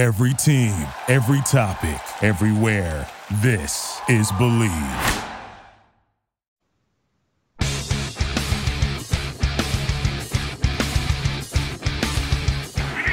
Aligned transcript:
Every 0.00 0.32
team, 0.32 0.72
every 1.08 1.42
topic, 1.42 2.00
everywhere. 2.22 3.06
This 3.42 4.00
is 4.08 4.32
Believe. 4.38 4.70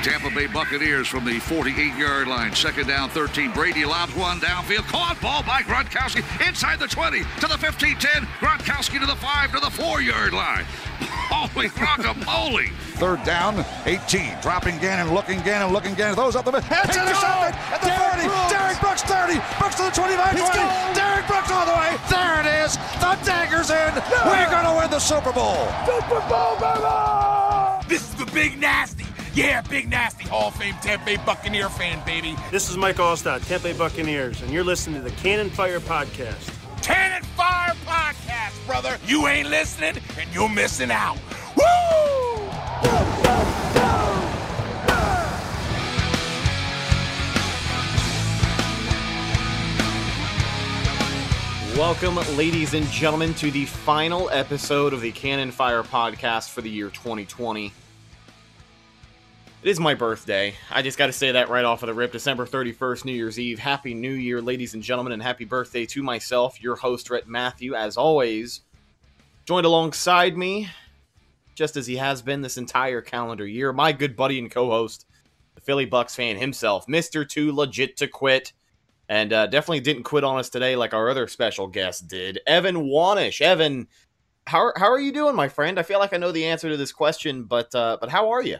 Tampa 0.01 0.33
Bay 0.33 0.47
Buccaneers 0.47 1.09
from 1.09 1.25
the 1.25 1.31
48-yard 1.41 2.29
line. 2.29 2.55
Second 2.55 2.87
down, 2.87 3.09
13. 3.09 3.51
Brady 3.51 3.83
lobs 3.83 4.15
one 4.15 4.39
downfield. 4.39 4.87
Caught 4.87 5.19
ball 5.21 5.43
by 5.43 5.63
Gronkowski 5.63 6.23
inside 6.47 6.79
the 6.79 6.87
20 6.87 7.19
to 7.19 7.47
the 7.47 7.57
15-10. 7.59 8.25
Gronkowski 8.39 8.97
to 9.01 9.05
the 9.05 9.17
5 9.17 9.51
to 9.51 9.59
the 9.59 9.67
4-yard 9.67 10.31
line. 10.31 10.63
Holy 11.29 11.69
guacamole. 11.69 12.71
Third 12.97 13.23
down, 13.23 13.63
18. 13.85 14.41
Dropping 14.41 14.77
Gannon, 14.79 15.13
looking 15.13 15.39
Gannon, 15.41 15.71
looking 15.73 15.93
Gannon. 15.93 16.15
Those 16.15 16.35
up 16.35 16.45
the 16.45 16.51
middle. 16.51 16.67
It's 16.71 16.95
intercepted 16.97 17.53
at 17.53 17.81
the 17.81 17.91
40. 17.91 18.27
Derrick 18.49 18.79
Brooks 18.79 19.03
30. 19.03 19.39
Brooks 19.59 19.75
to 19.75 19.83
the 19.83 19.91
25, 19.91 20.37
20. 20.37 20.95
Derrick 20.95 21.27
Brooks 21.27 21.51
all 21.51 21.65
the 21.65 21.77
way. 21.77 21.95
There 22.09 22.39
it 22.41 22.47
is. 22.65 22.75
The 23.03 23.13
dagger's 23.23 23.69
in. 23.69 23.93
We're 24.25 24.49
going 24.49 24.65
to 24.65 24.75
win 24.79 24.89
the 24.89 24.99
Super 24.99 25.31
Bowl. 25.33 25.67
Super 25.85 26.21
Bowl, 26.27 26.55
baby! 26.59 27.85
This 27.87 28.01
is 28.09 28.15
the 28.15 28.25
Big 28.33 28.59
Nasty. 28.59 29.05
Yeah, 29.33 29.61
Big 29.61 29.89
Nasty, 29.89 30.27
Hall 30.27 30.47
of 30.47 30.55
Fame 30.55 30.73
Tampa 30.81 31.05
Bay 31.05 31.17
Buccaneer 31.17 31.69
fan, 31.69 32.03
baby. 32.05 32.35
This 32.51 32.69
is 32.71 32.77
Mike 32.77 32.95
Alstott, 32.97 33.47
Tampa 33.47 33.65
Bay 33.65 33.73
Buccaneers, 33.77 34.41
and 34.41 34.51
you're 34.51 34.63
listening 34.63 35.03
to 35.03 35.07
the 35.07 35.15
Cannon 35.17 35.49
Fire 35.51 35.79
Podcast. 35.79 36.53
Cannon 36.81 37.21
Fire 37.21 37.66
Podcast, 37.66 37.66
brother. 38.67 38.97
You 39.05 39.27
ain't 39.27 39.49
listening, 39.49 39.95
and 40.19 40.35
you're 40.35 40.49
missing 40.49 40.91
out. 40.91 41.17
Woo! 41.55 41.63
Welcome, 51.77 52.15
ladies 52.35 52.73
and 52.73 52.85
gentlemen, 52.87 53.33
to 53.35 53.49
the 53.49 53.65
final 53.65 54.29
episode 54.31 54.93
of 54.93 55.01
the 55.01 55.11
Cannon 55.11 55.51
Fire 55.51 55.83
podcast 55.83 56.49
for 56.49 56.61
the 56.61 56.69
year 56.69 56.89
2020. 56.89 57.71
It 59.67 59.71
is 59.71 59.81
my 59.81 59.95
birthday. 59.95 60.55
I 60.71 60.81
just 60.81 60.97
got 60.97 61.07
to 61.07 61.11
say 61.11 61.33
that 61.33 61.49
right 61.49 61.65
off 61.65 61.83
of 61.83 61.87
the 61.87 61.93
rip. 61.93 62.13
December 62.13 62.45
31st, 62.45 63.03
New 63.03 63.11
Year's 63.11 63.37
Eve. 63.37 63.59
Happy 63.59 63.93
New 63.93 64.13
Year, 64.13 64.41
ladies 64.41 64.73
and 64.73 64.81
gentlemen, 64.81 65.11
and 65.11 65.21
happy 65.21 65.43
birthday 65.43 65.85
to 65.87 66.01
myself, 66.01 66.63
your 66.63 66.77
host, 66.77 67.09
Rhett 67.09 67.27
Matthew, 67.27 67.75
as 67.75 67.97
always. 67.97 68.61
Joined 69.43 69.65
alongside 69.65 70.37
me, 70.37 70.69
just 71.53 71.75
as 71.75 71.85
he 71.85 71.97
has 71.97 72.21
been 72.21 72.41
this 72.41 72.57
entire 72.57 73.01
calendar 73.01 73.45
year, 73.45 73.73
my 73.73 73.91
good 73.91 74.15
buddy 74.15 74.39
and 74.39 74.49
co 74.49 74.69
host, 74.69 75.05
the 75.55 75.59
Philly 75.59 75.83
Bucks 75.83 76.15
fan 76.15 76.37
himself, 76.37 76.87
Mr. 76.87 77.27
Too 77.27 77.51
Legit 77.51 77.97
to 77.97 78.07
Quit 78.07 78.53
and 79.09 79.33
uh, 79.33 79.47
definitely 79.47 79.81
didn't 79.81 80.03
quit 80.03 80.23
on 80.23 80.39
us 80.39 80.47
today 80.47 80.77
like 80.77 80.93
our 80.93 81.09
other 81.09 81.27
special 81.27 81.67
guest 81.67 82.07
did. 82.07 82.39
Evan 82.47 82.85
Wanish. 82.85 83.41
Evan, 83.41 83.89
how 84.45 84.71
how 84.77 84.89
are 84.89 84.99
you 85.01 85.11
doing, 85.11 85.35
my 85.35 85.49
friend? 85.49 85.77
I 85.77 85.83
feel 85.83 85.99
like 85.99 86.13
I 86.13 86.17
know 86.17 86.31
the 86.31 86.45
answer 86.45 86.69
to 86.69 86.77
this 86.77 86.93
question, 86.93 87.43
but 87.43 87.75
uh, 87.75 87.97
but 87.99 88.09
how 88.09 88.29
are 88.29 88.41
you? 88.41 88.59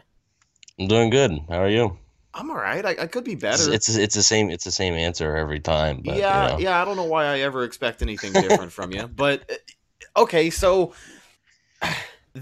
I'm 0.78 0.86
doing 0.86 1.10
good. 1.10 1.32
How 1.48 1.62
are 1.62 1.68
you? 1.68 1.98
I'm 2.34 2.50
all 2.50 2.56
right. 2.56 2.84
I, 2.84 2.90
I 2.90 3.06
could 3.06 3.24
be 3.24 3.34
better. 3.34 3.72
It's, 3.72 3.88
it's 3.88 3.98
it's 3.98 4.14
the 4.14 4.22
same 4.22 4.50
it's 4.50 4.64
the 4.64 4.70
same 4.70 4.94
answer 4.94 5.36
every 5.36 5.60
time. 5.60 6.02
But, 6.04 6.16
yeah, 6.16 6.44
you 6.44 6.52
know. 6.52 6.58
yeah. 6.58 6.82
I 6.82 6.84
don't 6.84 6.96
know 6.96 7.04
why 7.04 7.26
I 7.26 7.40
ever 7.40 7.64
expect 7.64 8.00
anything 8.02 8.32
different 8.32 8.70
from 8.72 8.92
you, 8.92 9.08
but 9.08 9.50
uh, 9.50 10.20
okay. 10.22 10.50
So 10.50 10.94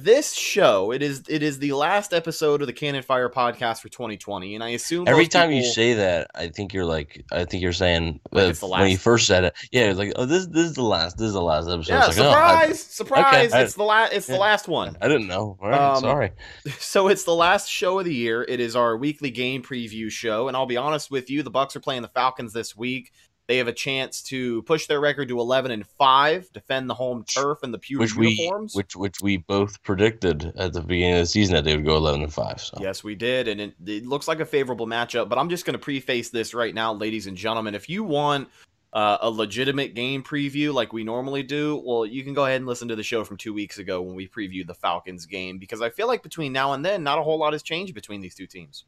this 0.04 0.32
show 0.32 0.92
it 0.92 1.02
is 1.02 1.22
it 1.28 1.42
is 1.42 1.58
the 1.58 1.72
last 1.72 2.12
episode 2.14 2.60
of 2.60 2.66
the 2.66 2.72
Cannon 2.72 3.02
Fire 3.02 3.28
podcast 3.28 3.80
for 3.80 3.88
2020, 3.88 4.54
and 4.54 4.62
I 4.62 4.70
assume 4.70 5.08
Every 5.08 5.26
time 5.26 5.50
you 5.50 5.64
say 5.64 5.94
that, 5.94 6.30
I 6.34 6.48
think 6.48 6.72
you're 6.72 6.84
like 6.84 7.24
I 7.32 7.44
think 7.44 7.62
you're 7.62 7.72
saying 7.72 8.20
Like 8.32 8.50
uh, 8.50 8.52
the 8.52 8.66
when 8.68 8.90
you 8.90 8.98
first 8.98 9.26
said 9.26 9.44
it. 9.44 9.54
Yeah, 9.72 9.90
it's 9.90 9.98
like 9.98 10.12
oh 10.16 10.24
this 10.26 10.46
this 10.46 10.66
is 10.66 10.74
the 10.74 10.82
last 10.82 11.16
this 11.18 11.28
is 11.28 11.32
the 11.34 11.42
last 11.42 11.68
episode. 11.68 11.92
yeah, 11.92 12.06
like, 12.06 12.18
oh, 12.18 12.30
I- 12.30 12.72
surprise, 12.72 12.80
surprise! 12.82 13.52
I- 13.52 13.62
it's 13.62 13.74
the 13.74 13.82
last. 13.84 14.12
It's 14.12 14.26
the 14.26 14.36
last 14.36 14.68
one. 14.68 14.96
I, 15.00 15.08
didn't 15.08 15.26
know. 15.26 15.56
All 15.60 15.68
right, 15.68 15.94
Um, 15.94 16.00
sorry. 16.00 16.32
So 16.78 17.08
it's 17.08 17.24
the 17.24 17.34
last 17.34 17.68
show 17.68 17.98
of 17.98 18.04
the 18.04 18.14
year. 18.14 18.42
It 18.42 18.60
is 18.60 18.76
our 18.76 18.96
weekly 18.96 19.30
game 19.30 19.62
preview 19.62 20.10
show, 20.10 20.48
and 20.48 20.56
I'll 20.56 20.66
be 20.66 20.76
honest 20.76 21.10
with 21.10 21.30
you, 21.30 21.42
the 21.42 21.50
Bucks 21.50 21.74
are 21.76 21.80
playing 21.80 22.02
the 22.02 22.08
Falcons 22.08 22.52
this 22.52 22.76
week. 22.76 23.12
They 23.48 23.58
have 23.58 23.68
a 23.68 23.72
chance 23.72 24.22
to 24.24 24.62
push 24.62 24.86
their 24.86 25.00
record 25.00 25.28
to 25.28 25.38
11 25.38 25.70
and 25.70 25.86
5, 25.86 26.52
defend 26.52 26.90
the 26.90 26.94
home 26.94 27.24
turf 27.24 27.58
and 27.62 27.72
the 27.72 27.78
pewter 27.78 28.00
Which 28.00 28.16
we 28.16 28.30
uniforms. 28.30 28.74
which 28.74 28.96
which 28.96 29.20
we 29.22 29.36
both 29.36 29.82
predicted 29.84 30.52
at 30.56 30.72
the 30.72 30.80
beginning 30.80 31.14
of 31.14 31.20
the 31.20 31.26
season 31.26 31.54
that 31.54 31.64
they 31.64 31.76
would 31.76 31.84
go 31.84 31.96
eleven 31.96 32.22
and 32.22 32.32
five. 32.32 32.60
So 32.60 32.78
Yes, 32.80 33.04
we 33.04 33.14
did, 33.14 33.46
and 33.46 33.60
it, 33.60 33.74
it 33.86 34.06
looks 34.06 34.26
like 34.26 34.40
a 34.40 34.46
favorable 34.46 34.86
matchup. 34.86 35.28
But 35.28 35.38
I'm 35.38 35.48
just 35.48 35.64
going 35.64 35.74
to 35.74 35.78
preface 35.78 36.30
this 36.30 36.54
right 36.54 36.74
now, 36.74 36.92
ladies 36.92 37.28
and 37.28 37.36
gentlemen. 37.36 37.74
If 37.76 37.88
you 37.88 38.02
want 38.02 38.48
uh, 38.92 39.18
a 39.20 39.30
legitimate 39.30 39.94
game 39.94 40.24
preview 40.24 40.72
like 40.74 40.92
we 40.92 41.04
normally 41.04 41.42
do, 41.44 41.80
well, 41.84 42.04
you 42.04 42.24
can 42.24 42.34
go 42.34 42.46
ahead 42.46 42.56
and 42.56 42.66
listen 42.66 42.88
to 42.88 42.96
the 42.96 43.02
show 43.02 43.22
from 43.24 43.36
two 43.36 43.54
weeks 43.54 43.78
ago 43.78 44.02
when 44.02 44.16
we 44.16 44.26
previewed 44.26 44.66
the 44.66 44.74
Falcons 44.74 45.26
game 45.26 45.58
because 45.58 45.80
I 45.80 45.90
feel 45.90 46.08
like 46.08 46.22
between 46.22 46.52
now 46.52 46.72
and 46.72 46.84
then, 46.84 47.04
not 47.04 47.18
a 47.18 47.22
whole 47.22 47.38
lot 47.38 47.52
has 47.52 47.62
changed 47.62 47.94
between 47.94 48.20
these 48.22 48.34
two 48.34 48.46
teams. 48.46 48.86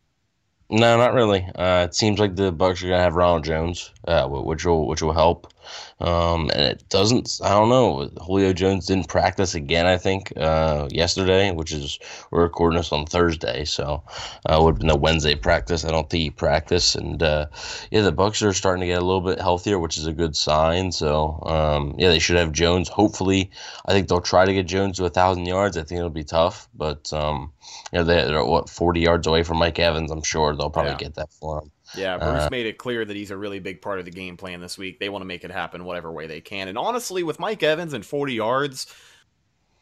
No, 0.71 0.99
not 0.99 1.15
really. 1.15 1.49
Uh, 1.55 1.85
it 1.89 1.95
seems 1.95 2.19
like 2.19 2.37
the 2.37 2.53
Bucks 2.53 2.83
are 2.83 2.89
gonna 2.89 3.03
have 3.03 3.15
Ronald 3.15 3.43
Jones, 3.43 3.91
uh, 4.07 4.29
which 4.29 4.67
will 4.67 4.87
which 4.87 5.01
will 5.01 5.15
help. 5.15 5.51
Um, 5.99 6.51
and 6.51 6.61
it 6.61 6.87
doesn't. 6.91 7.41
I 7.43 7.51
don't 7.51 7.71
know. 7.71 8.11
Julio 8.21 8.53
Jones 8.53 8.85
didn't 8.87 9.09
practice 9.09 9.55
again. 9.55 9.87
I 9.87 9.97
think 9.97 10.31
uh, 10.37 10.87
yesterday, 10.91 11.53
which 11.53 11.73
is 11.73 11.99
we're 12.31 12.43
recording 12.43 12.77
this 12.77 12.93
on 12.93 13.07
Thursday, 13.07 13.65
so 13.65 14.03
uh, 14.45 14.59
would 14.61 14.75
have 14.75 14.79
been 14.79 14.91
a 14.91 14.97
Wednesday 14.97 15.35
practice. 15.35 15.87
I 15.87 15.91
don't 15.91 16.09
think 16.11 16.23
he 16.23 16.31
practiced. 16.31 16.97
And 16.97 17.23
uh, 17.23 17.47
yeah, 17.91 18.03
the 18.03 18.13
Bucks 18.13 18.43
are 18.43 18.53
starting 18.53 18.83
to 18.83 18.87
get 18.87 19.01
a 19.01 19.05
little 19.05 19.23
bit 19.23 19.41
healthier, 19.41 19.79
which 19.79 19.97
is 19.97 20.07
a 20.07 20.13
good 20.13 20.37
sign. 20.37 20.93
So 20.93 21.43
um, 21.47 21.95
yeah, 21.97 22.09
they 22.09 22.19
should 22.19 22.37
have 22.37 22.53
Jones. 22.53 22.91
Hopefully, 22.91 23.51
I 23.87 23.93
think 23.93 24.09
they'll 24.09 24.21
try 24.21 24.45
to 24.45 24.53
get 24.53 24.67
Jones 24.67 24.99
to 24.99 25.07
a 25.07 25.11
thousand 25.11 25.47
yards. 25.47 25.79
I 25.79 25.83
think 25.83 25.99
it'll 25.99 26.11
be 26.11 26.25
tough, 26.25 26.69
but 26.75 27.11
um, 27.15 27.53
you 27.93 27.99
know 27.99 28.05
they're 28.05 28.45
what 28.45 28.69
forty 28.69 29.01
yards 29.01 29.27
away 29.27 29.43
from 29.43 29.59
Mike 29.59 29.79
Evans. 29.79 30.11
I'm 30.11 30.23
sure 30.23 30.55
they'll 30.57 30.71
probably 30.71 30.93
Yeah. 30.93 30.99
get 30.99 31.15
that 31.17 31.33
for 31.33 31.63
him. 31.63 31.73
Yeah, 31.97 32.19
Bruce 32.19 32.43
Uh, 32.45 32.49
made 32.51 32.67
it 32.67 32.77
clear 32.79 33.05
that 33.05 33.17
he's 33.17 33.31
a 33.31 33.37
really 33.37 33.61
big 33.61 33.81
part 33.81 33.99
of 33.99 34.05
the 34.05 34.11
game 34.11 34.37
plan 34.37 34.61
this 34.61 34.77
week. 34.77 35.01
They 35.01 35.09
want 35.09 35.23
to 35.23 35.27
make 35.27 35.43
it 35.45 35.51
happen 35.51 35.85
whatever 35.85 36.13
way 36.13 36.27
they 36.27 36.41
can. 36.43 36.69
And 36.69 36.77
honestly, 36.77 37.23
with 37.23 37.39
Mike 37.41 37.63
Evans 37.63 37.95
and 37.95 38.05
40 38.05 38.35
yards, 38.35 38.87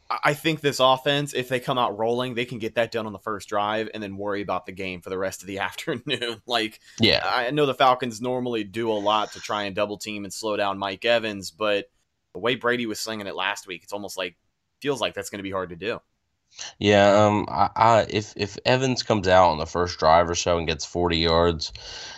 I- 0.08 0.18
I 0.26 0.34
think 0.34 0.60
this 0.60 0.78
offense, 0.78 1.34
if 1.34 1.48
they 1.48 1.58
come 1.58 1.78
out 1.78 1.98
rolling, 1.98 2.34
they 2.34 2.44
can 2.44 2.60
get 2.60 2.76
that 2.76 2.92
done 2.92 3.06
on 3.06 3.12
the 3.12 3.18
first 3.18 3.48
drive 3.48 3.90
and 3.92 4.00
then 4.00 4.16
worry 4.16 4.40
about 4.40 4.66
the 4.66 4.72
game 4.72 5.00
for 5.00 5.10
the 5.10 5.18
rest 5.18 5.40
of 5.42 5.48
the 5.48 5.58
afternoon. 5.68 6.42
like, 6.46 6.78
Yeah, 7.00 7.22
I 7.24 7.50
know 7.50 7.66
the 7.66 7.74
Falcons 7.74 8.20
normally 8.20 8.62
do 8.62 8.90
a 8.90 8.94
lot 8.94 9.32
to 9.32 9.40
try 9.40 9.64
and 9.64 9.74
double 9.74 9.98
team 9.98 10.22
and 10.24 10.32
slow 10.32 10.56
down 10.56 10.78
Mike 10.78 11.04
Evans, 11.04 11.50
but 11.50 11.86
the 12.34 12.38
way 12.38 12.54
Brady 12.54 12.86
was 12.86 13.00
slinging 13.00 13.26
it 13.26 13.34
last 13.34 13.66
week, 13.66 13.82
it's 13.82 13.92
almost 13.92 14.16
like 14.16 14.36
feels 14.80 15.00
like 15.00 15.14
that's 15.14 15.30
going 15.30 15.38
to 15.40 15.42
be 15.42 15.50
hard 15.50 15.70
to 15.70 15.76
do. 15.76 16.00
Yeah, 16.78 17.26
um, 17.26 17.46
I, 17.48 17.70
I 17.76 18.06
if 18.08 18.32
if 18.36 18.58
Evans 18.64 19.02
comes 19.02 19.28
out 19.28 19.50
on 19.50 19.58
the 19.58 19.66
first 19.66 19.98
drive 19.98 20.30
or 20.30 20.34
so 20.34 20.58
and 20.58 20.66
gets 20.66 20.84
40 20.84 21.18
yards 21.18 21.72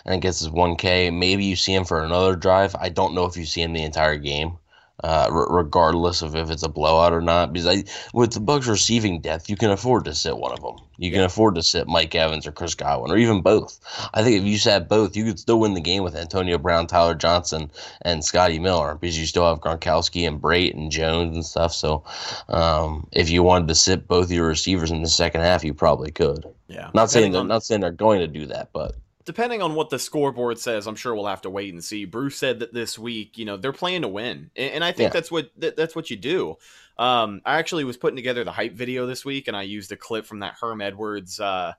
and 0.04 0.22
gets 0.22 0.40
his 0.40 0.50
1K, 0.50 1.10
maybe 1.12 1.44
you 1.44 1.56
see 1.56 1.74
him 1.74 1.84
for 1.84 2.02
another 2.04 2.36
drive. 2.36 2.76
I 2.76 2.88
don't 2.88 3.14
know 3.14 3.24
if 3.26 3.36
you 3.36 3.44
see 3.44 3.62
him 3.62 3.72
the 3.72 3.82
entire 3.82 4.16
game, 4.16 4.58
uh, 5.04 5.28
r- 5.31 5.53
regardless 5.53 6.22
of 6.22 6.34
if 6.34 6.50
it's 6.50 6.62
a 6.62 6.69
blowout 6.69 7.12
or 7.12 7.20
not. 7.20 7.53
Because 7.53 7.66
I, 7.66 7.84
with 8.12 8.32
the 8.32 8.41
Bucks 8.41 8.66
receiving 8.66 9.20
depth, 9.20 9.48
you 9.48 9.56
can 9.56 9.70
afford 9.70 10.04
to 10.06 10.14
sit 10.14 10.36
one 10.36 10.53
of 10.53 10.60
them. 10.60 10.76
You 10.97 11.12
can 11.12 11.22
afford 11.22 11.54
to 11.54 11.62
sit 11.62 11.86
Mike 11.86 12.14
Evans 12.14 12.47
or 12.47 12.53
Chris 12.53 12.75
Godwin 12.75 13.12
or 13.12 13.19
even 13.19 13.41
both. 13.41 13.78
I 14.12 14.22
think 14.22 14.37
if 14.37 14.44
you 14.44 14.58
sat 14.58 14.88
both, 14.88 15.16
you 15.16 15.25
could 15.25 15.38
still 15.38 15.60
win 15.60 15.75
the 15.75 15.81
game 15.81 16.03
with 16.03 16.16
Antonio 16.16 16.58
Brown, 16.58 16.88
Tyler 16.88 17.14
Johnson, 17.14 17.70
and 18.03 18.25
Scotty 18.25 18.58
Miller 18.58 18.97
because 18.97 19.19
you 19.19 19.26
still 19.26 19.47
have 19.48 19.60
Gronkowski 19.60 20.26
and 20.26 20.41
Brate 20.41 20.75
and 20.75 20.91
Jones 20.91 21.37
and 21.37 21.47
stuff. 21.47 21.72
So, 21.72 22.03
um, 22.48 23.06
if 23.12 23.31
you 23.31 23.44
wanted 23.44 23.69
to 23.69 23.76
sit 23.76 24.08
both 24.08 24.31
your 24.31 24.48
receivers 24.48 24.91
in 24.91 25.03
the 25.03 25.08
second 25.08 25.42
half, 25.42 25.62
you 25.62 25.72
probably 25.72 26.10
could. 26.10 26.44
Yeah. 26.66 26.91
Not 26.94 27.10
saying 27.10 27.32
they're 27.32 27.44
not 27.44 27.64
saying 27.64 27.81
they're 27.81 27.91
going 27.92 28.20
to 28.20 28.26
do 28.26 28.47
that, 28.47 28.70
but 28.72 28.97
depending 29.28 29.60
on 29.60 29.74
what 29.74 29.90
the 29.90 29.98
scoreboard 29.98 30.58
says, 30.58 30.86
I'm 30.86 30.96
sure 30.96 31.14
we'll 31.14 31.26
have 31.26 31.42
to 31.42 31.50
wait 31.50 31.70
and 31.75 31.84
see. 31.84 32.06
Bruce 32.06 32.38
said 32.38 32.60
that 32.60 32.72
this 32.72 32.98
week, 32.98 33.36
you 33.36 33.44
know, 33.44 33.58
they're 33.58 33.75
playing 33.75 34.00
to 34.00 34.08
win, 34.08 34.50
and, 34.56 34.72
and 34.72 34.82
I 34.84 34.90
think 34.92 35.08
Yeah. 35.08 35.20
that's 35.20 35.30
what 35.30 35.50
that, 35.58 35.76
that's 35.76 35.94
what 35.94 36.08
you 36.08 36.16
do. 36.16 36.56
Um, 36.96 37.42
I 37.44 37.58
actually 37.58 37.84
was 37.84 37.98
putting 37.98 38.16
together 38.16 38.42
the 38.42 38.52
hype 38.52 38.72
video 38.72 39.04
this 39.04 39.26
week, 39.26 39.46
and 39.46 39.54
I 39.54 39.62
used 39.62 39.92
a 39.92 39.96
clip 39.96 40.25
from 40.25 40.38
that 40.38 40.54
Herm 40.58 40.80
Edwards 40.80 41.40
uh, 41.40 41.75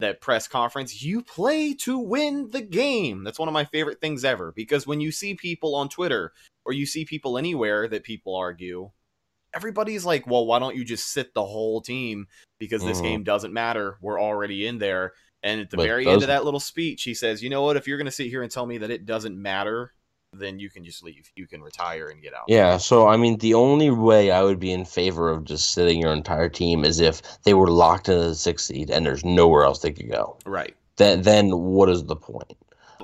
that 0.00 0.20
press 0.20 0.48
conference. 0.48 1.02
You 1.02 1.22
play 1.22 1.72
to 1.76 1.98
win 1.98 2.50
the 2.50 2.60
game. 2.60 3.24
That's 3.24 3.38
one 3.38 3.48
of 3.48 3.54
my 3.54 3.64
favorite 3.64 4.02
things 4.02 4.22
ever 4.22 4.52
because 4.52 4.86
when 4.86 5.00
you 5.00 5.12
see 5.12 5.34
people 5.34 5.74
on 5.74 5.88
Twitter 5.88 6.34
or 6.66 6.74
you 6.74 6.84
see 6.84 7.06
people 7.06 7.38
anywhere 7.38 7.88
that 7.88 8.04
people 8.04 8.36
argue. 8.36 8.90
Everybody's 9.54 10.04
like, 10.04 10.26
well, 10.26 10.46
why 10.46 10.58
don't 10.58 10.76
you 10.76 10.84
just 10.84 11.08
sit 11.12 11.34
the 11.34 11.44
whole 11.44 11.80
team? 11.80 12.26
Because 12.58 12.82
this 12.84 13.00
Mhm. 13.00 13.02
game 13.02 13.22
doesn't 13.24 13.52
matter. 13.52 13.98
We're 14.00 14.20
already 14.20 14.66
in 14.66 14.78
there. 14.78 15.12
And 15.42 15.60
at 15.60 15.70
the 15.70 15.76
But 15.76 15.86
very 15.86 16.06
end 16.06 16.22
of 16.22 16.28
that 16.28 16.44
little 16.44 16.60
speech, 16.60 17.02
he 17.02 17.14
says, 17.14 17.42
"You 17.42 17.50
know 17.50 17.62
what? 17.62 17.76
If 17.76 17.88
you're 17.88 17.98
going 17.98 18.06
to 18.06 18.12
sit 18.12 18.28
here 18.28 18.42
and 18.42 18.50
tell 18.50 18.66
me 18.66 18.78
that 18.78 18.90
it 18.90 19.06
doesn't 19.06 19.40
matter, 19.40 19.92
then 20.32 20.58
you 20.58 20.70
can 20.70 20.84
just 20.84 21.02
leave. 21.02 21.30
You 21.34 21.46
can 21.46 21.62
retire 21.62 22.08
and 22.08 22.22
get 22.22 22.32
out." 22.32 22.44
Yeah, 22.48 22.76
so 22.76 23.08
I 23.08 23.16
mean, 23.16 23.38
the 23.38 23.54
only 23.54 23.90
way 23.90 24.30
I 24.30 24.42
would 24.42 24.60
be 24.60 24.72
in 24.72 24.84
favor 24.84 25.30
of 25.30 25.44
just 25.44 25.72
sitting 25.72 26.00
your 26.00 26.12
entire 26.12 26.48
team 26.48 26.84
is 26.84 27.00
if 27.00 27.22
they 27.42 27.54
were 27.54 27.70
locked 27.70 28.08
into 28.08 28.28
the 28.28 28.34
sixth 28.34 28.66
seed 28.66 28.90
and 28.90 29.04
there's 29.04 29.24
nowhere 29.24 29.64
else 29.64 29.80
they 29.80 29.92
could 29.92 30.10
go. 30.10 30.38
Right. 30.46 30.74
then 30.96 31.22
then 31.22 31.50
what 31.50 31.88
is 31.88 32.04
the 32.04 32.16
point? 32.16 32.56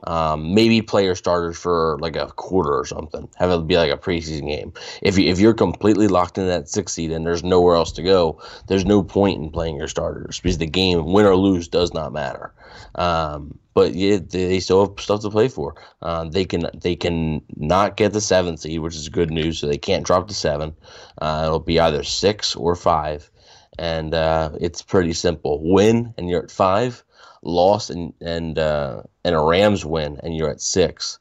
Um, 0.04 0.54
maybe 0.54 0.82
player 0.82 1.14
starters 1.14 1.58
for 1.58 1.98
like 2.00 2.16
a 2.16 2.28
quarter 2.28 2.76
or 2.76 2.86
something. 2.86 3.28
Have 3.36 3.50
it 3.50 3.66
be 3.66 3.76
like 3.76 3.92
a 3.92 3.96
preseason 3.96 4.48
game. 4.48 4.72
If 5.02 5.18
you, 5.18 5.30
if 5.30 5.40
you're 5.40 5.54
completely 5.54 6.08
locked 6.08 6.38
in 6.38 6.46
that 6.46 6.68
six 6.68 6.92
seed 6.92 7.12
and 7.12 7.26
there's 7.26 7.44
nowhere 7.44 7.76
else 7.76 7.92
to 7.92 8.02
go, 8.02 8.40
there's 8.68 8.84
no 8.84 9.02
point 9.02 9.42
in 9.42 9.50
playing 9.50 9.76
your 9.76 9.88
starters 9.88 10.40
because 10.40 10.58
the 10.58 10.66
game, 10.66 11.12
win 11.12 11.26
or 11.26 11.36
lose, 11.36 11.68
does 11.68 11.92
not 11.92 12.12
matter. 12.12 12.52
Um, 12.94 13.58
but 13.74 13.94
yeah, 13.94 14.18
they 14.18 14.58
still 14.58 14.86
have 14.86 15.00
stuff 15.00 15.20
to 15.20 15.30
play 15.30 15.46
for. 15.46 15.76
Uh, 16.02 16.24
they 16.24 16.44
can 16.44 16.68
they 16.74 16.96
can 16.96 17.40
not 17.56 17.96
get 17.96 18.12
the 18.12 18.20
seventh 18.20 18.58
seed, 18.58 18.80
which 18.80 18.96
is 18.96 19.08
good 19.08 19.30
news. 19.30 19.60
So 19.60 19.68
they 19.68 19.78
can't 19.78 20.04
drop 20.04 20.26
to 20.26 20.34
seven. 20.34 20.74
Uh, 21.18 21.44
it'll 21.46 21.60
be 21.60 21.78
either 21.78 22.02
six 22.02 22.56
or 22.56 22.74
five, 22.74 23.30
and 23.78 24.14
uh, 24.14 24.50
it's 24.60 24.82
pretty 24.82 25.12
simple. 25.12 25.60
Win 25.62 26.12
and 26.18 26.28
you're 26.28 26.42
at 26.42 26.50
five 26.50 27.04
loss 27.42 27.90
and 27.90 28.12
and 28.20 28.58
uh, 28.58 29.02
and 29.24 29.34
a 29.34 29.40
Rams 29.40 29.84
win, 29.84 30.18
and 30.22 30.36
you're 30.36 30.50
at 30.50 30.60
six. 30.60 31.18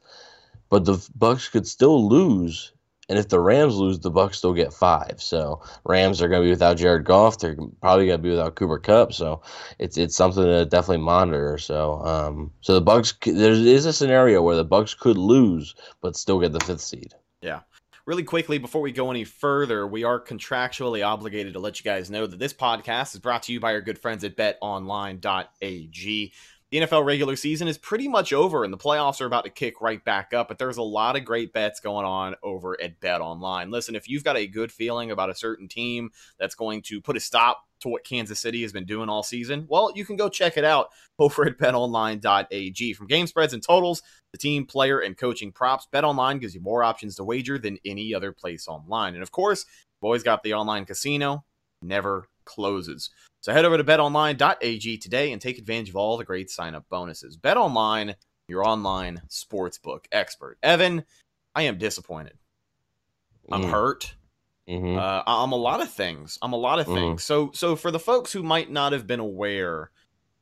But 0.70 0.84
the 0.84 1.04
Bucks 1.14 1.48
could 1.48 1.66
still 1.66 2.08
lose, 2.08 2.72
and 3.08 3.18
if 3.18 3.28
the 3.28 3.40
Rams 3.40 3.76
lose, 3.76 4.00
the 4.00 4.10
Bucks 4.10 4.38
still 4.38 4.52
get 4.52 4.72
five. 4.72 5.14
So 5.18 5.62
Rams 5.84 6.20
are 6.20 6.28
going 6.28 6.42
to 6.42 6.46
be 6.46 6.50
without 6.50 6.76
Jared 6.76 7.04
Goff. 7.04 7.38
They're 7.38 7.56
probably 7.80 8.06
going 8.06 8.18
to 8.18 8.22
be 8.22 8.30
without 8.30 8.56
Cooper 8.56 8.78
Kupp. 8.78 9.12
So 9.12 9.40
it's 9.78 9.96
it's 9.96 10.16
something 10.16 10.42
to 10.42 10.66
definitely 10.66 11.04
monitor. 11.04 11.58
So 11.58 12.00
um, 12.04 12.52
so 12.60 12.74
the 12.74 12.80
Bucks 12.80 13.14
there 13.24 13.52
is 13.52 13.86
a 13.86 13.92
scenario 13.92 14.42
where 14.42 14.56
the 14.56 14.64
Bucks 14.64 14.94
could 14.94 15.18
lose 15.18 15.74
but 16.00 16.16
still 16.16 16.40
get 16.40 16.52
the 16.52 16.60
fifth 16.60 16.82
seed. 16.82 17.14
Yeah 17.40 17.60
really 18.08 18.24
quickly 18.24 18.56
before 18.56 18.80
we 18.80 18.90
go 18.90 19.10
any 19.10 19.24
further, 19.24 19.86
we 19.86 20.02
are 20.02 20.18
contractually 20.18 21.06
obligated 21.06 21.52
to 21.52 21.58
let 21.58 21.78
you 21.78 21.84
guys 21.84 22.10
know 22.10 22.26
that 22.26 22.38
this 22.38 22.54
podcast 22.54 23.12
is 23.12 23.20
brought 23.20 23.42
to 23.42 23.52
you 23.52 23.60
by 23.60 23.74
our 23.74 23.82
good 23.82 23.98
friends 23.98 24.24
at 24.24 24.34
betonline.ag. 24.34 26.32
The 26.70 26.80
NFL 26.80 27.06
regular 27.06 27.34
season 27.34 27.66
is 27.66 27.78
pretty 27.78 28.08
much 28.08 28.34
over 28.34 28.62
and 28.62 28.70
the 28.70 28.76
playoffs 28.76 29.22
are 29.22 29.26
about 29.26 29.44
to 29.44 29.50
kick 29.50 29.80
right 29.80 30.04
back 30.04 30.34
up, 30.34 30.48
but 30.48 30.58
there's 30.58 30.76
a 30.76 30.82
lot 30.82 31.16
of 31.16 31.24
great 31.24 31.54
bets 31.54 31.80
going 31.80 32.04
on 32.04 32.34
over 32.42 32.78
at 32.78 33.00
Bet 33.00 33.22
Online. 33.22 33.70
Listen, 33.70 33.96
if 33.96 34.06
you've 34.06 34.22
got 34.22 34.36
a 34.36 34.46
good 34.46 34.70
feeling 34.70 35.10
about 35.10 35.30
a 35.30 35.34
certain 35.34 35.66
team 35.66 36.10
that's 36.38 36.54
going 36.54 36.82
to 36.82 37.00
put 37.00 37.16
a 37.16 37.20
stop 37.20 37.64
to 37.80 37.88
what 37.88 38.04
Kansas 38.04 38.38
City 38.38 38.60
has 38.60 38.72
been 38.72 38.84
doing 38.84 39.08
all 39.08 39.22
season, 39.22 39.64
well, 39.70 39.90
you 39.94 40.04
can 40.04 40.16
go 40.16 40.28
check 40.28 40.58
it 40.58 40.64
out 40.64 40.88
over 41.18 41.46
at 41.46 41.56
betonline.ag. 41.58 42.92
From 42.92 43.06
game 43.06 43.26
spreads 43.26 43.54
and 43.54 43.62
totals, 43.62 44.02
the 44.32 44.38
team, 44.38 44.66
player, 44.66 44.98
and 44.98 45.16
coaching 45.16 45.50
props, 45.50 45.88
BetOnline 45.90 46.38
gives 46.38 46.54
you 46.54 46.60
more 46.60 46.84
options 46.84 47.16
to 47.16 47.24
wager 47.24 47.58
than 47.58 47.78
any 47.86 48.12
other 48.12 48.32
place 48.32 48.68
online. 48.68 49.14
And 49.14 49.22
of 49.22 49.32
course, 49.32 49.64
you've 49.68 50.06
always 50.06 50.22
got 50.22 50.42
the 50.42 50.52
online 50.52 50.84
casino, 50.84 51.44
never 51.80 52.28
closes. 52.44 53.08
So 53.40 53.52
head 53.52 53.64
over 53.64 53.76
to 53.76 53.84
betonline.ag 53.84 54.98
today 54.98 55.32
and 55.32 55.40
take 55.40 55.58
advantage 55.58 55.90
of 55.90 55.96
all 55.96 56.16
the 56.16 56.24
great 56.24 56.50
sign 56.50 56.74
up 56.74 56.84
bonuses. 56.88 57.36
BetOnline, 57.36 58.14
your 58.48 58.66
online 58.66 59.22
sportsbook 59.28 60.06
expert. 60.10 60.58
Evan, 60.62 61.04
I 61.54 61.62
am 61.62 61.78
disappointed. 61.78 62.36
I'm 63.50 63.62
mm. 63.62 63.70
hurt. 63.70 64.14
Mm-hmm. 64.68 64.98
Uh, 64.98 65.22
I'm 65.26 65.52
a 65.52 65.56
lot 65.56 65.80
of 65.80 65.90
things. 65.90 66.38
I'm 66.42 66.52
a 66.52 66.58
lot 66.58 66.78
of 66.78 66.86
mm. 66.86 66.94
things. 66.94 67.24
So, 67.24 67.50
so 67.54 67.76
for 67.76 67.90
the 67.90 67.98
folks 67.98 68.32
who 68.32 68.42
might 68.42 68.70
not 68.70 68.92
have 68.92 69.06
been 69.06 69.20
aware, 69.20 69.90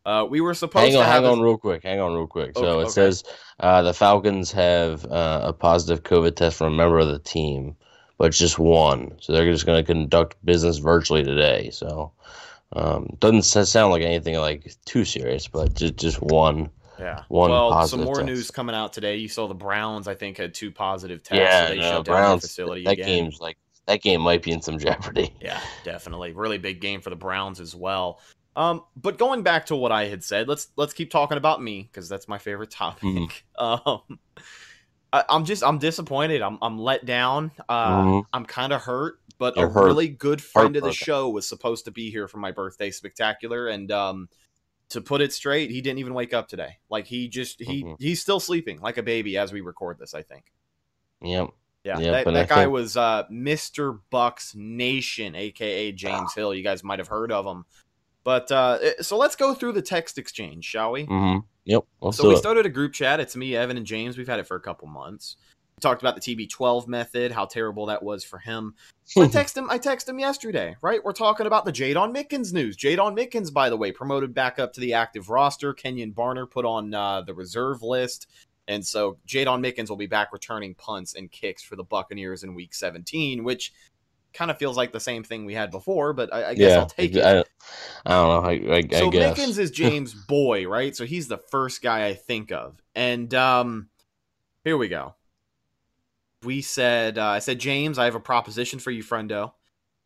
uh, 0.04 0.24
we 0.28 0.40
were 0.40 0.54
supposed 0.54 0.86
hang 0.86 0.96
on, 0.96 1.04
to 1.04 1.10
hang 1.10 1.24
on 1.24 1.40
real 1.40 1.58
quick. 1.58 1.82
Hang 1.82 2.00
on 2.00 2.14
real 2.14 2.26
quick. 2.26 2.56
Okay, 2.56 2.60
so 2.60 2.80
it 2.80 2.84
okay. 2.84 2.90
says 2.90 3.24
uh, 3.60 3.82
the 3.82 3.92
Falcons 3.92 4.52
have 4.52 5.04
uh, 5.04 5.42
a 5.44 5.52
positive 5.52 6.02
COVID 6.02 6.34
test 6.34 6.56
from 6.56 6.72
a 6.72 6.76
member 6.76 6.98
of 6.98 7.08
the 7.08 7.18
team, 7.18 7.76
but 8.16 8.28
it's 8.28 8.38
just 8.38 8.58
one. 8.58 9.16
So 9.20 9.32
they're 9.32 9.50
just 9.52 9.66
going 9.66 9.84
to 9.84 9.86
conduct 9.86 10.44
business 10.44 10.78
virtually 10.78 11.24
today. 11.24 11.70
So 11.70 12.12
um, 12.72 13.16
doesn't 13.20 13.42
sound 13.42 13.92
like 13.92 14.02
anything 14.02 14.36
like 14.36 14.74
too 14.84 15.04
serious, 15.04 15.48
but 15.48 15.74
just 15.74 15.96
just 15.96 16.22
one. 16.22 16.70
Yeah. 16.98 17.22
One 17.28 17.50
well, 17.50 17.86
some 17.86 18.04
more 18.04 18.16
test. 18.16 18.26
news 18.26 18.50
coming 18.50 18.74
out 18.74 18.94
today. 18.94 19.16
You 19.16 19.28
saw 19.28 19.46
the 19.46 19.54
Browns, 19.54 20.08
I 20.08 20.14
think, 20.14 20.38
had 20.38 20.54
two 20.54 20.70
positive 20.70 21.22
tests. 21.22 21.40
Yeah, 21.40 21.66
so 21.66 21.74
they 21.74 21.80
no, 21.80 21.82
shut 21.82 22.04
Browns, 22.06 22.06
down 22.06 22.30
their 22.30 22.40
facility 22.40 22.84
that 22.84 22.92
again. 22.92 23.06
game's 23.06 23.40
like 23.40 23.58
that 23.86 24.02
game 24.02 24.20
might 24.20 24.42
be 24.42 24.52
in 24.52 24.62
some 24.62 24.78
jeopardy. 24.80 25.34
Yeah, 25.40 25.60
definitely. 25.84 26.32
Really 26.32 26.58
big 26.58 26.80
game 26.80 27.00
for 27.00 27.10
the 27.10 27.16
Browns 27.16 27.60
as 27.60 27.74
well. 27.74 28.20
Um, 28.56 28.84
but 28.96 29.18
going 29.18 29.42
back 29.42 29.66
to 29.66 29.76
what 29.76 29.92
I 29.92 30.06
had 30.06 30.24
said, 30.24 30.48
let's 30.48 30.68
let's 30.76 30.94
keep 30.94 31.10
talking 31.10 31.36
about 31.36 31.62
me 31.62 31.82
because 31.82 32.08
that's 32.08 32.26
my 32.26 32.38
favorite 32.38 32.70
topic. 32.70 33.02
Mm. 33.02 33.32
Um, 33.58 34.18
I, 35.12 35.24
am 35.30 35.46
just 35.46 35.64
I'm 35.64 35.78
disappointed. 35.78 36.42
I'm 36.42 36.58
I'm 36.60 36.78
let 36.78 37.06
down. 37.06 37.52
Uh, 37.68 38.02
mm-hmm. 38.02 38.20
I'm 38.32 38.44
kind 38.44 38.72
of 38.72 38.82
hurt. 38.82 39.18
But 39.38 39.58
a 39.58 39.66
really 39.66 40.08
good 40.08 40.42
friend 40.42 40.76
of 40.76 40.82
the 40.82 40.92
show 40.92 41.28
was 41.28 41.46
supposed 41.46 41.84
to 41.84 41.90
be 41.90 42.10
here 42.10 42.26
for 42.26 42.38
my 42.38 42.52
birthday 42.52 42.90
spectacular, 42.90 43.68
and 43.68 43.92
um, 43.92 44.28
to 44.88 45.00
put 45.00 45.20
it 45.20 45.32
straight, 45.32 45.70
he 45.70 45.80
didn't 45.82 45.98
even 45.98 46.14
wake 46.14 46.32
up 46.32 46.48
today. 46.48 46.78
Like 46.88 47.06
he 47.06 47.28
just 47.28 47.60
he 47.60 47.84
mm-hmm. 47.84 47.94
he's 47.98 48.20
still 48.20 48.40
sleeping 48.40 48.80
like 48.80 48.96
a 48.96 49.02
baby 49.02 49.36
as 49.36 49.52
we 49.52 49.60
record 49.60 49.98
this. 49.98 50.14
I 50.14 50.22
think. 50.22 50.44
Yep. 51.22 51.50
Yeah, 51.84 52.00
yep, 52.00 52.24
that, 52.24 52.32
that 52.32 52.48
guy 52.48 52.62
think... 52.62 52.72
was 52.72 52.96
uh, 52.96 53.24
Mr. 53.30 54.00
Bucks 54.10 54.54
Nation, 54.56 55.36
aka 55.36 55.92
James 55.92 56.34
Hill. 56.34 56.52
You 56.52 56.64
guys 56.64 56.82
might 56.82 56.98
have 56.98 57.06
heard 57.06 57.30
of 57.30 57.46
him. 57.46 57.64
But 58.24 58.50
uh, 58.50 58.78
eh, 58.82 58.92
so 59.02 59.16
let's 59.16 59.36
go 59.36 59.54
through 59.54 59.70
the 59.72 59.82
text 59.82 60.18
exchange, 60.18 60.64
shall 60.64 60.90
we? 60.90 61.06
Mm-hmm. 61.06 61.46
Yep. 61.64 61.84
so 62.12 62.28
we 62.28 62.36
started 62.36 62.66
a 62.66 62.68
group 62.68 62.92
chat. 62.92 63.20
It's 63.20 63.36
me, 63.36 63.54
Evan, 63.54 63.76
and 63.76 63.86
James. 63.86 64.18
We've 64.18 64.26
had 64.26 64.40
it 64.40 64.48
for 64.48 64.56
a 64.56 64.60
couple 64.60 64.88
months. 64.88 65.36
We 65.78 65.82
talked 65.82 66.00
about 66.00 66.18
the 66.18 66.22
TB12 66.22 66.88
method, 66.88 67.32
how 67.32 67.44
terrible 67.44 67.84
that 67.86 68.02
was 68.02 68.24
for 68.24 68.38
him. 68.38 68.74
I 69.18 69.26
text 69.32 69.54
him. 69.54 69.68
I 69.68 69.76
text 69.76 70.08
him 70.08 70.18
yesterday. 70.18 70.74
Right, 70.80 71.04
we're 71.04 71.12
talking 71.12 71.46
about 71.46 71.66
the 71.66 71.72
Jaydon 71.72 72.16
Mickens 72.16 72.54
news. 72.54 72.78
Jaydon 72.78 73.14
Mickens, 73.14 73.52
by 73.52 73.68
the 73.68 73.76
way, 73.76 73.92
promoted 73.92 74.32
back 74.32 74.58
up 74.58 74.72
to 74.72 74.80
the 74.80 74.94
active 74.94 75.28
roster. 75.28 75.74
Kenjon 75.74 76.14
Barner 76.14 76.50
put 76.50 76.64
on 76.64 76.94
uh, 76.94 77.20
the 77.20 77.34
reserve 77.34 77.82
list. 77.82 78.26
And 78.66 78.86
so 78.86 79.18
Jaydon 79.28 79.60
Mickens 79.60 79.90
will 79.90 79.98
be 79.98 80.06
back 80.06 80.32
returning 80.32 80.74
punts 80.74 81.14
and 81.14 81.30
kicks 81.30 81.62
for 81.62 81.76
the 81.76 81.84
Buccaneers 81.84 82.42
in 82.42 82.54
week 82.54 82.72
17, 82.72 83.44
which 83.44 83.74
kind 84.32 84.50
of 84.50 84.56
feels 84.56 84.78
like 84.78 84.92
the 84.92 85.00
same 85.00 85.24
thing 85.24 85.44
we 85.44 85.52
had 85.52 85.70
before, 85.70 86.14
but 86.14 86.32
I, 86.32 86.50
I 86.50 86.54
guess 86.54 86.70
yeah, 86.70 86.78
I'll 86.78 86.86
take 86.86 87.14
it. 87.14 87.22
I, 87.22 87.40
I 88.06 88.14
don't 88.14 88.28
know. 88.28 88.72
I, 88.72 88.76
I, 88.76 88.98
so 88.98 89.10
guess. 89.10 89.38
Mickens 89.38 89.58
is 89.58 89.70
James' 89.72 90.14
boy, 90.14 90.66
right? 90.66 90.96
So 90.96 91.04
he's 91.04 91.28
the 91.28 91.38
first 91.38 91.82
guy 91.82 92.06
I 92.06 92.14
think 92.14 92.50
of. 92.50 92.80
And 92.94 93.32
um, 93.34 93.88
here 94.64 94.78
we 94.78 94.88
go. 94.88 95.14
We 96.46 96.62
said, 96.62 97.18
uh, 97.18 97.26
I 97.26 97.40
said, 97.40 97.58
James, 97.58 97.98
I 97.98 98.04
have 98.04 98.14
a 98.14 98.20
proposition 98.20 98.78
for 98.78 98.92
you, 98.92 99.02
friendo. 99.02 99.52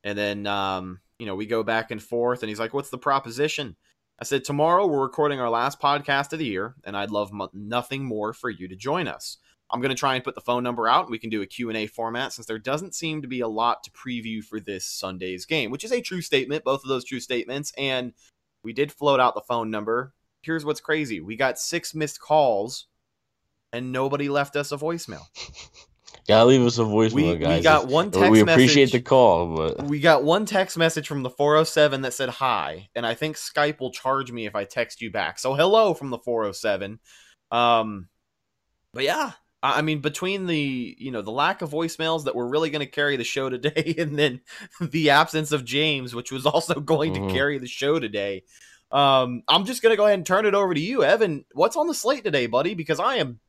And 0.02 0.16
then, 0.16 0.46
um, 0.46 1.00
you 1.18 1.26
know, 1.26 1.34
we 1.34 1.44
go 1.44 1.62
back 1.62 1.90
and 1.90 2.02
forth, 2.02 2.42
and 2.42 2.48
he's 2.48 2.58
like, 2.58 2.72
what's 2.72 2.88
the 2.88 2.96
proposition? 2.96 3.76
I 4.18 4.24
said, 4.24 4.44
tomorrow 4.44 4.86
we're 4.86 5.02
recording 5.02 5.38
our 5.38 5.50
last 5.50 5.80
podcast 5.80 6.32
of 6.32 6.38
the 6.38 6.46
year, 6.46 6.76
and 6.84 6.96
I'd 6.96 7.10
love 7.10 7.30
nothing 7.52 8.04
more 8.04 8.32
for 8.32 8.48
you 8.48 8.68
to 8.68 8.74
join 8.74 9.06
us. 9.06 9.36
I'm 9.70 9.80
going 9.80 9.90
to 9.90 9.94
try 9.94 10.14
and 10.14 10.24
put 10.24 10.34
the 10.34 10.40
phone 10.40 10.62
number 10.62 10.88
out. 10.88 11.04
And 11.04 11.10
we 11.10 11.18
can 11.18 11.30
do 11.30 11.42
a 11.42 11.46
Q&A 11.46 11.86
format 11.86 12.32
since 12.32 12.46
there 12.46 12.58
doesn't 12.58 12.94
seem 12.94 13.20
to 13.22 13.28
be 13.28 13.40
a 13.40 13.48
lot 13.48 13.84
to 13.84 13.90
preview 13.90 14.42
for 14.42 14.60
this 14.60 14.86
Sunday's 14.86 15.44
game, 15.44 15.70
which 15.70 15.84
is 15.84 15.92
a 15.92 16.00
true 16.00 16.22
statement, 16.22 16.64
both 16.64 16.82
of 16.82 16.88
those 16.88 17.04
true 17.04 17.20
statements. 17.20 17.72
And 17.76 18.14
we 18.64 18.72
did 18.72 18.92
float 18.92 19.20
out 19.20 19.34
the 19.34 19.42
phone 19.42 19.70
number. 19.70 20.14
Here's 20.42 20.64
what's 20.64 20.80
crazy. 20.80 21.20
We 21.20 21.36
got 21.36 21.58
six 21.58 21.94
missed 21.94 22.18
calls 22.18 22.86
and 23.72 23.92
nobody 23.92 24.28
left 24.28 24.56
us 24.56 24.72
a 24.72 24.76
voicemail. 24.76 25.26
Gotta 26.28 26.44
leave 26.44 26.62
us 26.62 26.78
a 26.78 26.82
voicemail, 26.82 27.12
we, 27.12 27.36
guys. 27.36 27.58
We 27.58 27.62
got 27.62 27.88
one 27.88 28.10
text 28.10 28.30
We 28.30 28.40
appreciate 28.40 28.84
message, 28.84 28.92
the 28.92 29.00
call, 29.00 29.56
but 29.56 29.84
we 29.84 30.00
got 30.00 30.22
one 30.22 30.46
text 30.46 30.76
message 30.76 31.08
from 31.08 31.22
the 31.22 31.30
407 31.30 32.02
that 32.02 32.14
said 32.14 32.28
hi, 32.28 32.88
and 32.94 33.06
I 33.06 33.14
think 33.14 33.36
Skype 33.36 33.80
will 33.80 33.90
charge 33.90 34.30
me 34.30 34.46
if 34.46 34.54
I 34.54 34.64
text 34.64 35.00
you 35.00 35.10
back. 35.10 35.38
So 35.38 35.54
hello 35.54 35.94
from 35.94 36.10
the 36.10 36.18
407. 36.18 37.00
Um, 37.50 38.08
but 38.92 39.04
yeah, 39.04 39.32
I 39.62 39.82
mean, 39.82 40.00
between 40.00 40.46
the 40.46 40.96
you 40.98 41.10
know 41.10 41.22
the 41.22 41.30
lack 41.30 41.62
of 41.62 41.70
voicemails 41.70 42.24
that 42.24 42.34
were 42.34 42.48
really 42.48 42.70
going 42.70 42.84
to 42.84 42.90
carry 42.90 43.16
the 43.16 43.24
show 43.24 43.48
today, 43.50 43.94
and 43.98 44.18
then 44.18 44.40
the 44.80 45.10
absence 45.10 45.52
of 45.52 45.64
James, 45.64 46.14
which 46.14 46.32
was 46.32 46.46
also 46.46 46.74
going 46.80 47.14
mm-hmm. 47.14 47.28
to 47.28 47.34
carry 47.34 47.58
the 47.58 47.66
show 47.66 47.98
today, 47.98 48.44
um, 48.90 49.42
I'm 49.48 49.64
just 49.64 49.82
going 49.82 49.92
to 49.92 49.96
go 49.96 50.06
ahead 50.06 50.18
and 50.18 50.26
turn 50.26 50.46
it 50.46 50.54
over 50.54 50.74
to 50.74 50.80
you, 50.80 51.04
Evan. 51.04 51.44
What's 51.52 51.76
on 51.76 51.86
the 51.86 51.94
slate 51.94 52.24
today, 52.24 52.46
buddy? 52.46 52.74
Because 52.74 53.00
I 53.00 53.16
am 53.16 53.40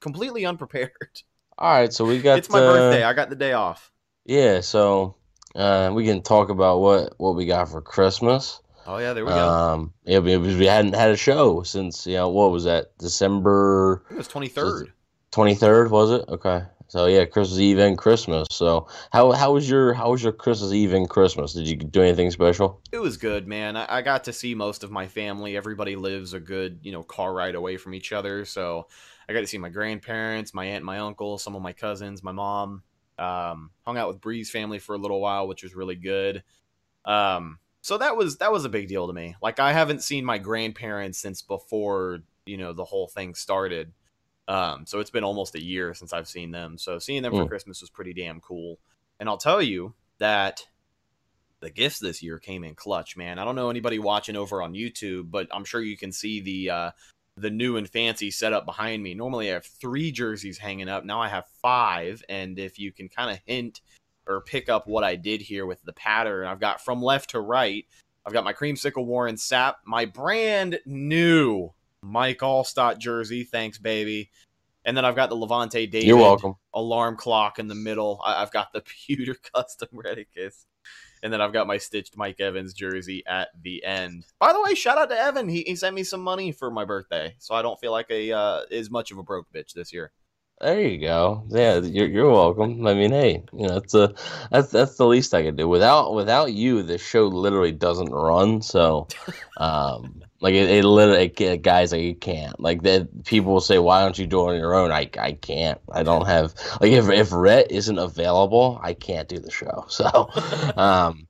completely 0.00 0.46
unprepared. 0.46 0.92
All 1.58 1.72
right, 1.72 1.92
so 1.92 2.04
we 2.04 2.20
got. 2.20 2.38
It's 2.38 2.50
my 2.50 2.60
uh, 2.60 2.72
birthday. 2.72 3.02
I 3.02 3.12
got 3.12 3.30
the 3.30 3.36
day 3.36 3.52
off. 3.52 3.90
Yeah, 4.24 4.60
so 4.60 5.16
uh, 5.54 5.90
we 5.92 6.04
can 6.04 6.22
talk 6.22 6.48
about 6.48 6.80
what 6.80 7.14
what 7.18 7.34
we 7.34 7.46
got 7.46 7.68
for 7.68 7.80
Christmas. 7.80 8.60
Oh 8.86 8.98
yeah, 8.98 9.12
there 9.12 9.24
we 9.24 9.30
go. 9.30 9.48
Um, 9.48 9.92
yeah, 10.04 10.20
because 10.20 10.56
we 10.56 10.66
hadn't 10.66 10.94
had 10.94 11.10
a 11.10 11.16
show 11.16 11.62
since 11.62 12.06
you 12.06 12.14
know 12.14 12.28
what 12.30 12.50
was 12.50 12.64
that 12.64 12.96
December? 12.98 14.04
it 14.10 14.16
was 14.16 14.28
twenty 14.28 14.48
third. 14.48 14.92
Twenty 15.30 15.54
third 15.54 15.90
was 15.90 16.10
it? 16.10 16.24
Okay. 16.28 16.62
So 16.90 17.06
yeah, 17.06 17.24
Christmas 17.24 17.60
Eve 17.60 17.78
and 17.78 17.96
Christmas. 17.96 18.48
So 18.50 18.88
how 19.12 19.30
how 19.30 19.52
was 19.52 19.70
your 19.70 19.94
how 19.94 20.10
was 20.10 20.24
your 20.24 20.32
Christmas 20.32 20.72
Eve 20.72 20.92
and 20.92 21.08
Christmas? 21.08 21.52
Did 21.52 21.68
you 21.68 21.76
do 21.76 22.02
anything 22.02 22.32
special? 22.32 22.82
It 22.90 22.98
was 22.98 23.16
good, 23.16 23.46
man. 23.46 23.76
I, 23.76 23.98
I 23.98 24.02
got 24.02 24.24
to 24.24 24.32
see 24.32 24.56
most 24.56 24.82
of 24.82 24.90
my 24.90 25.06
family. 25.06 25.56
Everybody 25.56 25.94
lives 25.94 26.32
a 26.32 26.40
good 26.40 26.80
you 26.82 26.90
know 26.90 27.04
car 27.04 27.32
ride 27.32 27.54
away 27.54 27.76
from 27.76 27.94
each 27.94 28.12
other, 28.12 28.44
so 28.44 28.88
I 29.30 29.32
got 29.32 29.40
to 29.40 29.46
see 29.46 29.58
my 29.58 29.68
grandparents, 29.68 30.52
my 30.52 30.64
aunt, 30.64 30.84
my 30.84 30.98
uncle, 30.98 31.38
some 31.38 31.54
of 31.54 31.62
my 31.62 31.72
cousins, 31.72 32.20
my 32.20 32.32
mom. 32.32 32.82
Um, 33.16 33.70
hung 33.82 33.96
out 33.96 34.08
with 34.08 34.20
Bree's 34.20 34.50
family 34.50 34.80
for 34.80 34.96
a 34.96 34.98
little 34.98 35.20
while, 35.20 35.46
which 35.46 35.62
was 35.62 35.76
really 35.76 35.94
good. 35.94 36.42
Um, 37.04 37.60
so 37.80 37.96
that 37.98 38.16
was 38.16 38.38
that 38.38 38.50
was 38.50 38.64
a 38.64 38.68
big 38.68 38.88
deal 38.88 39.06
to 39.06 39.12
me. 39.12 39.36
Like 39.40 39.60
I 39.60 39.72
haven't 39.72 40.02
seen 40.02 40.24
my 40.24 40.38
grandparents 40.38 41.18
since 41.18 41.42
before 41.42 42.20
you 42.44 42.56
know 42.56 42.72
the 42.72 42.84
whole 42.84 43.06
thing 43.06 43.36
started. 43.36 43.92
Um, 44.48 44.84
so 44.84 44.98
it's 44.98 45.10
been 45.10 45.22
almost 45.22 45.54
a 45.54 45.62
year 45.62 45.94
since 45.94 46.12
I've 46.12 46.26
seen 46.26 46.50
them. 46.50 46.76
So 46.76 46.98
seeing 46.98 47.22
them 47.22 47.32
for 47.32 47.44
Mm. 47.44 47.48
Christmas 47.48 47.80
was 47.80 47.90
pretty 47.90 48.12
damn 48.12 48.40
cool. 48.40 48.80
And 49.20 49.28
I'll 49.28 49.38
tell 49.38 49.62
you 49.62 49.94
that 50.18 50.66
the 51.60 51.70
gifts 51.70 52.00
this 52.00 52.20
year 52.20 52.40
came 52.40 52.64
in 52.64 52.74
clutch, 52.74 53.16
man. 53.16 53.38
I 53.38 53.44
don't 53.44 53.54
know 53.54 53.70
anybody 53.70 54.00
watching 54.00 54.34
over 54.34 54.60
on 54.60 54.72
YouTube, 54.72 55.30
but 55.30 55.46
I'm 55.52 55.64
sure 55.64 55.80
you 55.80 55.96
can 55.96 56.10
see 56.10 56.40
the 56.40 56.70
uh, 56.70 56.90
the 57.40 57.50
new 57.50 57.76
and 57.76 57.88
fancy 57.88 58.30
setup 58.30 58.64
behind 58.64 59.02
me. 59.02 59.14
Normally 59.14 59.50
I 59.50 59.54
have 59.54 59.66
three 59.66 60.12
jerseys 60.12 60.58
hanging 60.58 60.88
up. 60.88 61.04
Now 61.04 61.20
I 61.20 61.28
have 61.28 61.46
five, 61.62 62.22
and 62.28 62.58
if 62.58 62.78
you 62.78 62.92
can 62.92 63.08
kind 63.08 63.30
of 63.30 63.40
hint 63.46 63.80
or 64.26 64.40
pick 64.42 64.68
up 64.68 64.86
what 64.86 65.04
I 65.04 65.16
did 65.16 65.40
here 65.40 65.66
with 65.66 65.82
the 65.82 65.92
pattern, 65.92 66.46
I've 66.46 66.60
got 66.60 66.80
from 66.84 67.02
left 67.02 67.30
to 67.30 67.40
right. 67.40 67.86
I've 68.26 68.32
got 68.32 68.44
my 68.44 68.52
creamsicle 68.52 69.04
Warren 69.04 69.36
Sapp, 69.36 69.76
my 69.86 70.04
brand 70.04 70.78
new 70.86 71.72
Mike 72.02 72.38
Alstott 72.40 72.98
jersey. 72.98 73.44
Thanks, 73.44 73.78
baby. 73.78 74.30
And 74.84 74.96
then 74.96 75.04
I've 75.04 75.16
got 75.16 75.28
the 75.30 75.36
Lavonte 75.36 75.70
David 75.72 76.04
You're 76.04 76.16
welcome. 76.16 76.54
alarm 76.72 77.16
clock 77.16 77.58
in 77.58 77.68
the 77.68 77.74
middle. 77.74 78.20
I- 78.24 78.42
I've 78.42 78.50
got 78.52 78.72
the 78.72 78.80
pewter 79.06 79.34
custom 79.54 79.88
Redicus. 79.94 80.64
And 81.22 81.32
then 81.32 81.40
I've 81.40 81.52
got 81.52 81.66
my 81.66 81.78
stitched 81.78 82.16
Mike 82.16 82.40
Evans 82.40 82.72
jersey 82.72 83.22
at 83.26 83.48
the 83.62 83.84
end. 83.84 84.24
By 84.38 84.52
the 84.52 84.62
way, 84.62 84.74
shout 84.74 84.98
out 84.98 85.10
to 85.10 85.18
Evan. 85.18 85.48
He, 85.48 85.62
he 85.66 85.76
sent 85.76 85.94
me 85.94 86.02
some 86.02 86.22
money 86.22 86.52
for 86.52 86.70
my 86.70 86.84
birthday, 86.84 87.34
so 87.38 87.54
I 87.54 87.62
don't 87.62 87.78
feel 87.78 87.92
like 87.92 88.10
a 88.10 88.32
uh, 88.32 88.60
as 88.70 88.90
much 88.90 89.10
of 89.10 89.18
a 89.18 89.22
broke 89.22 89.46
bitch 89.52 89.72
this 89.74 89.92
year. 89.92 90.12
There 90.60 90.78
you 90.78 90.98
go. 91.00 91.44
Yeah, 91.48 91.78
you're 91.78 92.08
you're 92.08 92.30
welcome. 92.30 92.86
I 92.86 92.92
mean, 92.92 93.12
hey, 93.12 93.44
you 93.52 93.66
know, 93.66 93.78
it's 93.78 93.94
a 93.94 94.14
that's 94.50 94.70
that's 94.70 94.96
the 94.96 95.06
least 95.06 95.32
I 95.32 95.42
could 95.42 95.56
do. 95.56 95.66
Without 95.66 96.12
without 96.12 96.52
you, 96.52 96.82
the 96.82 96.98
show 96.98 97.28
literally 97.28 97.72
doesn't 97.72 98.12
run. 98.12 98.60
So, 98.60 99.08
um, 99.56 100.22
like 100.40 100.54
it, 100.54 100.70
it 100.70 100.84
literally, 100.84 101.32
it, 101.36 101.62
guys, 101.62 101.92
like 101.92 102.02
you 102.02 102.14
can't. 102.14 102.58
Like 102.58 102.82
that, 102.82 103.24
people 103.24 103.52
will 103.52 103.60
say, 103.60 103.78
"Why 103.78 104.00
don't 104.02 104.18
you 104.18 104.26
do 104.26 104.40
it 104.48 104.54
on 104.54 104.58
your 104.58 104.74
own?" 104.74 104.90
I 104.90 105.10
I 105.18 105.32
can't. 105.32 105.80
I 105.92 106.02
don't 106.02 106.26
have 106.26 106.54
like 106.80 106.92
if 106.92 107.08
if 107.08 107.32
Rhett 107.32 107.70
isn't 107.70 107.98
available, 107.98 108.80
I 108.82 108.94
can't 108.94 109.28
do 109.28 109.38
the 109.38 109.50
show. 109.50 109.86
So, 109.88 110.30
um, 110.76 111.26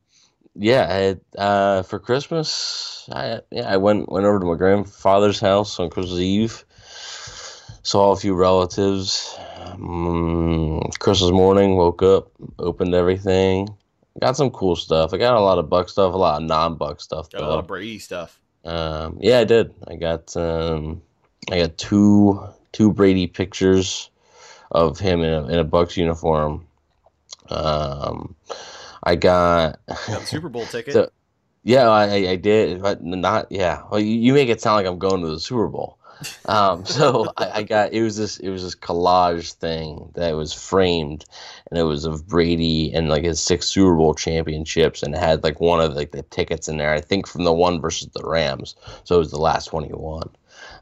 yeah, 0.55 0.97
it, 0.99 1.25
uh, 1.37 1.83
for 1.83 1.99
Christmas, 1.99 3.09
I 3.13 3.41
yeah, 3.51 3.73
I 3.73 3.77
went 3.79 4.09
went 4.11 4.27
over 4.27 4.39
to 4.39 4.47
my 4.47 4.57
grandfather's 4.57 5.41
house 5.41 5.81
on 5.81 5.91
Christmas 5.91 6.19
Eve 6.21 6.65
saw 7.83 8.13
a 8.13 8.17
few 8.17 8.35
relatives. 8.35 9.37
Um, 9.65 10.81
Christmas 10.99 11.31
morning, 11.31 11.77
woke 11.77 12.03
up, 12.03 12.31
opened 12.59 12.95
everything. 12.95 13.69
Got 14.21 14.37
some 14.37 14.51
cool 14.51 14.77
stuff. 14.77 15.15
I 15.15 15.19
got 15.19 15.37
a 15.37 15.41
lot 15.41 15.59
of 15.59 15.71
Buck 15.71 15.89
stuff, 15.89 16.13
a 16.13 16.17
lot 16.17 16.41
of 16.43 16.47
non-Buck 16.47 17.01
stuff. 17.01 17.31
Got 17.31 17.43
a 17.43 17.47
lot 17.47 17.59
of 17.61 17.67
Brady 17.67 17.99
stuff. 17.99 18.40
Um, 18.65 19.19
yeah, 19.21 19.39
I 19.41 19.45
did. 19.45 19.73
I 19.89 19.97
got 19.97 20.37
um, 20.37 21.03
I 21.51 21.59
got 21.61 21.79
two 21.79 22.41
two 22.73 22.93
Brady 22.93 23.27
pictures 23.27 24.11
of 24.71 24.99
him 24.99 25.23
in 25.23 25.33
a, 25.33 25.47
in 25.49 25.59
a 25.59 25.65
Bucks 25.65 25.97
uniform. 25.97 26.67
Um, 27.49 28.37
I 29.03 29.17
got 29.17 29.81
Got 29.87 30.23
Super 30.27 30.49
Bowl 30.49 30.67
ticket. 30.71 30.95
So- 30.95 31.11
yeah, 31.63 31.89
I, 31.91 32.05
I- 32.07 32.31
I 32.31 32.37
did, 32.37 32.81
but 32.81 33.03
not 33.05 33.47
yeah. 33.51 33.83
Well, 33.91 34.01
you, 34.01 34.15
you 34.19 34.33
make 34.33 34.49
it 34.49 34.61
sound 34.63 34.77
like 34.77 34.87
I'm 34.87 34.99
going 34.99 35.21
to 35.23 35.29
the 35.29 35.41
Super 35.41 35.69
Bowl. 35.69 35.99
Um, 36.47 36.85
so 36.87 37.33
I, 37.37 37.51
I 37.57 37.63
got 37.63 37.93
it 37.93 38.03
was 38.03 38.17
this 38.17 38.39
it 38.39 38.51
was 38.51 38.63
this 38.63 38.75
collage 38.75 39.53
thing 39.53 40.11
that 40.15 40.33
was 40.37 40.53
framed, 40.53 41.25
and 41.71 41.79
it 41.79 41.85
was 41.85 42.05
of 42.05 42.27
Brady 42.27 42.93
and 42.93 43.09
like 43.09 43.25
his 43.25 43.41
six 43.41 43.69
Super 43.69 43.95
Bowl 43.95 44.15
championships, 44.15 45.03
and 45.03 45.15
had 45.15 45.45
like 45.45 45.61
one 45.61 45.81
of 45.81 45.95
like 45.95 46.13
the 46.13 46.23
tickets 46.23 46.69
in 46.69 46.79
there. 46.79 46.93
I 46.93 47.01
think 47.01 47.27
from 47.27 47.45
the 47.45 47.53
one 47.53 47.81
versus 47.81 48.09
the 48.13 48.27
Rams, 48.27 48.75
so 49.05 49.17
it 49.17 49.19
was 49.19 49.31
the 49.31 49.39
last 49.39 49.73
one 49.73 49.85
he 49.85 49.93
won. 49.93 50.29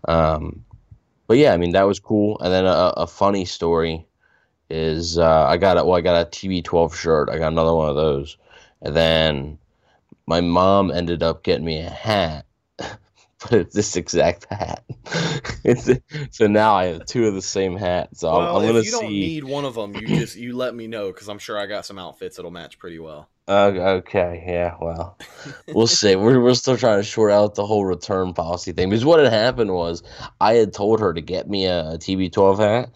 Um, 0.07 0.65
but 1.27 1.39
yeah, 1.39 1.53
I 1.53 1.57
mean 1.57 1.73
that 1.73 1.87
was 1.87 2.01
cool. 2.01 2.39
And 2.41 2.53
then 2.53 2.65
a, 2.67 2.93
a 2.97 3.07
funny 3.07 3.45
story 3.45 4.07
is 4.71 5.19
uh, 5.19 5.47
I 5.47 5.57
got 5.57 5.79
a, 5.79 5.85
well 5.85 5.97
I 5.97 6.01
got 6.01 6.27
a 6.27 6.31
TB12 6.31 6.95
shirt. 6.95 7.29
I 7.31 7.39
got 7.39 7.53
another 7.53 7.75
one 7.75 7.89
of 7.89 7.97
those, 7.97 8.37
and 8.83 8.97
then 8.97 9.59
my 10.27 10.41
mom 10.43 10.91
ended 10.91 11.23
up 11.23 11.43
getting 11.43 11.65
me 11.65 11.81
a 11.81 11.89
hat, 11.89 12.45
but 13.43 13.53
it's 13.53 13.75
this 13.75 13.97
exact 13.97 14.47
hat. 14.51 14.85
it's 15.65 15.89
so 16.37 16.47
now 16.47 16.75
I 16.75 16.87
have 16.87 17.07
two 17.07 17.27
of 17.27 17.35
the 17.35 17.43
same 17.43 17.77
hat. 17.77 18.17
So 18.17 18.31
I'm, 18.31 18.57
I'm 18.57 18.67
gonna 18.67 18.79
if 18.81 18.87
you 18.87 18.91
don't 18.91 19.03
see. 19.03 19.21
need 19.21 19.45
one 19.45 19.65
of 19.65 19.75
them, 19.75 19.95
you 19.95 20.07
just 20.07 20.37
you 20.37 20.57
let 20.57 20.75
me 20.75 20.87
know 20.89 21.13
because 21.13 21.29
I'm 21.29 21.39
sure 21.39 21.59
I 21.59 21.67
got 21.67 21.87
some 21.87 21.99
outfits 21.99 22.37
that'll 22.37 22.51
match 22.51 22.79
pretty 22.79 22.99
well. 22.99 23.29
Uh, 23.47 23.73
okay, 23.99 24.45
yeah, 24.47 24.75
well, 24.79 25.17
we'll 25.69 25.87
see. 25.87 26.17
We're, 26.17 26.39
we're 26.39 26.53
still 26.53 26.77
trying 26.77 26.99
to 26.99 27.03
short 27.03 27.33
out 27.33 27.55
the 27.55 27.65
whole 27.65 27.87
return 27.87 28.35
policy 28.35 28.73
thing 28.73 28.91
because 28.91 29.07
what 29.07 29.21
had 29.21 29.33
happened 29.33 29.73
was 29.73 30.03
I 30.39 30.55
had 30.55 30.75
told 30.75 31.01
her 31.01 31.15
to 31.15 31.23
get 31.23 31.49
me 31.49 31.65
a, 31.65 31.93
a 31.93 31.99
TB12 31.99 32.59
hat, 32.59 32.91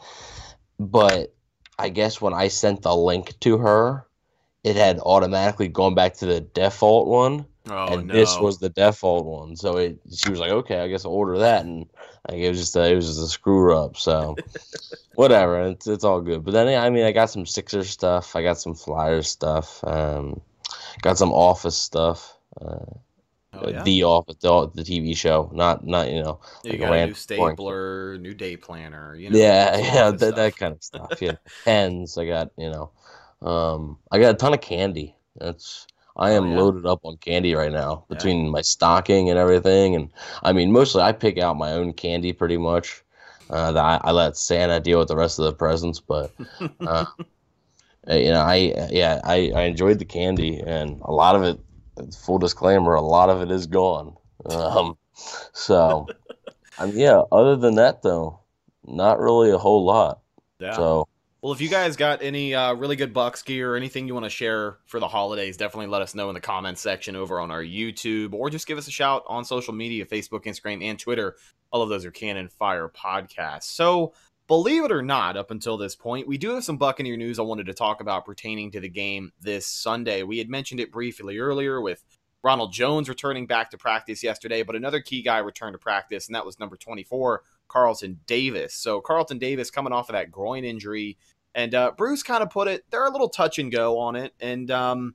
but 0.79 1.35
I 1.79 1.89
guess 1.89 2.21
when 2.21 2.35
I 2.35 2.49
sent 2.49 2.83
the 2.83 2.95
link 2.95 3.39
to 3.41 3.59
her, 3.59 4.07
it 4.63 4.77
had 4.77 4.99
automatically 4.99 5.69
gone 5.69 5.95
back 5.95 6.15
to 6.15 6.27
the 6.27 6.41
default 6.41 7.09
one, 7.09 7.47
Oh 7.71 7.99
and 7.99 8.11
this 8.11 8.37
was 8.41 8.59
the 8.59 8.71
default 8.71 9.25
one. 9.25 9.55
So 9.55 9.77
it, 9.77 9.99
she 10.13 10.31
was 10.31 10.41
like, 10.41 10.51
"Okay, 10.51 10.81
I 10.81 10.89
guess 10.89 11.05
I'll 11.05 11.13
order 11.13 11.39
that," 11.39 11.65
and 11.65 11.87
like 12.29 12.39
it 12.39 12.49
was 12.49 12.59
just 12.59 12.75
a, 12.75 12.91
it 12.91 12.97
was 12.97 13.07
just 13.07 13.23
a 13.23 13.29
screw 13.29 13.77
up. 13.77 13.97
So 13.97 14.37
whatever, 15.15 15.63
it's 15.69 15.87
it's 15.87 16.03
all 16.03 16.21
good. 16.21 16.45
But 16.45 16.55
then 16.55 16.69
I 16.69 16.91
mean, 16.91 17.05
I 17.05 17.13
got 17.13 17.31
some 17.31 17.47
Sixers 17.47 17.89
stuff, 17.89 18.35
I 18.35 18.43
got 18.43 18.59
some 18.59 18.75
Flyers 18.75 19.29
stuff, 19.29 19.83
um, 19.85 20.41
got 21.03 21.19
some 21.19 21.33
Office 21.33 21.77
stuff. 21.77 22.37
Uh, 22.61 22.85
oh, 23.55 23.69
yeah? 23.69 23.83
The 23.85 24.03
Office, 24.03 24.37
the, 24.41 24.71
the 24.75 24.83
TV 24.83 25.17
show, 25.17 25.49
not 25.55 25.87
not 25.87 26.11
you 26.11 26.21
know, 26.21 26.41
you 26.65 26.73
like 26.73 26.81
got 26.81 26.93
a 26.93 27.07
new 27.07 27.13
Point. 27.13 27.17
stapler, 27.17 28.19
new 28.19 28.35
day 28.35 28.57
planner. 28.57 29.15
You 29.15 29.31
know, 29.31 29.39
yeah, 29.39 29.77
yeah, 29.77 30.11
that, 30.11 30.35
that 30.35 30.57
kind 30.57 30.75
of 30.75 30.83
stuff. 30.83 31.23
Yeah, 31.23 31.37
pens. 31.65 32.19
I 32.19 32.27
got 32.27 32.51
you 32.57 32.71
know, 32.71 32.91
um, 33.49 33.99
I 34.11 34.19
got 34.19 34.35
a 34.35 34.37
ton 34.37 34.53
of 34.53 34.61
candy. 34.61 35.15
That's 35.37 35.87
I 36.17 36.33
am 36.33 36.45
Oh, 36.45 36.51
yeah? 36.51 36.57
loaded 36.57 36.87
up 36.87 37.01
on 37.05 37.17
candy 37.19 37.55
right 37.55 37.73
now 37.73 38.05
between 38.09 38.51
my 38.51 38.61
stocking 38.63 39.31
and 39.31 39.39
everything. 39.39 39.95
And 39.97 40.11
I 40.43 40.53
mean, 40.53 40.73
mostly 40.73 41.03
I 41.03 41.13
pick 41.13 41.39
out 41.39 41.57
my 41.57 41.73
own 41.73 41.93
candy 41.93 42.33
pretty 42.33 42.59
much. 42.59 43.03
Uh, 43.51 43.73
that 43.73 43.85
I, 43.85 44.01
I 44.03 44.13
let 44.13 44.37
Santa 44.37 44.81
deal 44.81 44.99
with 44.99 45.09
the 45.09 45.17
rest 45.17 45.39
of 45.39 45.45
the 45.45 45.53
presents, 45.53 46.01
but 46.01 46.35
uh, 46.87 47.05
you 48.09 48.31
know, 48.31 48.41
I 48.41 48.89
yeah, 48.91 49.21
I, 49.25 49.53
I 49.55 49.63
enjoyed 49.63 49.99
the 49.99 50.05
candy, 50.05 50.61
and 50.61 51.01
a 51.03 51.13
lot 51.13 51.37
of 51.37 51.43
it. 51.43 51.61
Full 52.25 52.39
disclaimer: 52.39 52.95
a 52.95 53.01
lot 53.03 53.29
of 53.31 53.43
it 53.43 53.51
is 53.51 53.67
gone. 53.67 54.17
Um, 54.47 54.97
so, 55.53 56.07
I 56.79 56.87
mean, 56.87 56.99
yeah. 56.99 57.23
Other 57.31 57.57
than 57.57 57.77
that, 57.77 58.03
though, 58.03 58.41
not 58.85 59.21
really 59.21 59.51
a 59.51 59.59
whole 59.59 59.85
lot. 59.85 60.21
Yeah. 60.59 60.77
So 60.77 61.09
Well, 61.43 61.53
if 61.53 61.61
you 61.61 61.69
guys 61.69 61.97
got 61.97 62.23
any 62.23 62.55
uh, 62.55 62.75
really 62.75 62.95
good 62.95 63.13
Bucks 63.13 63.43
gear 63.43 63.73
or 63.73 63.77
anything 63.77 64.07
you 64.07 64.15
want 64.15 64.27
to 64.27 64.31
share 64.31 64.79
for 64.85 65.01
the 65.01 65.09
holidays, 65.09 65.57
definitely 65.57 65.89
let 65.89 66.01
us 66.01 66.15
know 66.15 66.31
in 66.31 66.35
the 66.35 66.41
comments 66.41 66.81
section 66.81 67.17
over 67.17 67.41
on 67.41 67.51
our 67.51 67.65
YouTube 67.65 68.33
or 68.33 68.49
just 68.49 68.69
give 68.69 68.79
us 68.79 68.87
a 68.87 68.93
shout 68.93 69.25
on 69.27 69.45
social 69.45 69.75
media 69.75 70.07
Facebook, 70.07 70.45
Instagram, 70.45 70.85
and 70.85 71.01
Twitter. 71.01 71.35
All 71.73 71.83
of 71.83 71.89
those 71.89 72.05
are 72.05 72.13
Cannon 72.13 72.47
Fire 72.47 72.89
podcasts. 72.89 73.65
So, 73.65 74.13
believe 74.47 74.85
it 74.85 74.93
or 74.93 75.03
not, 75.03 75.37
up 75.37 75.51
until 75.51 75.77
this 75.77 75.97
point, 75.97 76.29
we 76.29 76.39
do 76.39 76.51
have 76.51 76.63
some 76.63 76.77
Buccaneer 76.77 77.17
news 77.17 77.41
I 77.41 77.43
wanted 77.43 77.67
to 77.67 77.75
talk 77.75 78.01
about 78.01 78.25
pertaining 78.25 78.71
to 78.71 78.81
the 78.81 78.89
game 78.89 79.33
this 79.41 79.67
Sunday. 79.67 80.23
We 80.23 80.39
had 80.39 80.49
mentioned 80.49 80.79
it 80.79 80.93
briefly 80.93 81.39
earlier 81.39 81.81
with 81.81 82.05
Ronald 82.45 82.73
Jones 82.73 83.09
returning 83.09 83.47
back 83.47 83.71
to 83.71 83.79
practice 83.79 84.23
yesterday, 84.23 84.63
but 84.63 84.77
another 84.77 85.01
key 85.01 85.23
guy 85.23 85.39
returned 85.39 85.75
to 85.75 85.79
practice, 85.79 86.27
and 86.27 86.35
that 86.35 86.45
was 86.45 86.59
number 86.59 86.77
24, 86.77 87.43
Carlton 87.69 88.21
Davis. 88.27 88.75
So, 88.75 89.01
Carlton 89.01 89.39
Davis 89.39 89.71
coming 89.71 89.93
off 89.93 90.09
of 90.09 90.15
that 90.15 90.31
groin 90.31 90.65
injury. 90.65 91.19
And 91.55 91.75
uh, 91.75 91.93
Bruce 91.97 92.23
kind 92.23 92.43
of 92.43 92.51
put 92.51 92.69
it, 92.69 92.85
they're 92.91 93.05
a 93.05 93.11
little 93.11 93.29
touch 93.29 93.59
and 93.59 93.71
go 93.71 93.99
on 93.99 94.17
it. 94.17 94.35
And, 94.41 94.71
um, 94.71 95.15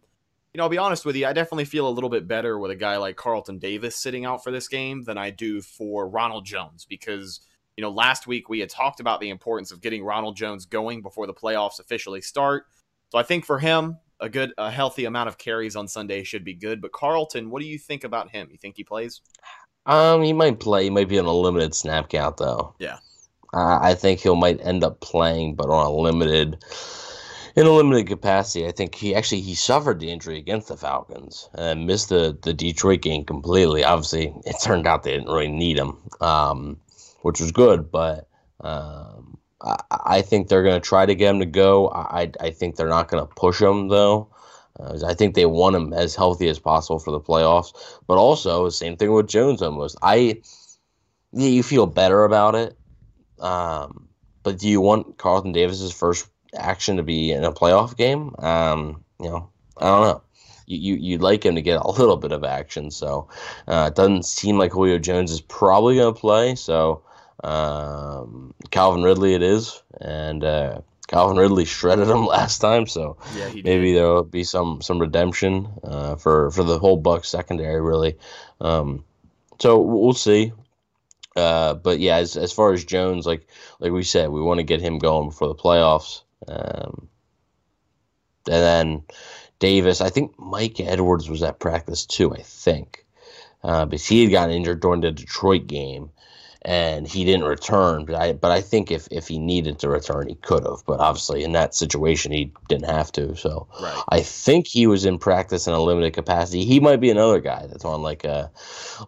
you 0.54 0.58
know, 0.58 0.64
I'll 0.64 0.70
be 0.70 0.78
honest 0.78 1.06
with 1.06 1.16
you, 1.16 1.26
I 1.26 1.34
definitely 1.34 1.66
feel 1.66 1.88
a 1.88 1.90
little 1.90 2.10
bit 2.10 2.28
better 2.28 2.60
with 2.60 2.72
a 2.72 2.76
guy 2.76 2.98
like 2.98 3.16
Carlton 3.16 3.60
Davis 3.60 3.96
sitting 3.96 4.26
out 4.26 4.44
for 4.44 4.52
this 4.52 4.68
game 4.68 5.04
than 5.04 5.18
I 5.18 5.30
do 5.30 5.62
for 5.62 6.08
Ronald 6.08 6.46
Jones 6.46 6.86
because, 6.86 7.42
you 7.76 7.82
know, 7.82 7.90
last 7.90 8.28
week 8.28 8.50
we 8.50 8.60
had 8.60 8.70
talked 8.70 9.00
about 9.00 9.20
the 9.20 9.30
importance 9.30 9.72
of 9.72 9.82
getting 9.82 10.04
Ronald 10.04 10.36
Jones 10.36 10.66
going 10.66 11.02
before 11.02 11.28
the 11.28 11.34
playoffs 11.34 11.80
officially 11.80 12.22
start. 12.22 12.66
So 13.10 13.18
I 13.18 13.24
think 13.24 13.46
for 13.46 13.60
him, 13.60 13.98
a 14.20 14.30
good, 14.30 14.52
a 14.58 14.72
healthy 14.72 15.06
amount 15.06 15.30
of 15.30 15.38
carries 15.38 15.76
on 15.76 15.88
Sunday 15.88 16.24
should 16.24 16.44
be 16.44 16.56
good. 16.56 16.82
But 16.82 16.92
Carlton, 16.92 17.50
what 17.50 17.62
do 17.62 17.68
you 17.68 17.78
think 17.78 18.04
about 18.04 18.32
him? 18.32 18.50
You 18.52 18.58
think 18.58 18.78
he 18.78 18.84
plays? 18.84 19.22
um, 19.86 20.22
he 20.22 20.34
might 20.34 20.60
play. 20.60 20.86
He 20.86 20.90
might 20.90 21.08
be 21.08 21.18
on 21.20 21.26
a 21.26 21.32
limited 21.32 21.74
snap 21.74 22.10
count, 22.10 22.38
though. 22.38 22.76
Yeah. 22.80 22.98
Uh, 23.54 23.80
I 23.82 23.94
think 23.96 24.20
he'll 24.20 24.36
might 24.36 24.60
end 24.66 24.84
up 24.84 25.00
playing, 25.00 25.56
but 25.56 25.70
on 25.70 25.86
a 25.86 25.92
limited, 25.92 26.64
in 27.56 27.66
a 27.66 27.72
limited 27.72 28.08
capacity. 28.08 28.68
I 28.68 28.72
think 28.72 28.96
he 28.96 29.16
actually 29.16 29.42
he 29.42 29.56
suffered 29.56 30.00
the 30.00 30.12
injury 30.12 30.38
against 30.38 30.68
the 30.68 30.78
Falcons 30.78 31.50
and 31.54 31.88
missed 31.88 32.10
the 32.10 32.38
the 32.42 32.54
Detroit 32.54 33.02
game 33.02 33.24
completely. 33.26 33.84
Obviously, 33.84 34.34
it 34.46 34.56
turned 34.64 34.88
out 34.88 35.04
they 35.04 35.14
didn't 35.14 35.28
really 35.32 35.52
need 35.52 35.78
him, 35.78 35.98
um, 36.22 36.78
which 37.22 37.40
was 37.40 37.52
good. 37.52 37.92
But 37.92 38.28
um, 38.62 39.38
I, 39.62 39.78
I 39.90 40.22
think 40.22 40.48
they're 40.48 40.64
going 40.64 40.80
to 40.80 40.88
try 40.88 41.06
to 41.06 41.16
get 41.16 41.30
him 41.34 41.40
to 41.40 41.46
go. 41.46 41.90
I 41.90 42.32
I 42.40 42.52
think 42.52 42.76
they're 42.76 42.90
not 42.90 43.08
going 43.08 43.26
to 43.26 43.34
push 43.36 43.62
him 43.62 43.88
though. 43.88 44.30
Uh, 44.80 45.00
I 45.08 45.14
think 45.14 45.34
they 45.34 45.46
want 45.46 45.76
him 45.76 45.94
as 45.94 46.16
healthy 46.16 46.48
as 46.50 46.60
possible 46.60 47.00
for 47.00 47.12
the 47.12 47.20
playoffs. 47.20 47.74
But 48.06 48.18
also, 48.18 48.70
same 48.70 48.98
thing 48.98 49.12
with 49.12 49.28
Jones 49.28 49.62
almost. 49.62 49.98
I 50.02 50.42
yeah, 51.34 51.50
you 51.50 51.64
feel 51.64 51.86
better 51.86 52.24
about 52.24 52.56
it. 52.56 52.77
Um, 53.40 54.08
but 54.44 54.60
do 54.60 54.70
you 54.70 54.82
want 54.82 55.18
Carlton 55.18 55.52
Davis's 55.52 55.92
first 55.92 56.28
action 56.56 56.98
to 56.98 57.04
be 57.04 57.32
in 57.32 57.44
a 57.44 57.52
playoff 57.52 57.98
game? 57.98 58.34
Um, 58.40 59.04
you 59.20 59.30
know, 59.30 59.50
I 59.78 59.86
don't 59.86 60.08
know. 60.08 60.22
You, 60.66 60.78
you 60.78 60.96
you'd 60.96 61.22
like 61.22 61.46
him 61.46 61.56
to 61.56 61.62
get 61.62 61.82
a 61.82 61.92
little 61.92 62.18
bit 62.18 62.32
of 62.32 62.44
action, 62.44 62.92
so 62.92 63.30
uh, 63.68 63.90
it 63.92 63.96
doesn't 63.96 64.26
seem 64.26 64.58
like 64.58 64.72
Julio 64.72 65.00
Jones 65.00 65.32
is 65.32 65.42
probably 65.42 65.96
going 65.96 66.14
to 66.14 66.20
play. 66.20 66.56
So 66.56 67.04
um, 67.44 68.54
Calvin 68.72 69.04
Ridley 69.04 69.34
it 69.34 69.44
is, 69.44 69.82
and 70.02 70.44
uh, 70.44 70.82
Calvin 71.08 71.38
Ridley 71.38 71.66
shredded 71.66 72.08
him 72.08 72.26
last 72.26 72.60
time, 72.60 72.88
so 72.88 73.18
Yeah, 73.36 73.50
maybe 73.64 73.94
there 73.94 74.08
will 74.08 74.24
be 74.24 74.44
some 74.44 74.82
some 74.82 75.00
redemption 75.00 75.68
uh, 75.84 76.16
for 76.16 76.52
for 76.52 76.64
the 76.64 76.80
whole 76.80 76.98
Bucks 76.98 77.30
secondary, 77.30 77.82
really. 77.82 78.18
Um, 78.62 79.04
so 79.60 79.80
we'll 79.80 80.14
see. 80.14 80.54
Uh, 81.38 81.76
but 81.76 82.00
yeah, 82.00 82.16
as 82.16 82.36
as 82.36 82.52
far 82.52 82.74
as 82.74 82.84
Jones, 82.84 83.28
like 83.28 83.48
like 83.80 83.92
we 83.92 84.04
said, 84.04 84.30
we 84.30 84.42
want 84.42 84.58
to 84.58 84.64
get 84.64 84.82
him 84.82 84.98
going 84.98 85.30
before 85.30 85.48
the 85.48 85.56
playoffs. 85.56 86.24
Um, 86.48 87.08
and 88.48 88.64
then 88.64 89.04
Davis, 89.60 90.02
I 90.02 90.10
think 90.10 90.38
Mike 90.40 90.80
Edwards 90.80 91.30
was 91.30 91.44
at 91.44 91.60
practice 91.60 92.06
too. 92.08 92.34
I 92.34 92.42
think 92.42 93.06
uh, 93.64 93.86
because 93.86 94.08
he 94.08 94.24
had 94.24 94.32
gotten 94.32 94.56
injured 94.56 94.82
during 94.82 95.02
the 95.02 95.12
Detroit 95.12 95.68
game, 95.68 96.10
and 96.68 97.08
he 97.08 97.26
didn't 97.26 97.46
return. 97.46 98.06
But 98.06 98.16
I 98.18 98.34
but 98.34 98.52
I 98.52 98.62
think 98.62 98.92
if 98.92 99.08
if 99.12 99.28
he 99.28 99.40
needed 99.40 99.80
to 99.80 99.90
return, 99.90 100.30
he 100.30 100.36
could 100.36 100.64
have. 100.66 100.84
But 100.88 101.00
obviously, 101.00 101.44
in 101.44 101.54
that 101.54 101.76
situation, 101.76 102.32
he 102.34 102.54
didn't 102.70 102.90
have 102.90 103.12
to. 103.14 103.36
So 103.36 103.68
Right. 103.78 104.06
I 104.10 104.22
think 104.22 104.68
he 104.68 104.88
was 104.88 105.06
in 105.06 105.20
practice 105.20 105.68
in 105.68 105.74
a 105.74 105.82
limited 105.82 106.14
capacity. 106.14 106.66
He 106.66 106.80
might 106.80 106.98
be 107.02 107.12
another 107.12 107.42
guy 107.42 107.68
that's 107.68 107.86
on 107.86 108.04
like 108.04 108.26
a 108.26 108.52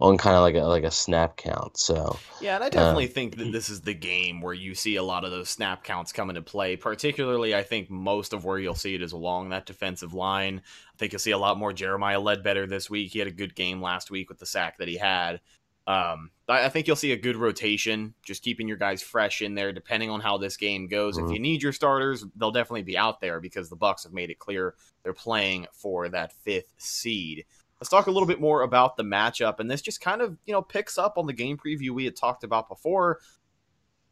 on 0.02 0.18
kind 0.18 0.36
of 0.36 0.42
like 0.44 0.56
a 0.56 0.66
like 0.68 0.84
a 0.86 0.92
snap 0.92 1.38
count. 1.38 1.78
So 1.78 2.24
Yeah, 2.42 2.56
and 2.56 2.64
I 2.64 2.70
Uh, 2.76 3.02
definitely 3.02 3.08
think 3.08 3.36
that 3.38 3.52
this 3.52 3.70
is 3.70 3.82
the 3.82 3.94
game 3.94 4.40
where 4.40 4.54
you 4.54 4.74
see 4.74 4.96
a 4.96 5.04
lot 5.04 5.26
of 5.26 5.32
those 5.32 5.50
snap 5.50 5.84
counts 5.84 6.14
come 6.14 6.30
into 6.30 6.42
play. 6.42 6.78
Particularly, 6.78 7.54
I 7.54 7.64
think 7.64 7.90
most 7.90 8.32
of 8.32 8.46
where 8.46 8.58
you'll 8.58 8.76
see 8.76 8.96
it 8.96 9.02
is 9.02 9.12
along 9.12 9.50
that 9.50 9.66
defensive 9.66 10.14
line. 10.14 10.62
I 10.94 10.98
think 10.98 11.12
you'll 11.12 11.20
see 11.20 11.32
a 11.32 11.38
lot 11.38 11.58
more 11.58 11.74
Jeremiah 11.74 12.20
Ledbetter 12.20 12.66
this 12.66 12.90
week. 12.90 13.12
He 13.12 13.20
had 13.20 13.28
a 13.28 13.32
good 13.32 13.56
game 13.56 13.82
last 13.82 14.10
week 14.10 14.30
with 14.30 14.40
the 14.40 14.46
sack 14.46 14.78
that 14.78 14.88
he 14.88 14.96
had. 14.96 15.42
Um, 15.86 16.32
I 16.50 16.68
think 16.70 16.88
you'll 16.88 16.96
see 16.96 17.12
a 17.12 17.18
good 17.18 17.36
rotation, 17.36 18.16
just 18.24 18.42
keeping 18.44 18.68
your 18.68 18.78
guys 18.78 19.04
fresh 19.04 19.42
in 19.42 19.54
there, 19.54 19.72
depending 19.72 20.10
on 20.10 20.20
how 20.20 20.38
this 20.38 20.58
game 20.58 20.88
goes. 20.88 21.18
If 21.18 21.26
Mhm. 21.26 21.34
you 21.34 21.40
need 21.40 21.62
your 21.62 21.74
starters, 21.74 22.26
they'll 22.36 22.52
definitely 22.52 22.82
be 22.84 22.98
out 22.98 23.22
there 23.22 23.40
because 23.40 23.70
the 23.70 23.76
Bucks 23.76 24.04
have 24.04 24.14
made 24.14 24.30
it 24.32 24.40
clear 24.40 24.76
they're 25.04 25.14
playing 25.14 25.68
for 25.74 26.10
that 26.10 26.34
fifth 26.34 26.74
seed. 26.78 27.46
Let's 27.80 27.90
talk 27.90 28.08
a 28.08 28.12
little 28.12 28.28
bit 28.28 28.42
more 28.42 28.64
about 28.64 28.98
the 28.98 29.04
matchup, 29.04 29.60
and 29.60 29.70
this 29.70 29.82
just 29.82 30.02
kind 30.02 30.22
of 30.22 30.38
you 30.46 30.52
know 30.52 30.62
picks 30.62 30.98
up 30.98 31.18
on 31.18 31.28
the 31.28 31.34
game 31.34 31.58
preview 31.58 31.92
we 31.92 32.06
had 32.06 32.16
talked 32.16 32.44
about 32.44 32.68
before. 32.68 33.20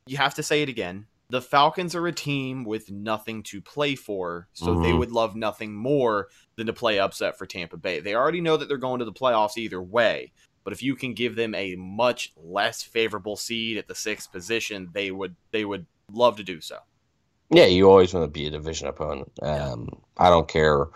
You 0.06 0.18
have 0.18 0.36
to 0.36 0.44
say 0.44 0.62
it 0.62 0.70
again. 0.70 1.08
The 1.30 1.42
Falcons 1.42 1.94
are 1.94 2.08
a 2.08 2.14
team 2.14 2.64
with 2.64 2.90
nothing 2.90 3.44
to 3.44 3.62
play 3.62 3.96
for, 3.96 4.48
so 4.54 4.80
they 4.80 4.92
Mhm. 4.92 5.00
would 5.00 5.12
love 5.12 5.36
nothing 5.36 5.74
more 5.74 6.30
than 6.56 6.68
to 6.68 6.72
play 6.74 7.00
upset 7.00 7.38
for 7.38 7.46
Tampa 7.46 7.76
Bay. 7.76 8.00
They 8.00 8.16
already 8.16 8.40
know 8.40 8.56
that 8.56 8.70
they're 8.70 8.78
going 8.78 9.00
to 9.00 9.06
the 9.06 9.12
playoffs 9.12 9.58
either 9.58 9.82
way, 9.82 10.32
but 10.68 10.74
if 10.74 10.84
you 10.84 10.98
can 10.98 11.14
give 11.14 11.38
them 11.38 11.56
a 11.56 11.78
much 11.78 12.34
less 12.36 12.84
favorable 12.84 13.38
seed 13.38 13.78
at 13.78 13.88
the 13.88 13.96
sixth 13.96 14.34
position, 14.34 14.90
they 14.92 15.12
would 15.12 15.34
they 15.54 15.64
would 15.64 15.86
love 16.12 16.36
to 16.36 16.44
do 16.44 16.60
so. 16.60 16.80
Yeah, 17.50 17.68
you 17.68 17.90
always 17.90 18.14
want 18.14 18.26
to 18.26 18.30
be 18.30 18.48
a 18.48 18.50
division 18.50 18.90
opponent. 18.90 19.32
Um, 19.42 19.88
I 20.18 20.30
don't 20.30 20.50
care 20.50 20.88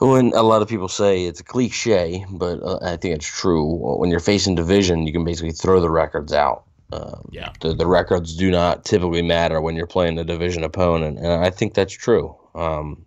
when 0.00 0.34
a 0.34 0.42
lot 0.42 0.60
of 0.60 0.68
people 0.68 0.88
say 0.88 1.24
it's 1.24 1.40
a 1.40 1.44
cliche, 1.44 2.26
but 2.30 2.62
uh, 2.62 2.78
I 2.82 2.98
think 2.98 3.14
it's 3.14 3.26
true. 3.26 3.64
When 3.98 4.10
you're 4.10 4.20
facing 4.20 4.54
division, 4.54 5.06
you 5.06 5.14
can 5.14 5.24
basically 5.24 5.52
throw 5.52 5.80
the 5.80 5.88
records 5.88 6.34
out. 6.34 6.64
Um, 6.92 7.30
Yeah. 7.32 7.52
the, 7.62 7.72
the 7.72 7.86
records 7.86 8.36
do 8.36 8.50
not 8.50 8.84
typically 8.84 9.22
matter 9.22 9.62
when 9.62 9.76
you're 9.76 9.86
playing 9.86 10.18
a 10.18 10.24
division 10.24 10.62
opponent, 10.62 11.16
and 11.16 11.42
I 11.42 11.48
think 11.48 11.72
that's 11.72 11.94
true. 11.94 12.36
Um, 12.54 13.06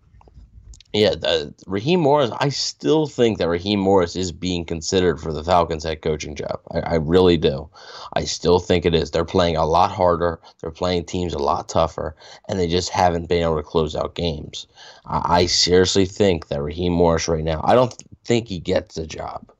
yeah, 0.92 1.10
the, 1.10 1.54
Raheem 1.66 2.00
Morris. 2.00 2.30
I 2.38 2.50
still 2.50 3.06
think 3.06 3.38
that 3.38 3.48
Raheem 3.48 3.80
Morris 3.80 4.14
is 4.14 4.30
being 4.30 4.64
considered 4.64 5.20
for 5.20 5.32
the 5.32 5.44
Falcons 5.44 5.84
head 5.84 6.02
coaching 6.02 6.34
job. 6.34 6.60
I, 6.70 6.80
I 6.80 6.94
really 6.96 7.36
do. 7.36 7.68
I 8.12 8.24
still 8.24 8.58
think 8.58 8.84
it 8.84 8.94
is. 8.94 9.10
They're 9.10 9.24
playing 9.24 9.56
a 9.56 9.66
lot 9.66 9.90
harder. 9.90 10.40
They're 10.60 10.70
playing 10.70 11.04
teams 11.04 11.34
a 11.34 11.38
lot 11.38 11.68
tougher, 11.68 12.16
and 12.48 12.58
they 12.58 12.68
just 12.68 12.90
haven't 12.90 13.28
been 13.28 13.42
able 13.42 13.56
to 13.56 13.62
close 13.62 13.94
out 13.94 14.14
games. 14.14 14.66
I, 15.06 15.42
I 15.42 15.46
seriously 15.46 16.06
think 16.06 16.48
that 16.48 16.62
Raheem 16.62 16.92
Morris 16.92 17.28
right 17.28 17.44
now. 17.44 17.60
I 17.64 17.74
don't 17.74 17.94
think 18.24 18.48
he 18.48 18.58
gets 18.58 18.94
the 18.94 19.06
job, 19.06 19.51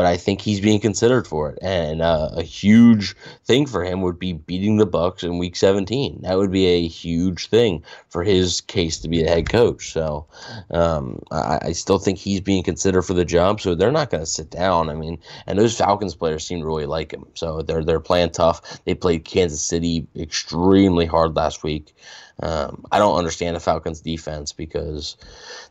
but 0.00 0.06
I 0.06 0.16
think 0.16 0.40
he's 0.40 0.62
being 0.62 0.80
considered 0.80 1.26
for 1.26 1.50
it. 1.50 1.58
And 1.60 2.00
uh, 2.00 2.30
a 2.32 2.42
huge 2.42 3.14
thing 3.44 3.66
for 3.66 3.84
him 3.84 4.00
would 4.00 4.18
be 4.18 4.32
beating 4.32 4.78
the 4.78 4.86
Bucks 4.86 5.22
in 5.22 5.36
Week 5.36 5.54
17. 5.54 6.22
That 6.22 6.38
would 6.38 6.50
be 6.50 6.64
a 6.68 6.88
huge 6.88 7.48
thing 7.48 7.84
for 8.08 8.24
his 8.24 8.62
case 8.62 8.98
to 9.00 9.10
be 9.10 9.22
the 9.22 9.28
head 9.28 9.50
coach. 9.50 9.92
So 9.92 10.24
um, 10.70 11.20
I, 11.30 11.58
I 11.64 11.72
still 11.72 11.98
think 11.98 12.16
he's 12.16 12.40
being 12.40 12.62
considered 12.62 13.02
for 13.02 13.12
the 13.12 13.26
job. 13.26 13.60
So 13.60 13.74
they're 13.74 13.92
not 13.92 14.08
going 14.08 14.22
to 14.22 14.26
sit 14.26 14.48
down. 14.48 14.88
I 14.88 14.94
mean, 14.94 15.18
and 15.46 15.58
those 15.58 15.76
Falcons 15.76 16.14
players 16.14 16.46
seem 16.46 16.60
to 16.60 16.66
really 16.66 16.86
like 16.86 17.12
him. 17.12 17.26
So 17.34 17.60
they're 17.60 17.84
they're 17.84 18.00
playing 18.00 18.30
tough. 18.30 18.82
They 18.86 18.94
played 18.94 19.26
Kansas 19.26 19.62
City 19.62 20.06
extremely 20.16 21.04
hard 21.04 21.36
last 21.36 21.62
week. 21.62 21.94
Um, 22.42 22.86
I 22.90 22.98
don't 22.98 23.18
understand 23.18 23.54
the 23.54 23.60
Falcons 23.60 24.00
defense 24.00 24.54
because 24.54 25.18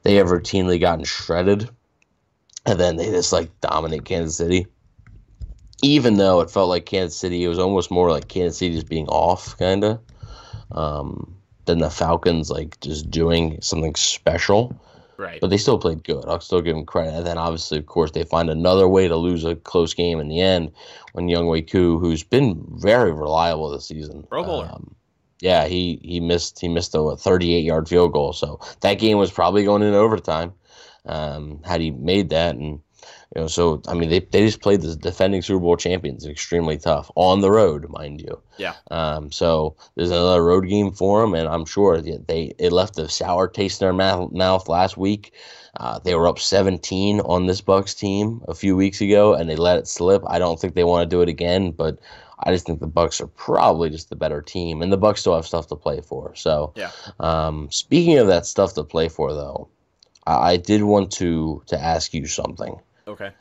they 0.04 0.18
have 0.18 0.28
routinely 0.28 0.80
gotten 0.80 1.04
shredded 1.04 1.72
and 2.66 2.80
then 2.80 2.98
they 2.98 3.06
just 3.06 3.34
like 3.34 3.50
dominate 3.62 4.06
Kansas 4.06 4.38
City. 4.38 4.68
Even 5.82 6.18
though 6.18 6.42
it 6.42 6.52
felt 6.52 6.70
like 6.70 6.86
Kansas 6.86 7.18
City, 7.18 7.44
it 7.44 7.48
was 7.48 7.60
almost 7.60 7.90
more 7.90 8.12
like 8.12 8.28
Kansas 8.28 8.58
City 8.58 8.76
just 8.76 8.90
being 8.90 9.08
off, 9.08 9.58
kind 9.58 9.84
of, 9.84 10.00
um, 10.72 11.36
than 11.66 11.80
the 11.80 11.90
Falcons 11.90 12.50
like 12.50 12.80
just 12.82 13.10
doing 13.10 13.62
something 13.62 13.96
special. 13.96 14.78
Right. 15.18 15.42
But 15.42 15.50
they 15.50 15.58
still 15.58 15.78
played 15.78 16.04
good. 16.04 16.24
I'll 16.28 16.40
still 16.40 16.62
give 16.62 16.76
them 16.76 16.86
credit. 16.86 17.14
And 17.14 17.28
then 17.28 17.38
obviously, 17.38 17.78
of 17.78 17.86
course, 17.86 18.12
they 18.12 18.24
find 18.24 18.50
another 18.50 18.88
way 18.88 19.08
to 19.08 19.18
lose 19.18 19.44
a 19.44 19.56
close 19.56 19.94
game 19.94 20.20
in 20.20 20.30
the 20.30 20.40
end 20.40 20.72
when 21.12 21.28
Younghoe 21.28 21.70
Koo, 21.70 22.00
who's 22.00 22.24
been 22.24 22.66
very 22.76 23.12
reliable 23.12 23.70
this 23.70 23.86
season, 23.86 24.26
Pro 24.30 24.44
Bowler. 24.44 24.70
um, 24.72 24.96
yeah, 25.42 25.68
he 25.68 26.00
he 26.04 26.20
missed 26.20 26.60
he 26.60 26.68
missed 26.68 26.96
a 26.96 27.16
38 27.16 27.64
yard 27.64 27.88
field 27.88 28.14
goal. 28.14 28.34
So 28.34 28.60
that 28.82 28.96
game 28.96 29.18
was 29.18 29.32
probably 29.32 29.64
going 29.64 29.84
in 29.84 29.94
overtime. 29.94 30.54
Um, 31.06 31.62
had 31.64 31.82
he 31.82 31.92
made 31.92 32.30
that, 32.30 32.56
and 32.56 32.82
you 33.36 33.42
know, 33.42 33.48
so 33.48 33.82
I 33.88 33.94
mean, 33.94 34.10
they 34.10 34.20
they 34.20 34.46
just 34.46 34.62
played 34.62 34.82
the 34.82 34.96
defending 34.96 35.42
Super 35.42 35.60
Bowl 35.60 35.78
champions 35.78 36.26
extremely 36.26 36.78
tough 36.78 37.10
on 37.16 37.42
the 37.42 37.52
road, 37.52 37.90
mind 37.90 38.22
you. 38.22 38.42
Yeah. 38.58 38.74
Um, 38.92 39.32
so 39.32 39.76
there's 39.96 40.12
another 40.12 40.44
road 40.44 40.68
game 40.68 40.92
for 40.92 41.22
them, 41.22 41.34
and 41.34 41.48
I'm 41.48 41.66
sure 41.66 42.02
they 42.02 42.54
it 42.58 42.72
left 42.72 43.00
a 43.00 43.08
sour 43.08 43.48
taste 43.48 43.82
in 43.82 43.86
their 43.86 43.94
mouth, 43.94 44.32
mouth 44.32 44.68
last 44.68 44.98
week. 44.98 45.34
Uh, 45.80 46.00
they 46.00 46.16
were 46.16 46.28
up 46.28 46.40
17 46.40 47.22
on 47.22 47.46
this 47.46 47.62
Bucks 47.62 47.94
team 47.94 48.42
a 48.48 48.56
few 48.56 48.76
weeks 48.76 49.02
ago, 49.02 49.34
and 49.34 49.50
they 49.50 49.56
let 49.56 49.78
it 49.78 49.88
slip. 49.88 50.24
I 50.28 50.40
don't 50.40 50.60
think 50.60 50.74
they 50.76 50.84
want 50.84 51.10
to 51.10 51.16
do 51.16 51.22
it 51.22 51.30
again, 51.30 51.72
but 51.72 52.00
I 52.40 52.52
just 52.52 52.66
think 52.66 52.80
the 52.80 52.88
Bucks 52.88 53.22
are 53.22 53.28
probably 53.28 53.90
just 53.90 54.10
the 54.10 54.16
better 54.16 54.42
team, 54.42 54.82
and 54.82 54.92
the 54.92 54.98
Bucks 54.98 55.22
still 55.22 55.36
have 55.36 55.46
stuff 55.46 55.68
to 55.68 55.76
play 55.76 56.02
for. 56.02 56.34
So, 56.36 56.74
Yeah. 56.76 56.92
um, 57.20 57.70
speaking 57.72 58.18
of 58.18 58.28
that 58.28 58.46
stuff 58.46 58.74
to 58.74 58.84
play 58.84 59.10
for, 59.10 59.34
though, 59.34 59.70
I, 60.28 60.52
I 60.54 60.58
did 60.58 60.84
want 60.84 61.12
to 61.14 61.64
to 61.68 61.80
ask 61.80 62.14
you 62.14 62.26
something. 62.28 62.76
Okay. 63.08 63.32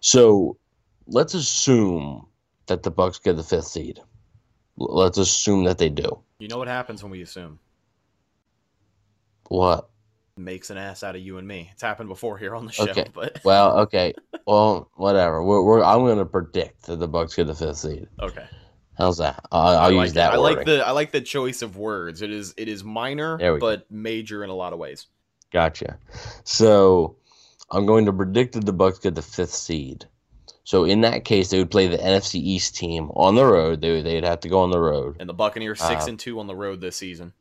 So, 0.00 0.56
let's 1.06 1.34
assume 1.34 2.26
that 2.66 2.82
the 2.82 2.90
Bucks 2.90 3.18
get 3.18 3.36
the 3.36 3.42
fifth 3.42 3.66
seed. 3.66 4.00
Let's 4.76 5.18
assume 5.18 5.64
that 5.64 5.78
they 5.78 5.88
do. 5.90 6.18
You 6.38 6.48
know 6.48 6.58
what 6.58 6.68
happens 6.68 7.02
when 7.02 7.12
we 7.12 7.22
assume? 7.22 7.58
What? 9.48 9.88
Makes 10.36 10.70
an 10.70 10.78
ass 10.78 11.02
out 11.02 11.14
of 11.14 11.20
you 11.22 11.38
and 11.38 11.46
me. 11.46 11.68
It's 11.72 11.82
happened 11.82 12.08
before 12.08 12.38
here 12.38 12.54
on 12.54 12.64
the 12.66 12.72
show, 12.72 12.88
Okay. 12.88 13.06
but 13.12 13.40
Well, 13.44 13.80
okay. 13.80 14.14
Well, 14.46 14.90
whatever. 14.94 15.42
We're, 15.44 15.62
we're 15.62 15.84
I'm 15.84 15.98
going 16.00 16.18
to 16.18 16.24
predict 16.24 16.86
that 16.86 16.96
the 16.96 17.06
Bucks 17.08 17.34
get 17.34 17.46
the 17.46 17.54
fifth 17.54 17.76
seed. 17.78 18.08
okay. 18.20 18.46
How's 18.98 19.18
that? 19.18 19.44
I'll, 19.52 19.68
I'll 19.78 19.78
I 19.78 19.88
use 19.88 19.96
like 19.96 20.10
it. 20.10 20.14
that 20.14 20.32
I 20.32 20.36
like 20.36 20.64
the 20.66 20.86
I 20.86 20.90
like 20.90 21.12
the 21.12 21.20
choice 21.22 21.62
of 21.62 21.78
words. 21.78 22.20
It 22.20 22.30
is 22.30 22.52
it 22.58 22.68
is 22.68 22.84
minor 22.84 23.36
we 23.38 23.42
go. 23.42 23.58
but 23.58 23.90
major 23.90 24.44
in 24.44 24.50
a 24.50 24.54
lot 24.54 24.74
of 24.74 24.78
ways. 24.78 25.06
Gotcha. 25.52 25.98
So 26.44 27.16
I'm 27.70 27.86
going 27.86 28.06
to 28.06 28.12
predict 28.12 28.54
that 28.54 28.64
the 28.66 28.72
Bucks 28.72 28.98
get 28.98 29.14
the 29.14 29.22
fifth 29.22 29.52
seed. 29.54 30.06
So 30.64 30.84
in 30.84 31.00
that 31.02 31.24
case, 31.24 31.50
they 31.50 31.58
would 31.58 31.70
play 31.70 31.88
the 31.88 31.98
NFC 31.98 32.36
East 32.36 32.76
team 32.76 33.10
on 33.14 33.34
the 33.34 33.44
road. 33.44 33.80
They 33.80 33.90
would, 33.92 34.04
they'd 34.04 34.24
have 34.24 34.40
to 34.40 34.48
go 34.48 34.60
on 34.60 34.70
the 34.70 34.78
road. 34.78 35.16
And 35.20 35.28
the 35.28 35.34
Buccaneers 35.34 35.80
six 35.80 36.04
Uh, 36.06 36.10
and 36.10 36.18
two 36.20 36.38
on 36.38 36.46
the 36.46 36.54
road 36.54 36.80
this 36.80 36.96
season. 36.96 37.32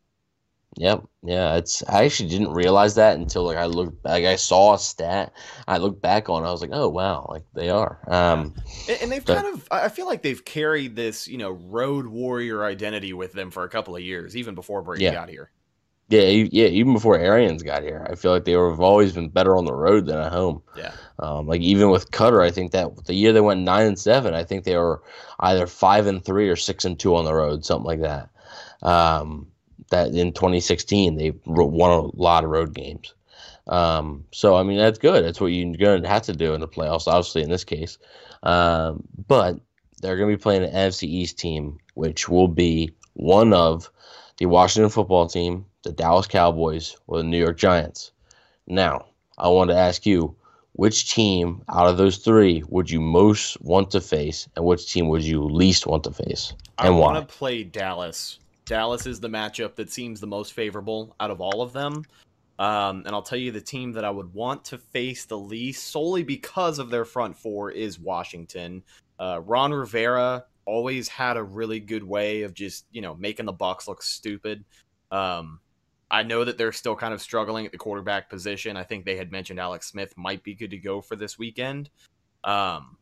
Yep. 0.78 1.04
Yeah. 1.24 1.56
It's. 1.58 1.84
I 1.88 2.06
actually 2.06 2.30
didn't 2.30 2.54
realize 2.54 2.96
that 2.96 3.18
until 3.18 3.44
like 3.44 3.58
I 3.58 3.66
looked, 3.66 4.04
like 4.06 4.24
I 4.26 4.38
saw 4.38 4.74
a 4.74 4.80
stat. 4.80 5.34
I 5.68 5.78
looked 5.78 6.02
back 6.02 6.30
on. 6.30 6.44
it, 6.44 6.48
I 6.48 6.52
was 6.52 6.62
like, 6.62 6.70
oh 6.74 6.88
wow, 6.88 7.28
like 7.30 7.44
they 7.54 7.70
are. 7.70 8.00
Um. 8.08 8.56
And, 8.90 9.02
and 9.04 9.12
they've 9.12 9.24
but- 9.26 9.42
kind 9.44 9.54
of 9.54 9.68
I 9.70 9.86
I 9.86 9.90
feel 9.90 10.06
like 10.08 10.22
they've 10.22 10.44
carried 10.44 10.96
this, 10.96 11.28
you 11.28 11.38
know, 11.38 11.52
road 11.52 12.08
warrior 12.08 12.64
identity 12.64 13.12
with 13.14 13.34
them 13.34 13.52
for 13.52 13.66
a 13.66 13.70
couple 13.70 13.96
of 13.98 14.02
years, 14.02 14.36
even 14.38 14.56
before 14.56 14.82
Brady 14.82 15.04
Yeah. 15.04 15.12
got 15.12 15.30
here. 15.30 15.52
Yeah, 16.12 16.48
yeah. 16.52 16.68
Even 16.68 16.94
before 16.94 17.18
Arians 17.18 17.64
got 17.64 17.84
here, 17.84 18.06
I 18.10 18.16
feel 18.16 18.32
like 18.32 18.46
they 18.46 18.52
have 18.52 18.82
always 18.82 19.14
been 19.14 19.30
better 19.30 19.56
on 19.56 19.66
the 19.66 19.74
road 19.74 20.06
than 20.06 20.18
at 20.18 20.32
home. 20.32 20.62
Yeah. 20.76 20.92
Um, 21.20 21.48
like 21.48 21.62
even 21.62 21.90
with 21.90 22.12
Koetter, 22.12 22.44
I 22.44 22.52
think 22.52 22.72
that 22.72 23.06
the 23.06 23.14
year 23.14 23.32
they 23.32 23.42
went 23.42 23.62
nine 23.62 23.86
and 23.86 24.00
seven, 24.00 24.34
I 24.34 24.44
think 24.44 24.64
they 24.64 24.76
were 24.76 25.02
either 25.40 25.68
five 25.68 26.08
and 26.08 26.24
three 26.24 26.50
or 26.50 26.56
six 26.56 26.84
and 26.84 27.00
two 27.00 27.16
on 27.16 27.26
the 27.26 27.34
road, 27.34 27.64
something 27.64 27.86
like 27.86 28.02
that. 28.02 28.30
Um, 28.82 29.48
that 29.90 30.08
in 30.08 30.34
2016 30.34 31.16
they 31.18 31.34
won 31.46 31.92
a 31.92 32.22
lot 32.22 32.44
of 32.44 32.50
road 32.50 32.74
games. 32.74 33.14
Um, 33.68 34.26
so 34.32 34.56
I 34.56 34.64
mean 34.64 34.78
that's 34.78 35.00
good. 35.00 35.24
That's 35.24 35.40
what 35.40 35.48
you're 35.48 35.76
going 35.76 36.02
to 36.02 36.10
have 36.10 36.24
to 36.24 36.34
do 36.34 36.54
in 36.54 36.62
the 36.62 36.68
playoffs, 36.68 37.08
obviously 37.08 37.44
in 37.44 37.50
this 37.50 37.64
case. 37.64 37.98
Um, 38.44 39.04
but 39.28 39.60
they're 40.02 40.18
going 40.18 40.30
to 40.30 40.38
be 40.38 40.42
playing 40.42 40.64
an 40.64 40.74
NFC 40.74 41.04
East 41.04 41.38
team, 41.38 41.78
which 41.94 42.28
will 42.28 42.48
be 42.48 42.92
one 43.14 43.54
of 43.54 43.92
the 44.38 44.48
Washington 44.48 44.90
football 44.90 45.28
team, 45.28 45.66
the 45.84 45.92
Dallas 45.92 46.28
Cowboys, 46.28 46.96
or 47.08 47.18
the 47.18 47.24
New 47.24 47.40
York 47.40 47.58
Giants. 47.58 48.12
Now, 48.68 49.06
I 49.38 49.48
want 49.50 49.70
to 49.70 49.76
ask 49.76 50.06
you, 50.06 50.36
which 50.74 51.14
team 51.14 51.64
out 51.70 51.88
of 51.88 51.98
those 51.98 52.18
three 52.18 52.64
would 52.70 52.90
you 52.90 53.02
most 53.02 53.62
want 53.62 53.92
to 53.92 54.02
face, 54.02 54.48
and 54.56 54.66
which 54.66 54.92
team 54.92 55.10
would 55.10 55.24
you 55.24 55.44
least 55.44 55.88
want 55.88 56.04
to 56.06 56.12
face, 56.12 56.54
I 56.78 56.88
and 56.88 56.98
want 56.98 57.16
why? 57.16 57.20
to 57.22 57.26
play 57.26 57.64
Dallas. 57.64 58.40
Dallas 58.66 59.06
is 59.06 59.20
the 59.20 59.28
matchup 59.28 59.76
that 59.76 59.92
seems 59.92 60.20
the 60.20 60.28
most 60.28 60.54
favorable 60.54 61.16
out 61.20 61.32
of 61.32 61.42
all 61.42 61.62
of 61.62 61.74
them. 61.74 62.06
Um, 62.60 63.04
and 63.06 63.10
I'll 63.10 63.24
tell 63.24 63.40
you 63.40 63.52
the 63.52 63.60
team 63.60 63.92
that 63.94 64.06
I 64.06 64.12
would 64.12 64.32
want 64.34 64.64
to 64.66 64.78
face 64.78 65.26
the 65.26 65.38
least, 65.38 65.88
solely 65.88 66.24
because 66.24 66.78
of 66.78 66.90
their 66.90 67.06
front 67.06 67.36
four, 67.36 67.72
is 67.72 68.00
Washington. 68.00 68.84
Uh, 69.20 69.42
Ron 69.44 69.74
Rivera 69.74 70.46
always 70.66 71.08
had 71.08 71.38
a 71.38 71.44
really 71.44 71.80
good 71.80 72.04
way 72.04 72.44
of 72.44 72.54
just 72.54 72.86
you 72.92 73.02
know 73.02 73.16
making 73.16 73.46
the 73.48 73.52
Bucks 73.52 73.88
look 73.88 74.04
stupid. 74.04 74.64
Um, 75.12 75.60
I 76.12 76.24
know 76.24 76.44
that 76.44 76.58
they're 76.58 76.74
still 76.74 76.96
kind 76.96 77.14
of 77.14 77.22
struggling 77.22 77.66
at 77.66 77.72
the 77.72 77.78
quarterback 77.78 78.30
position. 78.30 78.76
I 78.76 78.84
think 78.84 79.06
they 79.06 79.16
had 79.16 79.32
mentioned 79.32 79.60
Alex 79.60 79.88
Smith 79.88 80.14
might 80.18 80.44
be 80.44 80.54
good 80.54 80.72
to 80.72 80.78
go 80.78 81.02
for 81.02 81.16
this 81.16 81.40
weekend. 81.40 81.90
Um, 82.44 82.98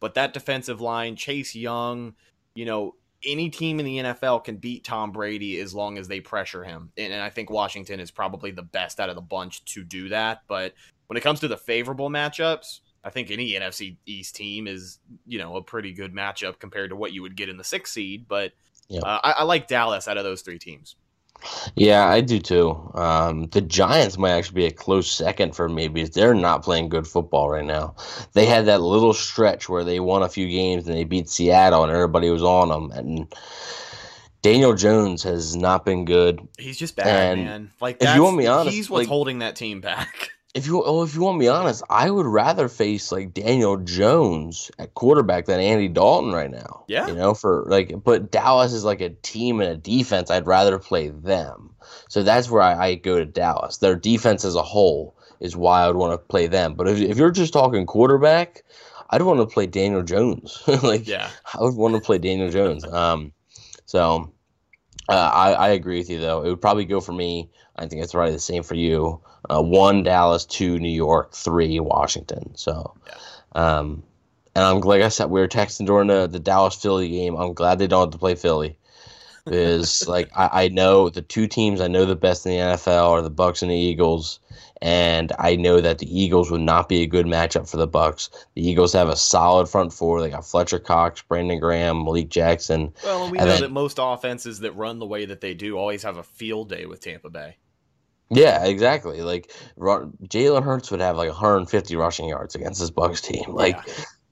but 0.00 0.14
that 0.14 0.32
defensive 0.32 0.80
line, 0.80 1.16
Chase 1.16 1.54
Young, 1.54 2.14
you 2.54 2.64
know, 2.64 2.94
any 3.24 3.50
team 3.50 3.78
in 3.78 3.86
the 3.86 3.98
NFL 3.98 4.44
can 4.44 4.56
beat 4.56 4.84
Tom 4.84 5.12
Brady 5.12 5.60
as 5.60 5.74
long 5.74 5.98
as 5.98 6.08
they 6.08 6.20
pressure 6.20 6.64
him. 6.64 6.92
And, 6.96 7.12
and 7.12 7.22
I 7.22 7.30
think 7.30 7.50
Washington 7.50 8.00
is 8.00 8.10
probably 8.10 8.50
the 8.50 8.62
best 8.62 9.00
out 9.00 9.10
of 9.10 9.16
the 9.16 9.22
bunch 9.22 9.64
to 9.74 9.84
do 9.84 10.08
that. 10.08 10.42
But 10.48 10.74
when 11.08 11.16
it 11.16 11.22
comes 11.22 11.40
to 11.40 11.48
the 11.48 11.56
favorable 11.56 12.08
matchups, 12.08 12.80
I 13.04 13.10
think 13.10 13.30
any 13.30 13.52
NFC 13.52 13.96
East 14.06 14.34
team 14.34 14.66
is, 14.66 14.98
you 15.26 15.38
know, 15.38 15.56
a 15.56 15.62
pretty 15.62 15.92
good 15.92 16.14
matchup 16.14 16.58
compared 16.58 16.90
to 16.90 16.96
what 16.96 17.12
you 17.12 17.22
would 17.22 17.36
get 17.36 17.48
in 17.48 17.56
the 17.56 17.64
sixth 17.64 17.92
seed. 17.92 18.26
But 18.28 18.52
Yep. 18.88 19.02
uh, 19.04 19.20
I, 19.22 19.30
I 19.38 19.42
like 19.44 19.66
Dallas 19.66 20.08
out 20.08 20.16
of 20.16 20.24
those 20.24 20.42
three 20.42 20.58
teams. 20.58 20.96
Yeah, 21.74 22.06
I 22.06 22.20
do 22.20 22.38
too. 22.38 22.90
Um, 22.94 23.46
the 23.48 23.60
Giants 23.60 24.18
might 24.18 24.32
actually 24.32 24.54
be 24.54 24.66
a 24.66 24.70
close 24.70 25.10
second 25.10 25.54
for 25.54 25.68
me 25.68 25.88
because 25.88 26.10
they're 26.10 26.34
not 26.34 26.62
playing 26.62 26.88
good 26.88 27.06
football 27.06 27.50
right 27.50 27.64
now. 27.64 27.94
They 28.32 28.46
had 28.46 28.66
that 28.66 28.80
little 28.80 29.12
stretch 29.14 29.68
where 29.68 29.84
they 29.84 30.00
won 30.00 30.22
a 30.22 30.28
few 30.28 30.48
games 30.48 30.86
and 30.86 30.96
they 30.96 31.04
beat 31.04 31.28
Seattle 31.28 31.82
and 31.84 31.92
everybody 31.92 32.30
was 32.30 32.42
on 32.42 32.68
them. 32.68 32.90
And 32.92 33.34
Daniel 34.42 34.74
Jones 34.74 35.22
has 35.24 35.56
not 35.56 35.84
been 35.84 36.04
good. 36.04 36.46
He's 36.58 36.78
just 36.78 36.96
bad, 36.96 37.06
And 37.38 37.44
man. 37.44 37.70
Like 37.80 37.98
if 38.00 38.14
you 38.14 38.22
want 38.22 38.36
me 38.36 38.46
honest, 38.46 38.74
he's 38.74 38.88
what's 38.90 39.02
like- 39.02 39.08
holding 39.08 39.40
that 39.40 39.56
team 39.56 39.80
back. 39.80 40.30
If 40.56 40.66
you 40.66 40.82
oh, 40.82 41.02
if 41.02 41.14
you 41.14 41.20
want 41.20 41.36
me 41.36 41.48
honest, 41.48 41.82
I 41.90 42.10
would 42.10 42.24
rather 42.24 42.68
face 42.68 43.12
like 43.12 43.34
Daniel 43.34 43.76
Jones 43.76 44.70
at 44.78 44.94
quarterback 44.94 45.44
than 45.44 45.60
Andy 45.60 45.88
Dalton 45.88 46.32
right 46.32 46.50
now. 46.50 46.84
Yeah. 46.88 47.08
you 47.08 47.14
know, 47.14 47.34
for 47.34 47.64
like, 47.68 47.92
but 48.02 48.30
Dallas 48.30 48.72
is 48.72 48.82
like 48.82 49.02
a 49.02 49.10
team 49.10 49.60
and 49.60 49.70
a 49.70 49.76
defense. 49.76 50.30
I'd 50.30 50.46
rather 50.46 50.78
play 50.78 51.10
them. 51.10 51.74
So 52.08 52.22
that's 52.22 52.50
where 52.50 52.62
I, 52.62 52.86
I 52.86 52.94
go 52.94 53.18
to 53.18 53.26
Dallas. 53.26 53.76
Their 53.76 53.96
defense 53.96 54.46
as 54.46 54.54
a 54.54 54.62
whole 54.62 55.14
is 55.40 55.54
why 55.54 55.82
I 55.82 55.88
would 55.88 55.96
want 55.96 56.12
to 56.14 56.26
play 56.26 56.46
them. 56.46 56.74
But 56.74 56.88
if 56.88 57.00
if 57.00 57.18
you're 57.18 57.30
just 57.30 57.52
talking 57.52 57.84
quarterback, 57.84 58.62
I'd 59.10 59.22
want 59.22 59.40
to 59.40 59.46
play 59.46 59.66
Daniel 59.66 60.02
Jones. 60.02 60.62
like, 60.82 61.06
Yeah. 61.06 61.28
I 61.54 61.62
would 61.62 61.74
want 61.74 61.94
to 61.96 62.00
play 62.00 62.16
Daniel 62.16 62.50
Jones. 62.50 62.84
Um, 62.84 63.32
so 63.84 64.32
uh, 65.08 65.30
I, 65.32 65.52
I 65.52 65.68
agree 65.68 65.98
with 65.98 66.10
you 66.10 66.20
though. 66.20 66.42
It 66.42 66.48
would 66.48 66.60
probably 66.60 66.84
go 66.84 67.00
for 67.00 67.12
me. 67.12 67.50
I 67.76 67.86
think 67.86 68.02
it's 68.02 68.12
probably 68.12 68.32
the 68.32 68.38
same 68.38 68.62
for 68.62 68.74
you. 68.74 69.20
Uh, 69.48 69.62
one 69.62 70.02
Dallas, 70.02 70.44
two 70.44 70.78
New 70.78 70.88
York, 70.88 71.32
three 71.32 71.78
Washington. 71.78 72.54
So, 72.56 72.94
um, 73.52 74.02
and 74.54 74.64
I'm 74.64 74.80
like 74.80 75.02
I 75.02 75.08
said, 75.08 75.30
we 75.30 75.40
were 75.40 75.48
texting 75.48 75.86
during 75.86 76.08
the, 76.08 76.26
the 76.26 76.40
Dallas 76.40 76.74
Philly 76.74 77.08
game. 77.08 77.36
I'm 77.36 77.52
glad 77.52 77.78
they 77.78 77.86
don't 77.86 78.06
have 78.06 78.10
to 78.10 78.18
play 78.18 78.34
Philly. 78.34 78.78
Because 79.46 80.06
like 80.08 80.28
I, 80.36 80.64
I 80.64 80.68
know 80.68 81.08
the 81.08 81.22
two 81.22 81.46
teams 81.46 81.80
I 81.80 81.88
know 81.88 82.04
the 82.04 82.14
best 82.16 82.44
in 82.44 82.52
the 82.52 82.58
NFL 82.58 83.10
are 83.10 83.22
the 83.22 83.30
Bucks 83.30 83.62
and 83.62 83.70
the 83.70 83.76
Eagles, 83.76 84.40
and 84.82 85.32
I 85.38 85.56
know 85.56 85.80
that 85.80 85.98
the 85.98 86.20
Eagles 86.20 86.50
would 86.50 86.60
not 86.60 86.88
be 86.88 87.02
a 87.02 87.06
good 87.06 87.26
matchup 87.26 87.70
for 87.70 87.76
the 87.76 87.86
Bucks. 87.86 88.28
The 88.54 88.66
Eagles 88.68 88.92
have 88.92 89.08
a 89.08 89.16
solid 89.16 89.68
front 89.68 89.92
four. 89.92 90.20
They 90.20 90.30
got 90.30 90.44
Fletcher 90.46 90.78
Cox, 90.80 91.22
Brandon 91.22 91.58
Graham, 91.60 92.04
Malik 92.04 92.28
Jackson. 92.28 92.92
Well, 93.04 93.22
and 93.22 93.32
we 93.32 93.38
And 93.38 93.46
know 93.46 93.52
then- 93.52 93.62
that 93.62 93.70
most 93.72 93.98
offenses 94.00 94.58
that 94.60 94.72
run 94.72 94.98
the 94.98 95.06
way 95.06 95.24
that 95.26 95.40
they 95.40 95.54
do 95.54 95.78
always 95.78 96.02
have 96.02 96.16
a 96.18 96.22
field 96.24 96.68
day 96.68 96.84
with 96.86 97.00
Tampa 97.00 97.30
Bay. 97.30 97.56
Yeah, 98.28 98.64
exactly. 98.66 99.22
Like 99.22 99.52
Jalen 99.78 100.64
Hurts 100.64 100.90
would 100.90 101.00
have 101.00 101.16
like 101.16 101.28
150 101.28 101.94
rushing 101.94 102.28
yards 102.28 102.56
against 102.56 102.80
this 102.80 102.90
Bucks 102.90 103.20
team. 103.20 103.44
Like 103.52 103.78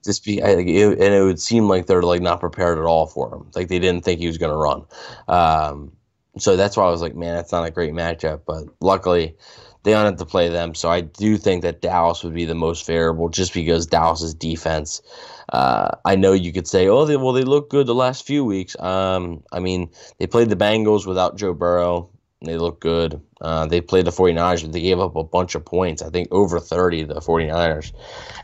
just 0.04 0.24
be, 0.24 0.42
I, 0.42 0.50
it, 0.50 0.98
and 0.98 1.14
it 1.14 1.22
would 1.22 1.40
seem 1.40 1.68
like 1.68 1.86
they're 1.86 2.02
like 2.02 2.22
not 2.22 2.40
prepared 2.40 2.78
at 2.78 2.84
all 2.84 3.06
for 3.06 3.34
him. 3.34 3.50
Like 3.54 3.68
they 3.68 3.78
didn't 3.78 4.04
think 4.04 4.20
he 4.20 4.26
was 4.26 4.38
going 4.38 4.52
to 4.52 4.56
run. 4.56 4.84
Um, 5.28 5.92
so 6.38 6.56
that's 6.56 6.76
why 6.76 6.84
I 6.84 6.90
was 6.90 7.02
like, 7.02 7.14
man, 7.14 7.36
that's 7.36 7.52
not 7.52 7.66
a 7.66 7.70
great 7.70 7.92
matchup. 7.92 8.42
But 8.46 8.64
luckily, 8.80 9.36
they 9.84 9.92
don't 9.92 10.06
have 10.06 10.16
to 10.16 10.26
play 10.26 10.48
them. 10.48 10.74
So 10.74 10.88
I 10.88 11.02
do 11.02 11.36
think 11.36 11.62
that 11.62 11.80
Dallas 11.80 12.24
would 12.24 12.34
be 12.34 12.44
the 12.44 12.54
most 12.54 12.84
favorable, 12.84 13.28
just 13.28 13.54
because 13.54 13.86
Dallas's 13.86 14.34
defense. 14.34 15.02
Uh, 15.52 15.90
I 16.04 16.16
know 16.16 16.32
you 16.32 16.52
could 16.52 16.66
say, 16.66 16.88
oh, 16.88 17.04
they, 17.04 17.16
well, 17.16 17.32
they 17.32 17.42
look 17.42 17.70
good 17.70 17.86
the 17.86 17.94
last 17.94 18.26
few 18.26 18.44
weeks. 18.44 18.78
Um, 18.80 19.42
I 19.52 19.60
mean, 19.60 19.90
they 20.18 20.26
played 20.26 20.48
the 20.48 20.56
Bengals 20.56 21.06
without 21.06 21.36
Joe 21.36 21.52
Burrow. 21.52 22.10
They 22.40 22.56
look 22.56 22.80
good. 22.80 23.20
Uh, 23.40 23.66
they 23.66 23.80
played 23.80 24.06
the 24.06 24.10
49ers, 24.10 24.62
but 24.62 24.72
they 24.72 24.80
gave 24.80 25.00
up 25.00 25.16
a 25.16 25.24
bunch 25.24 25.54
of 25.54 25.64
points. 25.64 26.02
I 26.02 26.10
think 26.10 26.28
over 26.30 26.58
30, 26.58 27.04
the 27.04 27.14
49ers. 27.16 27.92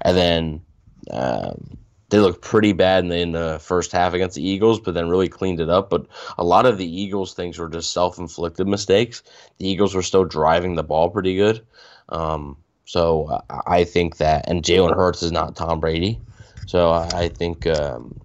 And 0.03 0.17
then 0.17 0.61
um, 1.11 1.79
they 2.11 2.19
looked 2.19 2.43
pretty 2.43 2.73
bad 2.73 3.05
in 3.05 3.09
the, 3.09 3.19
in 3.19 3.33
the 3.33 3.59
first 3.63 3.93
half 3.93 4.15
against 4.15 4.37
the 4.37 4.47
Eagles, 4.47 4.81
but 4.81 4.95
then 4.95 5.09
really 5.09 5.29
cleaned 5.29 5.61
it 5.61 5.69
up. 5.69 5.91
But 5.91 6.07
a 6.39 6.45
lot 6.45 6.67
of 6.67 6.77
the 6.77 7.01
Eagles 7.01 7.35
things 7.35 7.59
were 7.59 7.69
just 7.69 7.93
self 7.93 8.19
inflicted 8.19 8.67
mistakes. 8.67 9.23
The 9.59 9.69
Eagles 9.69 9.95
were 9.95 10.03
still 10.03 10.25
driving 10.25 10.75
the 10.75 10.83
ball 10.83 11.11
pretty 11.11 11.37
good. 11.37 11.65
Um, 12.09 12.57
so 12.85 13.41
I 13.67 13.85
think 13.85 14.17
that, 14.17 14.49
and 14.49 14.65
Jalen 14.65 14.97
Hurts 14.97 15.23
is 15.23 15.31
not 15.31 15.55
Tom 15.55 15.79
Brady. 15.79 16.21
So 16.67 16.91
I 16.91 17.29
think 17.29 17.67
um, 17.67 18.21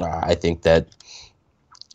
I 0.00 0.34
think 0.34 0.62
that 0.62 0.88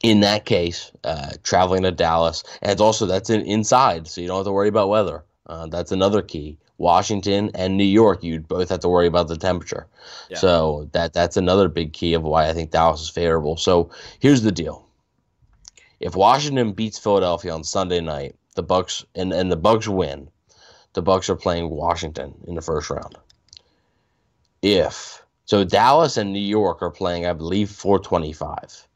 in 0.02 0.20
that 0.20 0.46
case, 0.46 0.92
uh, 1.06 1.32
traveling 1.44 1.84
to 1.84 1.92
Dallas, 1.92 2.44
and 2.62 2.80
also 2.82 3.06
that's 3.06 3.30
in, 3.30 3.42
inside, 3.42 4.08
so 4.08 4.20
you 4.20 4.28
don't 4.28 4.38
have 4.38 4.46
to 4.46 4.52
worry 4.52 4.68
about 4.68 4.90
weather. 4.90 5.24
Uh, 5.48 5.68
that's 5.68 5.92
another 5.94 6.22
key. 6.22 6.58
Washington 6.78 7.52
and 7.54 7.78
New 7.78 7.84
York, 7.84 8.24
you'd 8.24 8.48
both 8.48 8.70
have 8.70 8.80
to 8.82 8.90
worry 8.90 9.08
about 9.08 9.28
the 9.28 9.38
temperature. 9.38 9.88
Yeah. 10.30 10.38
So 10.38 10.90
that 10.94 11.14
that's 11.14 11.38
another 11.38 11.68
big 11.68 11.94
key 11.94 12.14
of 12.14 12.24
why 12.24 12.50
I 12.50 12.54
think 12.54 12.72
Dallas 12.72 13.02
is 13.02 13.10
favorable. 13.10 13.58
So 13.58 13.92
here's 14.20 14.42
the 14.42 14.52
deal: 14.52 14.88
if 16.00 16.16
Washington 16.16 16.74
beats 16.74 17.00
Philadelphia 17.00 17.54
on 17.54 17.64
Sunday 17.64 18.02
night, 18.02 18.36
the 18.56 18.64
Bucks 18.64 19.06
and, 19.16 19.32
and 19.34 19.52
the 19.52 19.56
Bucks 19.58 19.88
win, 19.88 20.30
the 20.94 21.02
Bucks 21.02 21.30
are 21.30 21.36
playing 21.36 21.70
Washington 21.70 22.34
in 22.48 22.56
the 22.56 22.62
first 22.62 22.90
round. 22.90 23.18
If 24.62 25.24
so, 25.46 25.64
Dallas 25.64 26.18
and 26.18 26.32
New 26.32 26.40
York 26.40 26.82
are 26.82 26.90
playing, 26.90 27.26
I 27.26 27.34
believe, 27.34 27.70
425. 27.70 28.88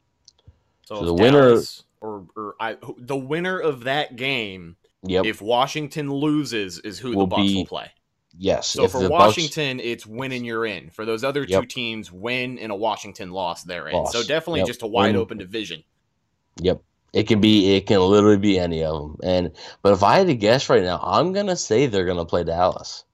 So, 0.84 0.94
So 0.96 1.04
the 1.04 1.14
winner- 1.14 1.62
or, 2.00 2.24
or 2.36 2.54
I, 2.58 2.76
the 2.96 3.16
winner 3.16 3.58
of 3.58 3.84
that 3.84 4.16
game, 4.16 4.76
Yep. 5.04 5.24
if 5.26 5.40
Washington 5.40 6.10
loses, 6.12 6.78
is 6.80 6.98
who 6.98 7.10
Will 7.16 7.26
the 7.26 7.36
Bucks 7.36 7.42
be- 7.42 7.54
will 7.56 7.66
play. 7.66 7.90
yes. 8.36 8.66
So 8.68 8.84
if 8.84 8.92
for 8.92 8.98
the 9.02 9.08
Bucks- 9.08 9.36
Washington, 9.36 9.80
it's 9.80 10.06
and 10.32 10.44
you're 10.44 10.66
in. 10.66 10.90
For 10.90 11.04
those 11.04 11.22
other 11.24 11.46
two 11.46 11.64
teams, 11.66 12.10
win 12.12 12.58
and 12.58 12.72
a 12.72 12.74
Washington 12.76 13.30
loss, 13.30 13.62
they're 13.62 13.88
in. 13.88 13.94
Loss. 13.94 14.12
So 14.12 14.22
definitely 14.22 14.60
Yep. 14.60 14.66
just 14.66 14.82
a 14.82 14.86
wide 14.86 15.08
Win. 15.14 15.16
open 15.16 15.38
division. 15.38 15.84
Yep. 16.60 16.82
It 17.12 17.22
can 17.28 17.40
be. 17.40 17.74
It 17.74 17.86
can 17.86 18.00
literally 18.00 18.36
be 18.36 18.58
any 18.58 18.84
of 18.84 19.00
them. 19.00 19.16
And 19.22 19.52
but 19.82 19.92
if 19.94 20.02
I 20.02 20.18
had 20.18 20.26
to 20.26 20.34
guess 20.34 20.68
right 20.68 20.82
now, 20.82 21.00
I'm 21.02 21.32
gonna 21.32 21.56
say 21.56 21.86
they're 21.86 22.04
gonna 22.04 22.26
play 22.26 22.44
Dallas. 22.44 23.04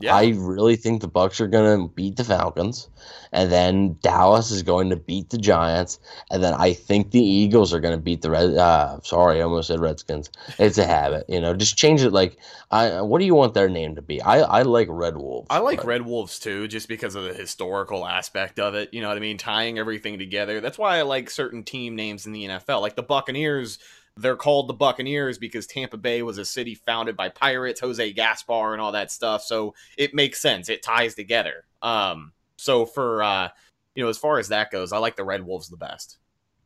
Yeah. 0.00 0.14
I 0.14 0.34
really 0.36 0.76
think 0.76 1.00
the 1.00 1.08
Bucks 1.08 1.40
are 1.40 1.46
gonna 1.46 1.88
beat 1.88 2.16
the 2.16 2.24
Falcons, 2.24 2.88
and 3.32 3.50
then 3.50 3.96
Dallas 4.02 4.50
is 4.50 4.62
going 4.62 4.90
to 4.90 4.96
beat 4.96 5.30
the 5.30 5.38
Giants, 5.38 5.98
and 6.30 6.42
then 6.42 6.54
I 6.54 6.72
think 6.72 7.12
the 7.12 7.22
Eagles 7.22 7.72
are 7.72 7.80
gonna 7.80 7.98
beat 7.98 8.22
the 8.22 8.30
Red. 8.30 8.54
Uh, 8.54 9.00
sorry, 9.02 9.38
I 9.38 9.42
almost 9.42 9.68
said 9.68 9.80
Redskins. 9.80 10.30
It's 10.58 10.78
a 10.78 10.86
habit, 10.86 11.24
you 11.28 11.40
know. 11.40 11.54
Just 11.54 11.76
change 11.76 12.02
it. 12.02 12.10
Like, 12.10 12.36
I 12.70 13.00
what 13.02 13.20
do 13.20 13.24
you 13.24 13.34
want 13.34 13.54
their 13.54 13.68
name 13.68 13.94
to 13.94 14.02
be? 14.02 14.20
I 14.20 14.40
I 14.40 14.62
like 14.62 14.88
Red 14.90 15.16
Wolves. 15.16 15.46
I 15.50 15.58
like 15.58 15.78
but- 15.78 15.86
Red 15.86 16.02
Wolves 16.02 16.38
too, 16.38 16.66
just 16.68 16.88
because 16.88 17.14
of 17.14 17.24
the 17.24 17.34
historical 17.34 18.06
aspect 18.06 18.58
of 18.58 18.74
it. 18.74 18.92
You 18.92 19.00
know 19.00 19.08
what 19.08 19.16
I 19.16 19.20
mean? 19.20 19.38
Tying 19.38 19.78
everything 19.78 20.18
together. 20.18 20.60
That's 20.60 20.78
why 20.78 20.98
I 20.98 21.02
like 21.02 21.30
certain 21.30 21.62
team 21.62 21.94
names 21.96 22.26
in 22.26 22.32
the 22.32 22.44
NFL. 22.44 22.80
Like 22.80 22.96
the 22.96 23.02
Buccaneers, 23.02 23.78
they're 24.16 24.36
called 24.36 24.68
the 24.68 24.74
Buccaneers 24.74 25.38
because 25.38 25.66
Tampa 25.66 25.96
Bay 25.96 26.22
was 26.22 26.38
a 26.38 26.44
city 26.44 26.74
founded 26.74 27.16
by 27.16 27.28
pirates, 27.28 27.80
Jose 27.80 28.12
Gaspar, 28.12 28.72
and 28.72 28.80
all 28.80 28.92
that 28.92 29.10
stuff. 29.10 29.42
So 29.42 29.74
it 29.98 30.14
makes 30.14 30.40
sense. 30.40 30.68
It 30.68 30.82
ties 30.82 31.14
together. 31.14 31.64
Um, 31.82 32.32
so 32.56 32.86
for 32.86 33.22
uh, 33.22 33.48
you 33.94 34.02
know, 34.02 34.08
as 34.08 34.18
far 34.18 34.38
as 34.38 34.48
that 34.48 34.70
goes, 34.70 34.92
I 34.92 34.98
like 34.98 35.16
the 35.16 35.24
Red 35.24 35.46
Wolves 35.46 35.68
the 35.68 35.76
best. 35.76 36.18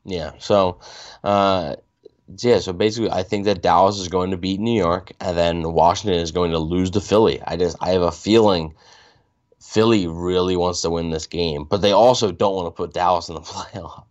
Yeah. 0.04 0.32
So, 0.38 0.80
uh, 1.24 1.76
yeah. 2.38 2.58
So 2.58 2.72
basically, 2.72 3.10
I 3.10 3.22
think 3.22 3.44
that 3.44 3.62
Dallas 3.62 3.98
is 3.98 4.08
going 4.08 4.30
to 4.30 4.36
beat 4.36 4.60
New 4.60 4.78
York, 4.78 5.12
and 5.20 5.36
then 5.36 5.72
Washington 5.72 6.20
is 6.20 6.32
going 6.32 6.52
to 6.52 6.58
lose 6.58 6.90
to 6.90 7.00
Philly. 7.00 7.40
I 7.46 7.56
just 7.56 7.76
I 7.80 7.90
have 7.90 8.02
a 8.02 8.12
feeling 8.12 8.74
Philly 9.60 10.06
really 10.06 10.56
wants 10.56 10.82
to 10.82 10.90
win 10.90 11.10
this 11.10 11.26
game, 11.26 11.64
but 11.64 11.82
they 11.82 11.92
also 11.92 12.32
don't 12.32 12.54
want 12.54 12.66
to 12.66 12.70
put 12.76 12.94
Dallas 12.94 13.28
in 13.28 13.34
the 13.34 13.40
playoffs. 13.42 14.04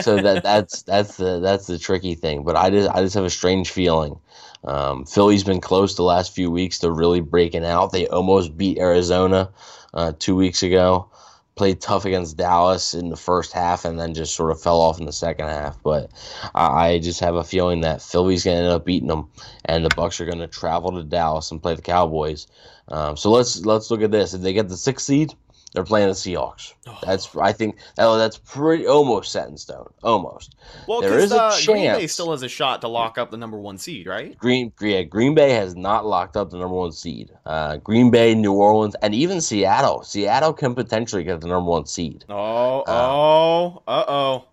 So 0.00 0.16
that 0.20 0.42
that's 0.42 0.82
that's 0.82 1.16
the 1.16 1.40
that's 1.40 1.66
the 1.66 1.78
tricky 1.78 2.14
thing. 2.14 2.44
But 2.44 2.56
I 2.56 2.70
just 2.70 2.90
I 2.90 3.02
just 3.02 3.14
have 3.14 3.24
a 3.24 3.30
strange 3.30 3.70
feeling. 3.70 4.18
Um, 4.64 5.04
Philly's 5.04 5.44
been 5.44 5.60
close 5.60 5.94
the 5.94 6.02
last 6.02 6.34
few 6.34 6.50
weeks 6.50 6.78
to 6.80 6.90
really 6.90 7.20
breaking 7.20 7.64
out. 7.64 7.92
They 7.92 8.06
almost 8.08 8.56
beat 8.56 8.78
Arizona 8.78 9.50
uh, 9.94 10.12
two 10.18 10.36
weeks 10.36 10.62
ago. 10.62 11.08
Played 11.54 11.80
tough 11.80 12.04
against 12.04 12.36
Dallas 12.36 12.92
in 12.92 13.08
the 13.08 13.16
first 13.16 13.52
half, 13.52 13.86
and 13.86 13.98
then 13.98 14.12
just 14.12 14.34
sort 14.34 14.50
of 14.50 14.60
fell 14.60 14.78
off 14.78 14.98
in 14.98 15.06
the 15.06 15.12
second 15.12 15.46
half. 15.46 15.82
But 15.82 16.10
I, 16.54 16.98
just 16.98 17.20
have 17.20 17.34
a 17.34 17.44
feeling 17.44 17.80
that 17.80 18.02
Philly's 18.02 18.44
going 18.44 18.58
to 18.58 18.64
end 18.64 18.72
up 18.72 18.84
beating 18.84 19.08
them, 19.08 19.30
and 19.64 19.82
the 19.82 19.94
Bucks 19.96 20.20
are 20.20 20.26
going 20.26 20.40
to 20.40 20.48
travel 20.48 20.92
to 20.92 21.02
Dallas 21.02 21.50
and 21.50 21.62
play 21.62 21.74
the 21.74 21.80
Cowboys. 21.80 22.46
Um, 22.88 23.16
so 23.16 23.30
let's 23.30 23.64
let's 23.64 23.90
look 23.90 24.02
at 24.02 24.10
this. 24.10 24.34
If 24.34 24.42
they 24.42 24.52
get 24.52 24.68
the 24.68 24.76
sixth 24.76 25.06
seed, 25.06 25.32
they're 25.76 25.84
playing 25.84 26.08
the 26.08 26.14
Seahawks. 26.14 26.72
That's 27.02 27.36
I 27.36 27.52
think 27.52 27.76
that, 27.96 28.16
that's 28.16 28.38
pretty 28.38 28.86
almost 28.86 29.30
set 29.30 29.46
in 29.48 29.58
stone. 29.58 29.92
Almost. 30.02 30.56
Well, 30.88 31.02
There 31.02 31.18
is 31.18 31.32
a 31.32 31.42
uh, 31.42 31.64
Green 31.66 31.76
Bay 31.76 31.98
chance. 31.98 32.12
still 32.12 32.30
has 32.30 32.42
a 32.42 32.48
shot 32.48 32.80
to 32.80 32.88
lock 32.88 33.18
up 33.18 33.30
the 33.30 33.36
number 33.36 33.58
one 33.58 33.76
seed, 33.76 34.06
right? 34.06 34.38
Green 34.38 34.72
yeah, 34.80 35.02
Green 35.02 35.34
Bay 35.34 35.50
has 35.50 35.76
not 35.76 36.06
locked 36.06 36.34
up 36.34 36.48
the 36.48 36.56
number 36.56 36.74
one 36.74 36.92
seed. 36.92 37.30
Uh, 37.44 37.76
Green 37.76 38.10
Bay, 38.10 38.34
New 38.34 38.54
Orleans, 38.54 38.94
and 39.02 39.14
even 39.14 39.42
Seattle. 39.42 40.02
Seattle 40.02 40.54
can 40.54 40.74
potentially 40.74 41.24
get 41.24 41.42
the 41.42 41.48
number 41.48 41.70
one 41.70 41.84
seed. 41.84 42.24
Oh, 42.30 42.82
oh, 42.86 43.82
uh 43.86 44.04
oh. 44.08 44.48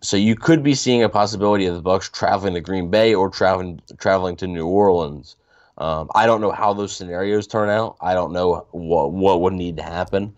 So 0.00 0.16
you 0.16 0.36
could 0.36 0.62
be 0.62 0.76
seeing 0.76 1.02
a 1.02 1.08
possibility 1.08 1.66
of 1.66 1.74
the 1.74 1.82
Bucks 1.82 2.08
traveling 2.08 2.54
to 2.54 2.60
Green 2.60 2.88
Bay 2.88 3.16
or 3.16 3.28
traveling 3.30 3.80
traveling 3.98 4.36
to 4.36 4.46
New 4.46 4.68
Orleans. 4.68 5.34
Um, 5.78 6.10
I 6.14 6.26
don't 6.26 6.40
know 6.40 6.50
how 6.50 6.72
those 6.72 6.94
scenarios 6.94 7.46
turn 7.46 7.68
out. 7.68 7.96
I 8.00 8.14
don't 8.14 8.32
know 8.32 8.66
what 8.72 9.12
what 9.12 9.40
would 9.40 9.54
need 9.54 9.76
to 9.78 9.82
happen. 9.82 10.36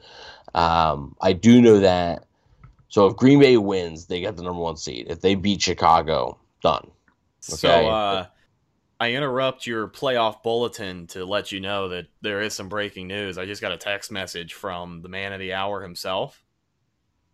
Um, 0.55 1.17
I 1.21 1.33
do 1.33 1.61
know 1.61 1.81
that. 1.81 2.25
So 2.89 3.07
if 3.07 3.17
Green 3.17 3.39
Bay 3.39 3.57
wins, 3.57 4.07
they 4.07 4.21
get 4.21 4.37
the 4.37 4.43
number 4.43 4.61
one 4.61 4.77
seed. 4.77 5.07
If 5.09 5.21
they 5.21 5.35
beat 5.37 5.63
Chicago, 5.63 6.39
done. 6.63 6.91
So 7.41 7.69
Okay. 7.69 7.89
uh, 7.89 8.27
I 8.99 9.13
interrupt 9.15 9.67
your 9.67 9.89
playoff 9.89 10.43
bulletin 10.43 11.07
to 11.09 11.25
let 11.25 11.53
you 11.53 11.61
know 11.61 11.89
that 11.89 12.09
there 12.21 12.43
is 12.43 12.53
some 12.53 12.69
breaking 12.69 13.07
news. 13.07 13.39
I 13.39 13.47
just 13.47 13.63
got 13.63 13.73
a 13.73 13.79
text 13.79 14.11
message 14.13 14.53
from 14.55 15.01
the 15.03 15.09
man 15.09 15.33
of 15.33 15.41
the 15.41 15.55
hour 15.55 15.83
himself. 15.83 16.43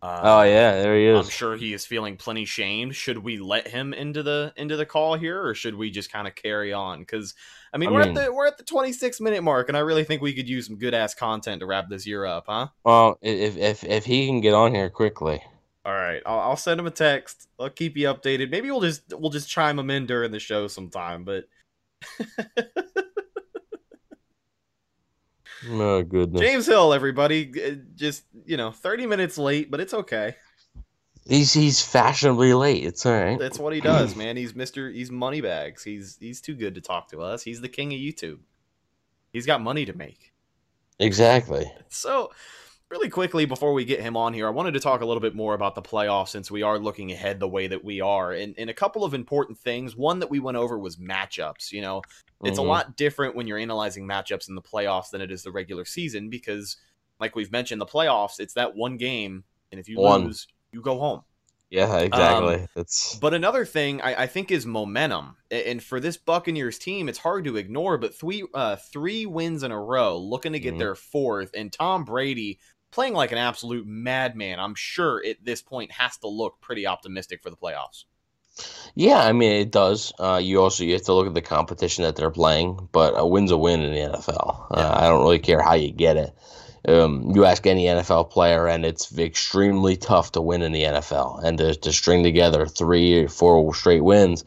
Uh, 0.01 0.21
Oh 0.23 0.41
yeah, 0.43 0.73
there 0.73 0.95
he 0.95 1.05
is. 1.07 1.25
I'm 1.25 1.29
sure 1.31 1.55
he 1.55 1.73
is 1.73 1.85
feeling 1.85 2.17
plenty 2.17 2.45
shamed. 2.45 2.95
Should 2.95 3.17
we 3.17 3.37
let 3.37 3.67
him 3.67 3.93
into 3.93 4.21
the 4.21 4.53
into 4.55 4.75
the 4.75 4.85
call 4.85 5.15
here, 5.15 5.43
or 5.43 5.55
should 5.55 5.75
we 5.75 5.89
just 5.89 6.11
kind 6.11 6.27
of 6.27 6.35
carry 6.35 6.71
on? 6.71 6.99
Because 6.99 7.33
I 7.73 7.77
mean, 7.77 7.89
I 7.89 7.91
we're 7.93 7.99
mean- 8.05 8.17
at 8.17 8.25
the 8.25 8.33
we're 8.33 8.47
at 8.47 8.57
the 8.57 8.63
26 8.63 9.19
minute 9.21 9.43
mark, 9.43 9.69
and 9.69 9.77
I 9.77 9.81
really 9.81 10.03
think 10.03 10.21
we 10.21 10.33
could 10.33 10.47
use 10.47 10.67
some 10.67 10.77
good 10.77 10.93
ass 10.93 11.15
content 11.15 11.61
to 11.61 11.65
wrap 11.65 11.89
this 11.89 12.05
year 12.05 12.25
up, 12.25 12.45
huh? 12.47 12.67
Well, 12.83 13.17
if 13.21 13.57
if 13.57 13.83
if 13.83 14.05
he 14.05 14.27
can 14.27 14.39
get 14.41 14.53
on 14.53 14.73
here 14.75 14.89
quickly. 14.89 15.41
All 15.83 15.93
right, 15.93 16.21
I'll, 16.25 16.39
I'll 16.39 16.57
send 16.57 16.79
him 16.81 16.85
a 16.87 16.91
text. 16.91 17.47
I'll 17.59 17.69
keep 17.69 17.95
you 17.95 18.07
updated. 18.07 18.51
Maybe 18.51 18.69
we'll 18.69 18.81
just 18.81 19.01
we'll 19.13 19.31
just 19.31 19.49
chime 19.49 19.79
him 19.79 19.89
in 19.89 20.05
during 20.05 20.31
the 20.31 20.39
show 20.39 20.67
sometime. 20.67 21.23
But 21.23 21.45
Oh 25.69 26.03
goodness. 26.03 26.41
James 26.41 26.65
Hill, 26.65 26.93
everybody, 26.93 27.51
uh, 27.63 27.75
just 27.95 28.23
you 28.45 28.57
know, 28.57 28.71
30 28.71 29.07
minutes 29.07 29.37
late, 29.37 29.69
but 29.71 29.79
it's 29.79 29.93
okay. 29.93 30.35
He's 31.25 31.51
he's 31.51 31.81
fashionably 31.81 32.53
late. 32.53 32.85
It's 32.85 33.05
all 33.05 33.11
right. 33.13 33.37
That's 33.37 33.59
what 33.59 33.73
he 33.73 33.81
does, 33.81 34.15
man. 34.15 34.37
He's 34.37 34.55
Mister. 34.55 34.89
He's 34.89 35.11
moneybags. 35.11 35.83
He's 35.83 36.17
he's 36.19 36.39
too 36.39 36.55
good 36.55 36.75
to 36.75 36.81
talk 36.81 37.09
to 37.09 37.21
us. 37.21 37.43
He's 37.43 37.59
the 37.59 37.67
king 37.67 37.93
of 37.93 37.99
YouTube. 37.99 38.39
He's 39.33 39.45
got 39.45 39.61
money 39.61 39.85
to 39.85 39.93
make. 39.93 40.33
Exactly. 40.99 41.71
So, 41.89 42.31
really 42.89 43.09
quickly 43.09 43.45
before 43.45 43.73
we 43.73 43.83
get 43.85 43.99
him 43.99 44.15
on 44.15 44.33
here, 44.33 44.47
I 44.47 44.51
wanted 44.51 44.73
to 44.73 44.79
talk 44.79 45.01
a 45.01 45.05
little 45.05 45.21
bit 45.21 45.35
more 45.35 45.53
about 45.53 45.75
the 45.75 45.81
playoffs 45.81 46.29
since 46.29 46.49
we 46.49 46.63
are 46.63 46.79
looking 46.79 47.11
ahead 47.11 47.39
the 47.39 47.47
way 47.47 47.67
that 47.67 47.83
we 47.83 47.99
are. 48.01 48.31
And, 48.31 48.55
and 48.57 48.69
a 48.69 48.73
couple 48.73 49.03
of 49.03 49.13
important 49.13 49.57
things. 49.57 49.95
One 49.95 50.19
that 50.19 50.29
we 50.29 50.39
went 50.39 50.57
over 50.57 50.79
was 50.79 50.95
matchups. 50.97 51.71
You 51.71 51.81
know, 51.81 52.01
it's 52.43 52.57
Mhm. 52.57 52.63
a 52.63 52.67
lot 52.67 52.95
different 52.95 53.35
when 53.35 53.45
you're 53.47 53.57
analyzing 53.57 54.07
matchups 54.07 54.47
in 54.47 54.55
the 54.55 54.61
playoffs 54.61 55.09
than 55.11 55.21
it 55.21 55.31
is 55.31 55.43
the 55.43 55.51
regular 55.51 55.83
season 55.85 56.29
because, 56.29 56.77
like 57.19 57.35
we've 57.35 57.51
mentioned, 57.51 57.81
the 57.81 57.85
playoffs, 57.85 58.39
it's 58.39 58.53
that 58.53 58.75
one 58.75 58.95
game. 58.97 59.43
And 59.71 59.79
if 59.79 59.89
you 59.89 59.99
One. 59.99 60.25
lose, 60.25 60.47
you 60.71 60.81
go 60.81 60.97
home. 60.97 61.23
Yeah, 61.69 61.97
exactly. 61.97 62.55
Um, 62.55 62.67
That's 62.75 63.15
But 63.19 63.33
another 63.33 63.65
thing 63.65 63.99
I, 64.01 64.23
I 64.23 64.27
think 64.27 64.51
is 64.51 64.65
momentum, 64.65 65.35
and 65.51 65.83
for 65.83 65.99
this 65.99 66.15
Buccaneers 66.15 66.79
team, 66.79 67.09
it's 67.09 67.17
hard 67.17 67.43
to 67.43 67.57
ignore. 67.57 67.97
But 67.97 68.15
three 68.17 68.45
uh, 68.53 68.77
three 68.77 69.25
wins 69.25 69.63
in 69.63 69.71
a 69.71 69.81
row, 69.81 70.17
looking 70.17 70.53
to 70.53 70.61
get 70.61 70.75
Mhm. 70.75 70.79
their 70.79 70.95
fourth, 70.95 71.51
and 71.53 71.73
Tom 71.73 72.05
Brady 72.05 72.59
playing 72.97 73.13
like 73.13 73.31
an 73.31 73.37
absolute 73.37 73.85
madman. 73.85 74.59
I'm 74.59 74.73
sure 74.73 75.23
at 75.23 75.45
this 75.45 75.61
point 75.61 75.91
has 75.91 76.17
to 76.17 76.27
look 76.27 76.59
pretty 76.61 76.87
optimistic 76.87 77.43
for 77.43 77.51
the 77.51 77.55
playoffs. 77.55 78.05
yeah. 78.95 79.19
I 79.19 79.33
mean, 79.33 79.51
it 79.51 79.71
does. 79.71 80.11
Uh, 80.17 80.41
you 80.41 80.59
also 80.59 80.83
you 80.83 80.93
have 80.93 81.03
to 81.03 81.13
look 81.13 81.27
at 81.27 81.35
the 81.35 81.43
competition 81.43 82.05
that 82.05 82.15
they're 82.15 82.31
playing, 82.31 82.89
but 82.91 83.13
a 83.15 83.23
win's 83.23 83.51
a 83.51 83.57
win 83.57 83.81
in 83.81 83.91
the 83.91 84.17
NFL. 84.17 84.71
Yeah. 84.71 84.77
Uh, 84.77 84.99
I 84.99 85.09
don't 85.09 85.21
really 85.21 85.37
care 85.37 85.61
how 85.61 85.75
you 85.75 85.91
get 85.91 86.17
it. 86.17 86.35
Um, 86.87 87.31
you 87.35 87.45
ask 87.45 87.65
any 87.65 87.85
NFL 87.85 88.29
player, 88.29 88.67
and 88.67 88.85
it's 88.85 89.17
extremely 89.17 89.95
tough 89.95 90.31
to 90.33 90.41
win 90.41 90.61
in 90.61 90.71
the 90.71 90.83
NFL, 90.83 91.43
and 91.43 91.57
to, 91.57 91.75
to 91.75 91.91
string 91.91 92.23
together 92.23 92.65
three 92.65 93.23
or 93.23 93.27
four 93.27 93.73
straight 93.73 94.03
wins 94.03 94.43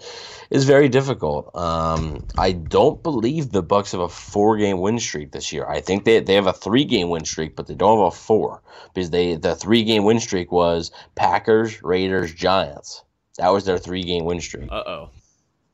is 0.50 0.64
very 0.64 0.88
difficult. 0.88 1.54
Um, 1.54 2.26
I 2.36 2.52
don't 2.52 3.02
believe 3.02 3.52
the 3.52 3.62
Bucks 3.62 3.92
have 3.92 4.00
a 4.00 4.08
four-game 4.08 4.80
win 4.80 4.98
streak 4.98 5.32
this 5.32 5.52
year. 5.52 5.66
I 5.66 5.80
think 5.80 6.04
they 6.04 6.20
they 6.20 6.34
have 6.34 6.46
a 6.46 6.52
three-game 6.52 7.08
win 7.08 7.24
streak, 7.24 7.56
but 7.56 7.66
they 7.66 7.74
don't 7.74 7.98
have 7.98 8.06
a 8.08 8.10
four 8.10 8.62
because 8.92 9.10
they 9.10 9.36
the 9.36 9.54
three-game 9.54 10.04
win 10.04 10.20
streak 10.20 10.50
was 10.50 10.90
Packers, 11.14 11.82
Raiders, 11.82 12.34
Giants. 12.34 13.04
That 13.38 13.50
was 13.50 13.64
their 13.64 13.78
three-game 13.78 14.24
win 14.24 14.40
streak. 14.40 14.70
Uh 14.70 14.82
oh. 14.86 15.10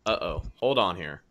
Uh 0.05 0.19
oh. 0.21 0.43
Hold 0.57 0.79
on 0.79 0.97
here. 0.97 1.23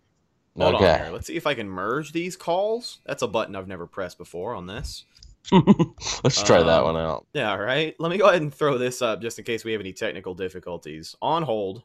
Hold 0.58 0.76
on 0.76 0.84
okay, 0.84 1.04
here. 1.04 1.14
Let's 1.14 1.28
see 1.28 1.36
if 1.36 1.46
I 1.46 1.54
can 1.54 1.70
merge 1.70 2.14
these 2.14 2.36
calls. 2.36 3.00
That's 3.06 3.22
a 3.22 3.28
button 3.28 3.56
I've 3.56 3.68
never 3.68 3.86
pressed 3.86 4.18
before 4.18 4.54
on 4.56 4.68
this. 4.68 5.04
let's 6.24 6.42
try 6.42 6.64
that 6.64 6.80
Um, 6.80 6.84
one 6.84 6.98
out. 6.98 7.28
Yeah, 7.34 7.52
all 7.52 7.60
right. 7.60 7.96
Let 8.00 8.10
me 8.10 8.18
go 8.18 8.30
ahead 8.30 8.42
and 8.42 8.54
throw 8.54 8.78
this 8.78 9.02
up 9.02 9.22
just 9.22 9.40
in 9.40 9.46
case 9.46 9.64
we 9.64 9.72
have 9.74 9.82
any 9.82 9.94
technical 9.94 10.34
difficulties. 10.34 11.16
On 11.22 11.44
hold. 11.44 11.84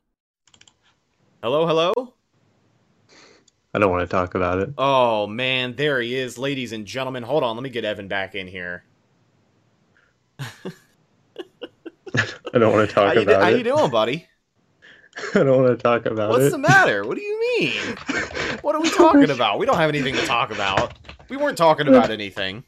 Hello, 1.42 1.66
hello? 1.66 2.14
I 3.72 3.78
don't 3.78 3.90
want 3.90 4.02
to 4.02 4.10
talk 4.10 4.34
about 4.34 4.58
it. 4.58 4.70
Oh 4.78 5.26
man, 5.26 5.76
there 5.76 6.00
he 6.00 6.16
is, 6.16 6.38
ladies 6.38 6.72
and 6.72 6.86
gentlemen. 6.86 7.22
Hold 7.22 7.44
on, 7.44 7.56
let 7.56 7.62
me 7.62 7.70
get 7.70 7.84
Evan 7.84 8.08
back 8.08 8.34
in 8.34 8.46
here. 8.46 8.84
I 10.38 10.46
don't 12.58 12.72
want 12.72 12.88
to 12.88 12.94
talk 12.94 13.14
you, 13.14 13.22
about 13.22 13.42
how 13.42 13.48
it. 13.48 13.52
How 13.52 13.58
you 13.58 13.62
doing, 13.62 13.90
buddy? 13.90 14.26
I 15.34 15.42
don't 15.44 15.62
want 15.62 15.78
to 15.78 15.82
talk 15.82 16.06
about 16.06 16.30
What's 16.30 16.40
it. 16.40 16.44
What's 16.44 16.52
the 16.52 16.58
matter? 16.58 17.06
What 17.06 17.16
do 17.16 17.22
you 17.22 17.38
mean? 17.58 17.96
What 18.62 18.74
are 18.74 18.80
we 18.80 18.90
talking 18.90 19.30
about? 19.30 19.58
We 19.58 19.66
don't 19.66 19.76
have 19.76 19.88
anything 19.88 20.14
to 20.14 20.26
talk 20.26 20.50
about. 20.50 20.98
We 21.28 21.36
weren't 21.36 21.58
talking 21.58 21.88
about 21.88 22.10
anything. 22.10 22.64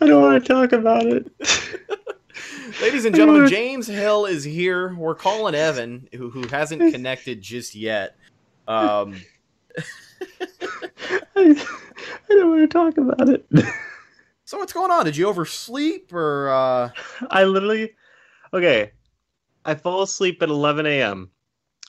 I 0.00 0.06
don't 0.06 0.22
want 0.22 0.44
to 0.44 0.52
talk 0.52 0.72
about 0.72 1.06
it. 1.06 1.30
Ladies 2.80 3.04
and 3.04 3.14
gentlemen, 3.14 3.48
James 3.48 3.86
Hill 3.86 4.26
is 4.26 4.44
here. 4.44 4.94
We're 4.94 5.14
calling 5.14 5.54
Evan, 5.54 6.08
who 6.12 6.30
who 6.30 6.46
hasn't 6.48 6.92
connected 6.92 7.40
just 7.40 7.74
yet. 7.74 8.16
Um, 8.68 9.20
I, 11.36 11.36
I 11.36 12.28
don't 12.28 12.50
want 12.50 12.60
to 12.60 12.66
talk 12.68 12.98
about 12.98 13.28
it. 13.28 13.46
so 14.44 14.58
what's 14.58 14.72
going 14.72 14.90
on? 14.90 15.04
Did 15.04 15.16
you 15.16 15.28
oversleep 15.28 16.12
or 16.12 16.50
uh 16.50 16.90
I 17.30 17.44
literally, 17.44 17.92
okay, 18.52 18.92
I 19.64 19.74
fall 19.74 20.02
asleep 20.02 20.42
at 20.42 20.48
11 20.48 20.86
a.m. 20.86 21.30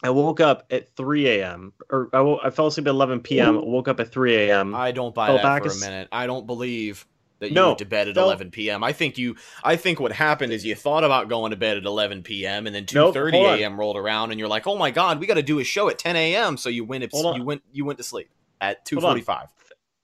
I 0.03 0.11
woke 0.11 0.39
up 0.39 0.67
at 0.69 0.95
3 0.95 1.27
a.m. 1.27 1.73
or 1.89 2.09
I, 2.13 2.47
I 2.47 2.49
fell 2.51 2.67
asleep 2.67 2.85
at 2.87 2.91
11 2.91 3.21
p.m. 3.21 3.59
Woke 3.65 3.87
up 3.87 3.99
at 3.99 4.11
3 4.11 4.35
a.m. 4.35 4.75
I 4.75 4.91
don't 4.91 5.15
buy 5.15 5.31
that 5.31 5.41
back 5.41 5.63
for 5.63 5.71
a 5.71 5.75
minute. 5.79 6.07
I 6.11 6.27
don't 6.27 6.45
believe 6.45 7.05
that 7.39 7.49
you 7.49 7.55
No, 7.55 7.67
went 7.67 7.79
to 7.79 7.85
bed 7.85 8.07
at 8.07 8.15
fell- 8.15 8.25
11 8.25 8.51
p.m. 8.51 8.83
I 8.83 8.93
think 8.93 9.17
you 9.17 9.35
I 9.63 9.75
think 9.75 9.99
what 9.99 10.11
happened 10.11 10.53
is 10.53 10.65
you 10.65 10.75
thought 10.75 11.03
about 11.03 11.29
going 11.29 11.51
to 11.51 11.55
bed 11.57 11.77
at 11.77 11.83
11 11.85 12.23
p.m. 12.23 12.65
and 12.67 12.75
then 12.75 12.85
2:30 12.85 13.31
Nope, 13.33 13.59
a.m. 13.59 13.79
rolled 13.79 13.97
around 13.97 14.31
and 14.31 14.39
you're 14.39 14.49
like, 14.49 14.65
"Oh 14.67 14.77
my 14.77 14.91
god, 14.91 15.19
we 15.19 15.27
got 15.27 15.35
to 15.35 15.43
do 15.43 15.59
a 15.59 15.63
show 15.63 15.89
at 15.89 15.99
10 15.99 16.15
a.m." 16.15 16.57
So 16.57 16.69
you 16.69 16.83
went 16.85 17.09
Hold 17.11 17.35
you 17.37 17.43
went 17.43 17.61
you 17.71 17.85
went 17.85 17.97
to 17.99 18.03
sleep 18.03 18.29
at 18.61 18.85
2:45. 18.85 19.47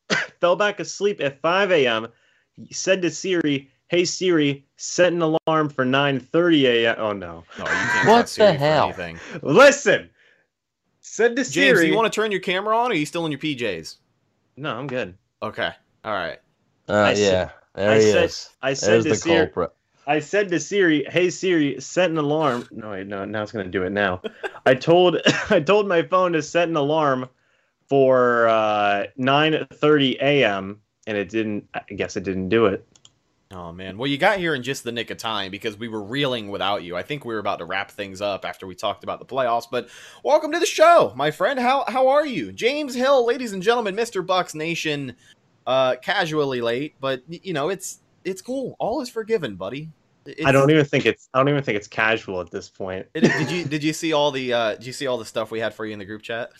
fell 0.41 0.55
back 0.55 0.79
asleep 0.79 1.21
at 1.21 1.41
5 1.41 1.71
a.m. 1.71 2.07
Said 2.71 3.01
to 3.01 3.09
Siri, 3.09 3.69
"Hey 3.87 4.05
Siri, 4.05 4.65
set 4.75 5.11
an 5.13 5.21
alarm 5.21 5.69
for 5.69 5.85
9:30 5.85 6.63
a.m." 6.65 6.95
Oh 6.99 7.13
no! 7.13 7.43
No, 7.57 7.63
you 7.65 7.71
can't 7.71 8.07
What 8.07 8.27
the 8.27 8.53
hell? 8.53 8.85
anything. 8.85 9.19
Listen, 9.41 10.09
Said 11.01 11.35
to 11.35 11.43
James, 11.43 11.53
Siri. 11.79 11.85
do 11.85 11.87
you 11.91 11.95
want 11.95 12.11
to 12.11 12.15
turn 12.15 12.31
your 12.31 12.41
camera 12.41 12.77
on, 12.77 12.91
or 12.91 12.93
are 12.93 12.97
you 12.97 13.05
still 13.05 13.25
in 13.25 13.31
your 13.31 13.39
PJs? 13.39 13.97
No, 14.55 14.75
I'm 14.75 14.87
good. 14.87 15.17
Okay, 15.41 15.71
all 16.05 16.13
right. 16.13 16.39
Uh, 16.89 16.93
I 16.93 17.09
yeah, 17.11 17.15
said- 17.15 17.51
there 17.75 17.89
I 17.91 17.95
he 17.95 18.01
said- 18.11 18.23
is. 18.25 18.49
I 18.61 18.73
said 18.73 18.89
There's 18.91 19.03
to 19.05 19.09
the 19.09 19.15
Siri. 19.15 19.45
culprit. 19.45 19.71
I 20.05 20.19
said 20.19 20.49
to 20.49 20.59
Siri, 20.59 21.05
"Hey 21.09 21.29
Siri, 21.29 21.79
set 21.79 22.09
an 22.09 22.17
alarm." 22.17 22.67
No, 22.71 22.91
wait, 22.91 23.07
no, 23.07 23.23
now 23.23 23.41
it's 23.41 23.53
gonna 23.53 23.69
do 23.69 23.83
it 23.83 23.91
now. 23.91 24.21
I 24.65 24.75
told 24.75 25.17
I 25.49 25.59
told 25.61 25.87
my 25.87 26.01
phone 26.03 26.33
to 26.33 26.41
set 26.41 26.67
an 26.67 26.75
alarm 26.75 27.29
for 27.87 28.47
uh, 28.47 29.05
9:30 29.17 30.17
a.m. 30.21 30.81
and 31.07 31.17
it 31.17 31.29
didn't. 31.29 31.67
I 31.73 31.81
guess 31.95 32.17
it 32.17 32.23
didn't 32.23 32.49
do 32.49 32.65
it. 32.65 32.85
Oh 33.51 33.71
man, 33.71 33.97
well 33.97 34.07
you 34.07 34.17
got 34.17 34.39
here 34.39 34.55
in 34.55 34.63
just 34.63 34.83
the 34.83 34.91
nick 34.91 35.09
of 35.11 35.17
time 35.17 35.51
because 35.51 35.77
we 35.77 35.87
were 35.87 36.01
reeling 36.03 36.49
without 36.49 36.83
you. 36.83 36.95
I 36.97 37.03
think 37.03 37.23
we 37.23 37.33
were 37.35 37.39
about 37.39 37.59
to 37.59 37.65
wrap 37.65 37.91
things 37.91 38.19
up 38.19 38.45
after 38.45 38.65
we 38.67 38.73
talked 38.75 39.03
about 39.03 39.19
the 39.19 39.25
playoffs. 39.25 39.65
But 39.71 39.89
welcome 40.23 40.51
to 40.53 40.59
the 40.59 40.65
show, 40.65 41.13
my 41.15 41.29
friend. 41.31 41.59
How 41.59 41.85
how 41.87 42.07
are 42.09 42.25
you, 42.25 42.51
James 42.51 42.93
Hill, 42.95 43.25
ladies 43.25 43.53
and 43.53 43.61
gentlemen, 43.63 43.95
Mister 43.95 44.21
Bucks 44.21 44.53
Nation? 44.55 45.15
Uh, 45.65 45.95
casually 46.01 46.61
late, 46.61 46.95
but 46.99 47.21
you 47.27 47.53
know 47.53 47.69
it's 47.69 47.99
it's 48.25 48.41
cool. 48.41 48.75
All 48.79 49.01
is 49.01 49.09
forgiven, 49.09 49.55
buddy. 49.55 49.89
It's, 50.25 50.45
I 50.45 50.51
don't 50.51 50.69
even 50.69 50.85
think 50.85 51.05
it's. 51.05 51.29
I 51.33 51.39
don't 51.39 51.49
even 51.49 51.63
think 51.63 51.77
it's 51.77 51.87
casual 51.87 52.41
at 52.41 52.51
this 52.51 52.69
point. 52.69 53.05
It, 53.13 53.21
did 53.21 53.49
you 53.51 53.63
did 53.65 53.83
you 53.83 53.93
see 53.93 54.13
all 54.13 54.31
the 54.31 54.53
uh, 54.53 54.75
did 54.75 54.85
you 54.85 54.93
see 54.93 55.07
all 55.07 55.17
the 55.17 55.25
stuff 55.25 55.51
we 55.51 55.59
had 55.59 55.73
for 55.73 55.85
you 55.85 55.93
in 55.93 55.99
the 55.99 56.05
group 56.05 56.21
chat? 56.21 56.51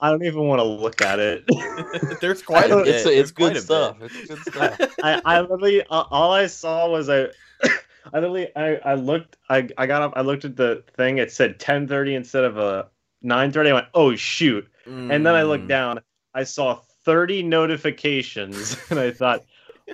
I 0.00 0.10
don't 0.10 0.24
even 0.24 0.46
want 0.46 0.58
to 0.60 0.64
look 0.64 1.00
at 1.00 1.18
it. 1.18 1.44
There's 2.20 2.42
quite 2.46 2.70
a 2.70 2.76
bit. 2.76 2.88
It's, 2.88 3.04
There's 3.04 3.18
it's 3.18 3.30
quite 3.32 3.52
good 3.52 3.56
a 3.56 3.60
stuff. 3.60 3.98
bit. 3.98 4.12
It's 4.12 4.28
good 4.28 4.44
stuff. 4.44 4.78
I, 5.02 5.20
I 5.24 5.40
literally 5.40 5.82
uh, 5.82 6.04
all 6.10 6.32
I 6.32 6.46
saw 6.46 6.88
was 6.90 7.08
I, 7.08 7.28
I 7.62 7.68
literally 8.14 8.48
I, 8.56 8.76
I 8.76 8.94
looked 8.94 9.36
I, 9.48 9.68
I 9.78 9.86
got 9.86 10.02
up 10.02 10.12
I 10.16 10.20
looked 10.20 10.44
at 10.44 10.56
the 10.56 10.84
thing 10.96 11.18
it 11.18 11.32
said 11.32 11.58
10:30 11.58 12.14
instead 12.16 12.44
of 12.44 12.58
a 12.58 12.88
9:30 13.24 13.70
I 13.70 13.72
went 13.72 13.86
oh 13.94 14.14
shoot 14.14 14.68
and 14.86 15.24
then 15.24 15.34
I 15.34 15.42
looked 15.42 15.64
Mm. 15.64 15.68
down 15.68 16.00
I 16.34 16.44
saw 16.44 16.80
30 17.04 17.42
notifications 17.42 18.76
and 18.90 18.98
I 18.98 19.10
thought 19.10 19.44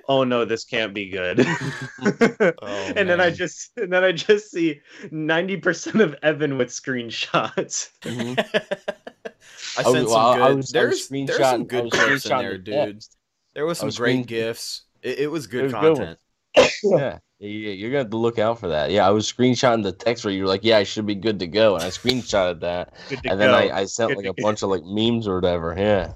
oh 0.08 0.22
no 0.24 0.44
this 0.44 0.64
can't 0.64 0.94
be 0.94 1.08
good 1.10 1.40
Oh, 2.00 2.92
and 2.96 3.08
then 3.08 3.20
I 3.20 3.30
just 3.30 3.72
and 3.76 3.92
then 3.92 4.04
I 4.04 4.12
just 4.12 4.50
see 4.50 4.80
90% 5.04 6.00
of 6.00 6.14
Evan 6.22 6.56
with 6.58 6.68
screenshots 6.68 7.90
mm-hmm. 8.02 8.38
I 9.78 9.80
I 9.80 9.82
sent 9.82 10.04
was- 10.04 10.12
some 10.12 10.12
good. 10.12 10.12
I 10.12 10.38
was- 10.38 10.40
I 10.40 10.52
was 10.54 10.68
there's 10.70 11.08
there's 11.08 11.38
some 11.38 11.64
screenshotting- 11.64 11.64
I 11.64 11.64
good 11.64 11.84
was 11.84 11.92
clips 11.92 12.26
in 12.26 12.38
there, 12.38 12.52
the 12.52 12.58
dude. 12.58 12.74
text. 12.74 13.16
There 13.54 13.66
was 13.66 13.78
some 13.78 13.86
was 13.86 13.98
great 13.98 14.12
screen- 14.12 14.24
gifs. 14.24 14.82
It, 15.02 15.18
it 15.20 15.30
was 15.30 15.46
good 15.46 15.64
was 15.64 15.72
a 15.72 15.80
good 15.80 15.96
content. 15.96 16.18
yeah, 16.82 17.18
yeah, 17.38 17.48
you're 17.48 17.90
gonna 17.90 18.00
have 18.02 18.10
to 18.10 18.16
look 18.16 18.38
out 18.38 18.58
for 18.58 18.68
that. 18.68 18.90
Yeah, 18.90 19.06
I 19.06 19.10
was 19.10 19.30
screenshotting 19.32 19.82
the 19.82 19.92
text 19.92 20.24
where 20.24 20.34
you 20.34 20.42
were 20.42 20.48
like, 20.48 20.64
"Yeah, 20.64 20.78
I 20.78 20.82
should 20.82 21.06
be 21.06 21.14
good 21.14 21.38
to 21.38 21.46
go," 21.46 21.74
and 21.76 21.84
I 21.84 21.88
screenshotted 21.88 22.60
that, 22.60 22.92
Good 23.08 23.22
to 23.22 23.30
and 23.30 23.40
then. 23.40 23.50
I, 23.54 23.70
I 23.70 23.84
sent 23.86 24.10
Good 24.10 24.16
like 24.18 24.26
a 24.26 24.34
go. 24.34 24.42
bunch 24.42 24.62
of 24.62 24.68
like 24.70 24.82
memes 24.84 25.26
or 25.28 25.36
whatever. 25.36 25.74
Yeah, 25.78 26.12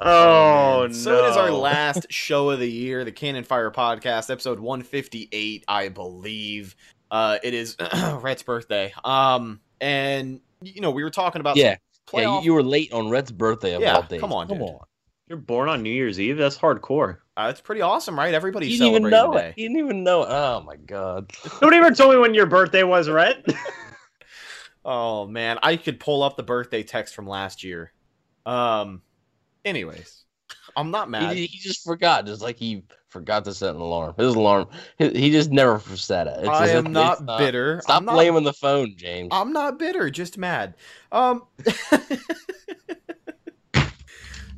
oh 0.00 0.80
man. 0.82 0.88
no 0.88 0.92
So 0.92 1.24
it 1.24 1.30
is 1.30 1.36
our 1.36 1.50
last 1.50 2.06
show 2.12 2.50
of 2.50 2.60
the 2.60 2.70
year, 2.70 3.04
the 3.04 3.12
Cannon 3.12 3.44
Fire 3.44 3.70
Podcast, 3.70 4.30
episode 4.30 4.58
158, 4.60 5.64
I 5.68 5.88
believe. 5.88 6.76
Uh, 7.10 7.38
it 7.42 7.54
is 7.54 7.76
Rhett's 8.20 8.42
birthday. 8.42 8.92
Um, 9.04 9.60
and 9.80 10.40
you 10.60 10.80
know 10.80 10.90
we 10.90 11.04
were 11.04 11.10
talking 11.10 11.40
about 11.40 11.56
yeah, 11.56 11.76
some 12.10 12.20
yeah. 12.20 12.38
You, 12.38 12.44
you 12.44 12.54
were 12.54 12.62
late 12.62 12.92
on 12.92 13.10
Rhett's 13.10 13.30
birthday 13.30 13.74
of 13.74 13.80
Yeah, 13.80 13.96
all 13.96 14.02
days. 14.02 14.20
come 14.20 14.32
on, 14.32 14.48
come 14.48 14.58
dude. 14.58 14.68
on. 14.68 14.80
you're 15.28 15.38
born 15.38 15.68
on 15.68 15.82
New 15.82 15.90
Year's 15.90 16.18
Eve 16.20 16.36
that's 16.36 16.58
hardcore 16.58 17.18
uh, 17.36 17.46
it's 17.50 17.60
pretty 17.60 17.80
awesome, 17.82 18.18
right? 18.18 18.34
Everybody's 18.34 18.72
You 18.72 18.78
didn't 18.78 18.96
even 18.96 19.10
know 19.10 19.32
today. 19.32 19.48
it. 19.50 19.58
You 19.58 19.68
didn't 19.68 19.84
even 19.84 20.02
know 20.02 20.22
it. 20.24 20.28
Oh 20.28 20.60
my 20.66 20.74
god. 20.74 21.30
Nobody 21.62 21.76
ever 21.76 21.92
told 21.92 22.12
me 22.12 22.18
when 22.18 22.34
your 22.34 22.46
birthday 22.46 22.82
was, 22.82 23.08
Rhett. 23.08 23.44
Oh 24.84 25.26
man, 25.26 25.58
I 25.62 25.76
could 25.76 26.00
pull 26.00 26.22
up 26.22 26.36
the 26.36 26.42
birthday 26.42 26.82
text 26.82 27.14
from 27.14 27.26
last 27.26 27.62
year. 27.62 27.92
Um, 28.46 29.02
anyways, 29.64 30.24
I'm 30.76 30.90
not 30.90 31.10
mad. 31.10 31.36
He, 31.36 31.46
he 31.46 31.58
just 31.58 31.84
forgot. 31.84 32.26
Just 32.26 32.42
like 32.42 32.56
he 32.56 32.84
forgot 33.08 33.44
to 33.44 33.54
set 33.54 33.74
an 33.74 33.80
alarm. 33.80 34.14
His 34.16 34.34
alarm. 34.34 34.68
He, 34.98 35.08
he 35.10 35.30
just 35.30 35.50
never 35.50 35.80
set 35.96 36.26
it. 36.26 36.38
It's 36.40 36.48
I 36.48 36.68
am 36.68 36.86
it's 36.86 36.92
not 36.92 37.26
bitter. 37.38 37.80
Stop 37.82 37.98
I'm 37.98 38.04
not, 38.04 38.14
blaming 38.14 38.44
the 38.44 38.52
phone, 38.52 38.94
James. 38.96 39.28
I'm 39.32 39.52
not 39.52 39.78
bitter, 39.78 40.10
just 40.10 40.38
mad. 40.38 40.74
Um. 41.12 41.44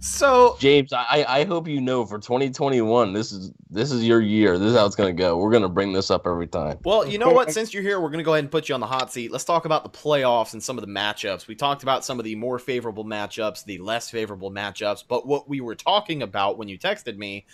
so 0.01 0.57
James, 0.59 0.93
I, 0.93 1.25
I 1.29 1.45
hope 1.45 1.69
you 1.69 1.81
know 1.81 2.07
for 2.07 2.19
2021, 2.19 3.13
this 3.13 3.33
is 3.33 3.53
this 3.69 3.93
is 3.93 4.07
your 4.07 4.21
year. 4.21 4.59
This 4.59 4.71
is 4.71 4.77
how 4.77 4.87
it's 4.87 4.97
gonna 4.97 5.13
go. 5.13 5.37
We're 5.37 5.53
gonna 5.53 5.69
bring 5.69 5.93
this 5.93 6.11
up 6.11 6.27
every 6.27 6.47
time. 6.47 6.79
Well, 6.85 7.07
you 7.07 7.19
know 7.19 7.31
what? 7.31 7.53
Since 7.53 7.75
you're 7.75 7.83
here, 7.83 8.01
we're 8.01 8.09
going 8.09 8.19
to 8.19 8.25
go 8.25 8.33
ahead 8.33 8.45
and 8.45 8.51
put 8.51 8.69
you 8.69 8.75
on 8.75 8.81
the 8.81 8.87
hot 8.87 9.13
seat. 9.13 9.31
Let's 9.31 9.45
talk 9.45 9.67
about 9.67 9.85
the 9.85 9.91
playoffs 9.91 10.55
and 10.55 10.63
some 10.63 10.79
of 10.79 10.85
the 10.85 10.91
matchups. 10.91 11.47
We 11.47 11.55
talked 11.55 11.83
about 11.83 12.05
some 12.05 12.19
of 12.19 12.25
the 12.25 12.35
more 12.35 12.59
favorable 12.59 13.05
matchups, 13.05 13.65
the 13.65 13.79
less 13.79 14.11
favorable 14.11 14.51
matchups, 14.51 15.05
but 15.07 15.27
what 15.27 15.49
we 15.49 15.61
were 15.61 15.75
talking 15.75 16.23
about 16.23 16.59
when 16.59 16.69
you 16.69 16.79
texted 16.79 17.17
me 17.17 17.47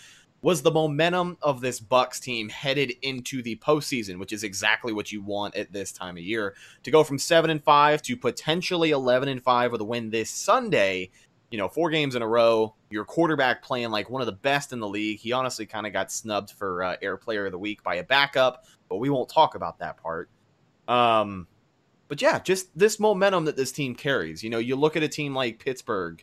was 0.42 0.62
the 0.62 0.70
momentum 0.70 1.36
of 1.42 1.60
this 1.60 1.80
Bucks 1.80 2.20
team 2.20 2.48
headed 2.48 2.92
into 3.02 3.42
the 3.42 3.56
postseason, 3.56 4.18
which 4.18 4.32
is 4.32 4.44
exactly 4.44 4.92
what 4.92 5.10
you 5.10 5.22
want 5.22 5.56
at 5.56 5.72
this 5.72 5.92
time 5.92 6.16
of 6.16 6.22
year. 6.22 6.54
To 6.84 6.90
go 6.90 7.02
from 7.02 7.18
7 7.18 7.50
and 7.50 7.62
5 7.62 8.02
to 8.02 8.16
potentially 8.16 8.90
11 8.90 9.28
and 9.28 9.42
5 9.42 9.72
with 9.72 9.80
a 9.80 9.84
win 9.84 10.10
this 10.10 10.30
Sunday, 10.30 11.10
you 11.50 11.58
know, 11.58 11.68
four 11.68 11.90
games 11.90 12.14
in 12.14 12.22
a 12.22 12.28
row, 12.28 12.74
your 12.90 13.04
quarterback 13.04 13.62
playing 13.62 13.90
like 13.90 14.10
one 14.10 14.22
of 14.22 14.26
the 14.26 14.32
best 14.32 14.72
in 14.72 14.80
the 14.80 14.88
league. 14.88 15.18
He 15.18 15.32
honestly 15.32 15.66
kind 15.66 15.86
of 15.86 15.92
got 15.92 16.10
snubbed 16.10 16.50
for 16.50 16.82
uh, 16.82 16.96
Air 17.02 17.16
Player 17.16 17.46
of 17.46 17.52
the 17.52 17.58
Week 17.58 17.82
by 17.82 17.96
a 17.96 18.04
backup 18.04 18.64
but 18.88 18.96
we 18.96 19.10
won't 19.10 19.28
talk 19.28 19.54
about 19.54 19.78
that 19.78 19.96
part. 19.96 20.28
Um, 20.88 21.46
but 22.08 22.22
yeah, 22.22 22.38
just 22.38 22.76
this 22.78 23.00
momentum 23.00 23.44
that 23.46 23.56
this 23.56 23.72
team 23.72 23.94
carries. 23.94 24.42
You 24.42 24.50
know, 24.50 24.58
you 24.58 24.76
look 24.76 24.96
at 24.96 25.02
a 25.02 25.08
team 25.08 25.34
like 25.34 25.58
Pittsburgh, 25.58 26.22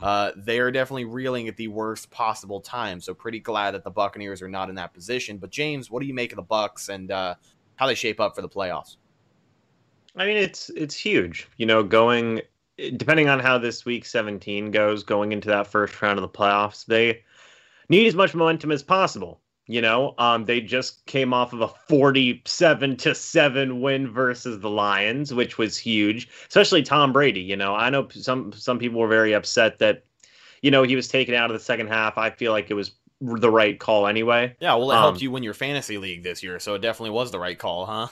uh, 0.00 0.32
they 0.36 0.58
are 0.60 0.70
definitely 0.70 1.06
reeling 1.06 1.48
at 1.48 1.56
the 1.56 1.68
worst 1.68 2.10
possible 2.10 2.60
time. 2.60 3.00
So 3.00 3.14
pretty 3.14 3.40
glad 3.40 3.72
that 3.72 3.84
the 3.84 3.90
Buccaneers 3.90 4.42
are 4.42 4.48
not 4.48 4.68
in 4.68 4.74
that 4.76 4.94
position. 4.94 5.38
But 5.38 5.50
James, 5.50 5.90
what 5.90 6.00
do 6.00 6.06
you 6.06 6.14
make 6.14 6.32
of 6.32 6.36
the 6.36 6.42
Bucks 6.42 6.88
and 6.88 7.10
uh, 7.10 7.34
how 7.76 7.86
they 7.86 7.94
shape 7.94 8.20
up 8.20 8.34
for 8.34 8.42
the 8.42 8.48
playoffs? 8.48 8.96
I 10.16 10.26
mean, 10.26 10.36
it's 10.36 10.70
it's 10.70 10.94
huge. 10.94 11.48
You 11.56 11.66
know, 11.66 11.82
going 11.82 12.40
depending 12.96 13.28
on 13.28 13.40
how 13.40 13.58
this 13.58 13.84
week 13.84 14.04
17 14.04 14.70
goes, 14.70 15.02
going 15.02 15.32
into 15.32 15.48
that 15.48 15.66
first 15.66 16.00
round 16.02 16.18
of 16.18 16.22
the 16.22 16.28
playoffs, 16.28 16.84
they 16.86 17.22
need 17.88 18.06
as 18.06 18.14
much 18.14 18.34
momentum 18.34 18.72
as 18.72 18.82
possible. 18.82 19.40
You 19.66 19.80
know, 19.80 20.14
um, 20.18 20.44
they 20.44 20.60
just 20.60 21.06
came 21.06 21.32
off 21.32 21.54
of 21.54 21.62
a 21.62 21.68
47 21.68 22.96
to 22.98 23.14
seven 23.14 23.80
win 23.80 24.12
versus 24.12 24.60
the 24.60 24.68
Lions, 24.68 25.32
which 25.32 25.56
was 25.56 25.78
huge. 25.78 26.28
Especially 26.48 26.82
Tom 26.82 27.12
Brady. 27.14 27.40
You 27.40 27.56
know, 27.56 27.74
I 27.74 27.88
know 27.88 28.08
some 28.10 28.52
some 28.52 28.78
people 28.78 29.00
were 29.00 29.08
very 29.08 29.32
upset 29.32 29.78
that, 29.78 30.04
you 30.60 30.70
know, 30.70 30.82
he 30.82 30.96
was 30.96 31.08
taken 31.08 31.34
out 31.34 31.50
of 31.50 31.54
the 31.58 31.64
second 31.64 31.86
half. 31.88 32.18
I 32.18 32.28
feel 32.30 32.52
like 32.52 32.70
it 32.70 32.74
was 32.74 32.92
the 33.22 33.50
right 33.50 33.78
call 33.80 34.06
anyway. 34.06 34.54
Yeah, 34.60 34.74
well, 34.74 34.90
it 34.90 34.96
Um, 34.96 35.00
helped 35.00 35.22
you 35.22 35.30
win 35.30 35.42
your 35.42 35.54
fantasy 35.54 35.96
league 35.96 36.22
this 36.24 36.42
year, 36.42 36.58
so 36.60 36.74
it 36.74 36.80
definitely 36.82 37.10
was 37.10 37.30
the 37.30 37.38
right 37.38 37.58
call, 37.58 37.86
huh? 37.86 38.08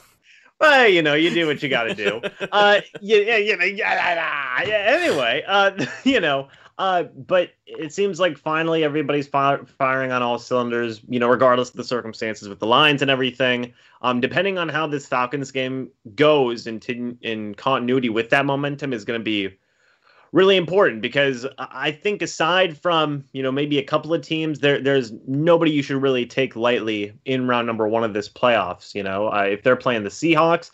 Well, 0.63 0.87
you 0.87 1.03
know, 1.03 1.15
you 1.15 1.31
do 1.31 1.49
what 1.49 1.61
you 1.61 1.69
got 1.69 1.85
to 1.85 1.95
do. 1.95 2.21
uh, 2.53 2.81
yeah, 3.01 3.19
yeah, 3.19 3.37
you 3.37 3.57
know, 3.57 3.65
yeah, 3.65 4.15
yeah, 4.15 4.63
yeah. 4.65 4.97
Anyway, 4.97 5.43
uh, 5.45 5.87
you 6.05 6.21
know, 6.21 6.49
uh, 6.79 7.03
but 7.03 7.51
it 7.67 7.93
seems 7.93 8.21
like 8.21 8.39
finally 8.39 8.85
everybody's 8.85 9.27
fi- 9.27 9.59
firing 9.77 10.13
on 10.13 10.23
all 10.23 10.39
cylinders. 10.39 11.01
You 11.09 11.19
know, 11.19 11.27
regardless 11.27 11.71
of 11.71 11.77
the 11.77 11.85
circumstances 11.85 12.49
with 12.49 12.61
the 12.61 12.67
lines 12.69 13.03
and 13.03 13.11
everything. 13.11 13.75
Um, 14.03 14.21
depending 14.21 14.57
on 14.57 14.69
how 14.69 14.87
this 14.87 15.05
Falcons 15.05 15.51
game 15.51 15.91
goes 16.15 16.69
in 16.69 16.79
t- 16.79 17.17
in 17.23 17.57
continuity 17.57 18.09
with 18.09 18.31
that 18.31 18.47
momentum 18.47 18.93
is 18.93 19.05
going 19.05 19.19
to 19.19 19.25
be 19.25 19.57
really 20.33 20.57
important 20.57 21.03
because 21.03 21.47
I 21.59 21.93
think 21.93 22.23
aside 22.23 22.77
from 22.77 23.25
you 23.33 23.43
know 23.43 23.53
maybe 23.53 23.79
a 23.79 23.85
couple 23.85 24.13
of 24.13 24.23
teams, 24.23 24.61
there 24.61 24.81
there's 24.81 25.13
nobody 25.27 25.71
you 25.71 25.83
should 25.83 26.01
really 26.01 26.27
take 26.27 26.57
lightly 26.57 27.13
in 27.25 27.47
round 27.47 27.67
number 27.67 27.87
one 27.87 28.05
of 28.05 28.15
this 28.15 28.29
playoffs. 28.29 28.95
You 28.95 29.03
know, 29.03 29.29
uh, 29.29 29.43
if 29.43 29.63
they're 29.63 29.77
playing 29.77 30.05
the 30.05 30.11
Seahawks, 30.11 30.71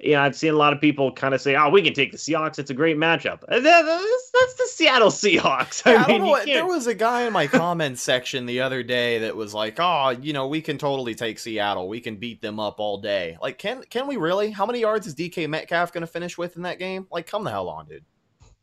you 0.00 0.12
know 0.12 0.22
I've 0.22 0.34
seen 0.34 0.54
a 0.54 0.56
lot 0.56 0.72
of 0.72 0.80
people 0.80 1.12
kind 1.12 1.34
of 1.34 1.40
say, 1.40 1.54
"Oh, 1.56 1.68
we 1.68 1.82
can 1.82 1.92
take 1.92 2.10
the 2.10 2.18
Seahawks. 2.18 2.58
It's 2.58 2.70
a 2.70 2.74
great 2.74 2.96
matchup." 2.96 3.42
Uh, 3.48 3.60
That's, 3.60 4.30
that's 4.32 4.54
the 4.54 4.68
Seattle 4.68 5.10
Seahawks. 5.10 5.82
Yeah, 5.86 6.04
I, 6.04 6.08
mean, 6.08 6.22
know 6.22 6.44
there 6.44 6.66
was 6.66 6.86
a 6.86 6.94
guy 6.94 7.22
in 7.22 7.32
my 7.32 7.46
comment 7.46 7.98
section 7.98 8.46
the 8.46 8.60
other 8.60 8.82
day 8.82 9.18
that 9.18 9.36
was 9.36 9.52
like, 9.52 9.76
"Oh, 9.78 10.10
you 10.10 10.32
know, 10.32 10.48
we 10.48 10.62
can 10.62 10.78
totally 10.78 11.14
take 11.14 11.38
Seattle. 11.38 11.86
We 11.88 12.00
can 12.00 12.16
beat 12.16 12.40
them 12.40 12.58
up 12.58 12.80
all 12.80 12.98
day." 12.98 13.36
Like, 13.42 13.58
can 13.58 13.82
can 13.90 14.06
we 14.06 14.16
really? 14.16 14.50
How 14.50 14.64
many 14.64 14.80
yards 14.80 15.06
is 15.06 15.14
DK 15.14 15.48
Metcalf 15.50 15.92
going 15.92 16.00
to 16.00 16.06
finish 16.06 16.38
with 16.38 16.56
in 16.56 16.62
that 16.62 16.78
game? 16.78 17.06
Like, 17.10 17.26
come 17.26 17.44
the 17.44 17.50
hell 17.50 17.68
on, 17.68 17.86
dude. 17.88 18.04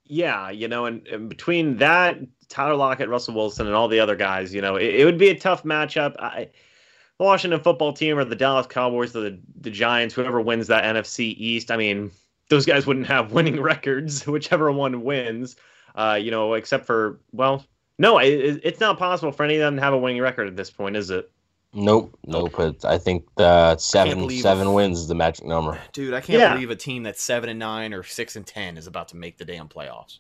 Yeah, 0.06 0.50
you 0.50 0.68
know, 0.68 0.86
and, 0.86 1.08
and 1.08 1.30
between 1.30 1.78
that, 1.78 2.18
Tyler 2.50 2.76
Lockett, 2.76 3.10
Russell 3.10 3.36
Wilson, 3.36 3.68
and 3.68 3.76
all 3.76 3.88
the 3.88 4.00
other 4.00 4.16
guys, 4.16 4.54
you 4.54 4.62
know, 4.62 4.76
it, 4.76 4.96
it 4.96 5.06
would 5.06 5.18
be 5.18 5.30
a 5.30 5.40
tough 5.40 5.64
matchup. 5.64 6.16
I, 6.20 6.50
the 7.18 7.24
Washington 7.24 7.60
football 7.62 7.94
team 7.94 8.18
or 8.18 8.26
the 8.26 8.36
Dallas 8.36 8.68
Cowboys 8.68 9.16
or 9.16 9.22
the, 9.22 9.40
the 9.62 9.72
Giants, 9.72 10.14
whoever 10.14 10.42
wins 10.42 10.68
that 10.68 10.84
NFC 10.84 11.36
East, 11.38 11.72
I 11.72 11.78
mean, 11.78 12.12
those 12.50 12.66
guys 12.66 12.86
wouldn't 12.86 13.08
have 13.08 13.32
winning 13.34 13.62
records, 13.62 14.28
whichever 14.28 14.72
one 14.72 15.04
wins, 15.04 15.56
uh, 15.96 16.20
you 16.22 16.32
know, 16.32 16.54
except 16.54 16.86
for, 16.86 17.20
well, 17.32 17.66
no, 17.98 18.18
it, 18.18 18.60
it's 18.64 18.80
not 18.80 18.98
possible 18.98 19.32
for 19.32 19.44
any 19.44 19.56
of 19.56 19.62
them 19.62 19.78
to 19.78 19.82
have 19.82 19.94
a 19.94 19.98
winning 19.98 20.22
record 20.22 20.48
at 20.48 20.56
this 20.56 20.70
point, 20.70 20.98
is 20.98 21.10
it? 21.10 21.32
Nope, 21.74 22.18
nope. 22.26 22.60
It, 22.60 22.86
I 22.86 22.98
think 23.00 23.26
uh, 23.38 23.76
seven 23.78 24.20
believe- 24.20 24.42
seven 24.42 24.74
wins 24.74 25.00
is 25.00 25.08
the 25.08 25.16
magic 25.16 25.46
number. 25.46 25.80
Dude, 25.92 26.14
I 26.14 26.22
can't 26.22 26.40
Yeah. 26.40 26.54
believe 26.54 26.70
a 26.70 26.76
team 26.76 27.04
that's 27.04 27.22
seven 27.22 27.50
and 27.50 27.58
nine 27.60 27.94
or 27.94 28.04
six 28.04 28.36
and 28.36 28.46
ten 28.46 28.78
is 28.78 28.86
about 28.88 29.08
to 29.10 29.16
make 29.16 29.38
the 29.38 29.46
damn 29.46 29.68
playoffs. 29.68 30.20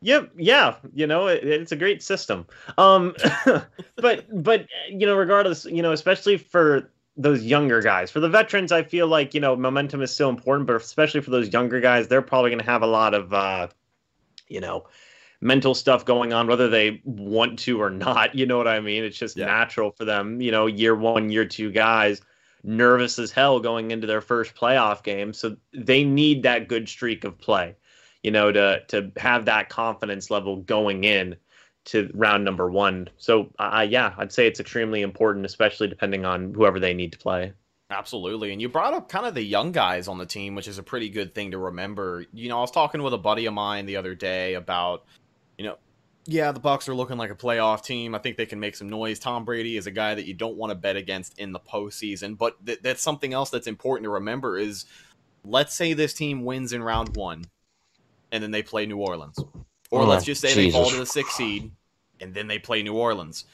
Yep, 0.00 0.30
yeah, 0.36 0.76
you 0.94 1.08
know, 1.08 1.26
it, 1.26 1.42
it's 1.42 1.72
a 1.72 1.76
great 1.76 2.02
system. 2.04 2.46
Um 2.76 3.16
but 3.96 4.26
but 4.44 4.66
you 4.88 5.06
know, 5.06 5.16
regardless, 5.16 5.64
you 5.64 5.82
know, 5.82 5.90
especially 5.92 6.36
for 6.36 6.92
those 7.16 7.42
younger 7.42 7.82
guys. 7.82 8.12
For 8.12 8.20
the 8.20 8.28
veterans, 8.28 8.70
I 8.70 8.84
feel 8.84 9.08
like, 9.08 9.34
you 9.34 9.40
know, 9.40 9.56
momentum 9.56 10.02
is 10.02 10.12
still 10.14 10.28
important, 10.28 10.68
but 10.68 10.76
especially 10.76 11.20
for 11.20 11.30
those 11.30 11.52
younger 11.52 11.80
guys, 11.80 12.06
they're 12.06 12.22
probably 12.22 12.50
going 12.50 12.60
to 12.60 12.70
have 12.70 12.82
a 12.82 12.86
lot 12.86 13.12
of 13.14 13.34
uh 13.34 13.66
you 14.46 14.60
know, 14.60 14.86
mental 15.40 15.74
stuff 15.74 16.04
going 16.04 16.32
on 16.32 16.46
whether 16.46 16.68
they 16.68 17.00
want 17.04 17.58
to 17.60 17.80
or 17.80 17.90
not, 17.90 18.34
you 18.34 18.46
know 18.46 18.58
what 18.58 18.68
I 18.68 18.80
mean? 18.80 19.04
It's 19.04 19.18
just 19.18 19.36
Yeah. 19.36 19.46
natural 19.46 19.92
for 19.92 20.04
them, 20.04 20.40
you 20.40 20.50
know, 20.50 20.66
year 20.66 20.94
1, 20.94 21.30
year 21.30 21.44
2 21.44 21.70
guys 21.70 22.20
nervous 22.64 23.18
as 23.20 23.30
hell 23.30 23.60
going 23.60 23.92
into 23.92 24.06
their 24.06 24.20
first 24.20 24.54
playoff 24.54 25.04
game, 25.04 25.32
so 25.32 25.56
they 25.72 26.02
need 26.02 26.42
that 26.42 26.66
good 26.68 26.88
streak 26.88 27.22
of 27.24 27.38
play 27.38 27.76
you 28.22 28.30
know, 28.30 28.50
to 28.52 28.82
to 28.88 29.12
have 29.16 29.44
that 29.44 29.68
confidence 29.68 30.30
level 30.30 30.56
going 30.56 31.04
in 31.04 31.36
to 31.86 32.10
round 32.14 32.44
number 32.44 32.70
one. 32.70 33.08
So, 33.16 33.50
uh, 33.58 33.86
yeah, 33.88 34.12
I'd 34.18 34.32
say 34.32 34.46
it's 34.46 34.60
extremely 34.60 35.00
important, 35.02 35.46
especially 35.46 35.88
depending 35.88 36.24
on 36.24 36.52
whoever 36.52 36.78
they 36.78 36.92
need 36.92 37.12
to 37.12 37.18
play. 37.18 37.52
Absolutely. 37.90 38.52
And 38.52 38.60
you 38.60 38.68
brought 38.68 38.92
up 38.92 39.08
kind 39.08 39.24
of 39.24 39.34
the 39.34 39.42
young 39.42 39.72
guys 39.72 40.08
on 40.08 40.18
the 40.18 40.26
team, 40.26 40.54
which 40.54 40.68
is 40.68 40.76
a 40.76 40.82
pretty 40.82 41.08
good 41.08 41.34
thing 41.34 41.50
to 41.52 41.58
remember. 41.58 42.26
You 42.34 42.50
know, 42.50 42.58
I 42.58 42.60
was 42.60 42.70
talking 42.70 43.02
with 43.02 43.14
a 43.14 43.18
buddy 43.18 43.46
of 43.46 43.54
mine 43.54 43.86
the 43.86 43.96
other 43.96 44.14
day 44.14 44.54
about, 44.54 45.06
you 45.58 45.64
know, 45.64 45.76
yeah, 46.26 46.52
the 46.52 46.60
Bucks 46.60 46.88
are 46.88 46.94
looking 46.94 47.16
like 47.16 47.30
a 47.30 47.34
playoff 47.34 47.82
team. 47.82 48.14
I 48.14 48.18
think 48.18 48.36
they 48.36 48.46
can 48.46 48.60
make 48.60 48.76
some 48.76 48.88
noise. 48.88 49.18
Tom 49.18 49.44
Brady 49.44 49.76
is 49.76 49.86
a 49.86 49.90
guy 49.90 50.14
that 50.14 50.26
you 50.26 50.34
don't 50.34 50.56
want 50.56 50.70
to 50.70 50.74
bet 50.74 50.96
against 50.96 51.38
in 51.38 51.52
the 51.52 51.60
postseason. 51.60 52.36
But 52.36 52.64
th- 52.64 52.80
that's 52.82 53.02
something 53.02 53.32
else 53.32 53.50
that's 53.50 53.66
important 53.66 54.04
to 54.04 54.10
remember 54.10 54.58
is 54.58 54.84
let's 55.44 55.74
say 55.74 55.94
this 55.94 56.12
team 56.12 56.44
wins 56.44 56.72
in 56.72 56.82
round 56.82 57.16
one 57.16 57.44
and 58.30 58.42
then 58.42 58.50
they 58.50 58.62
play 58.62 58.86
New 58.86 58.98
Orleans. 58.98 59.38
Or 59.90 60.02
Oh, 60.02 60.04
let's 60.04 60.24
just 60.24 60.42
say 60.42 60.54
they 60.54 60.70
fall 60.70 60.90
to 60.90 60.96
the 60.96 61.06
sixth 61.06 61.32
seed 61.32 61.70
and 62.20 62.34
then 62.34 62.46
they 62.46 62.58
play 62.58 62.82
New 62.82 62.94
Orleans. 62.94 63.46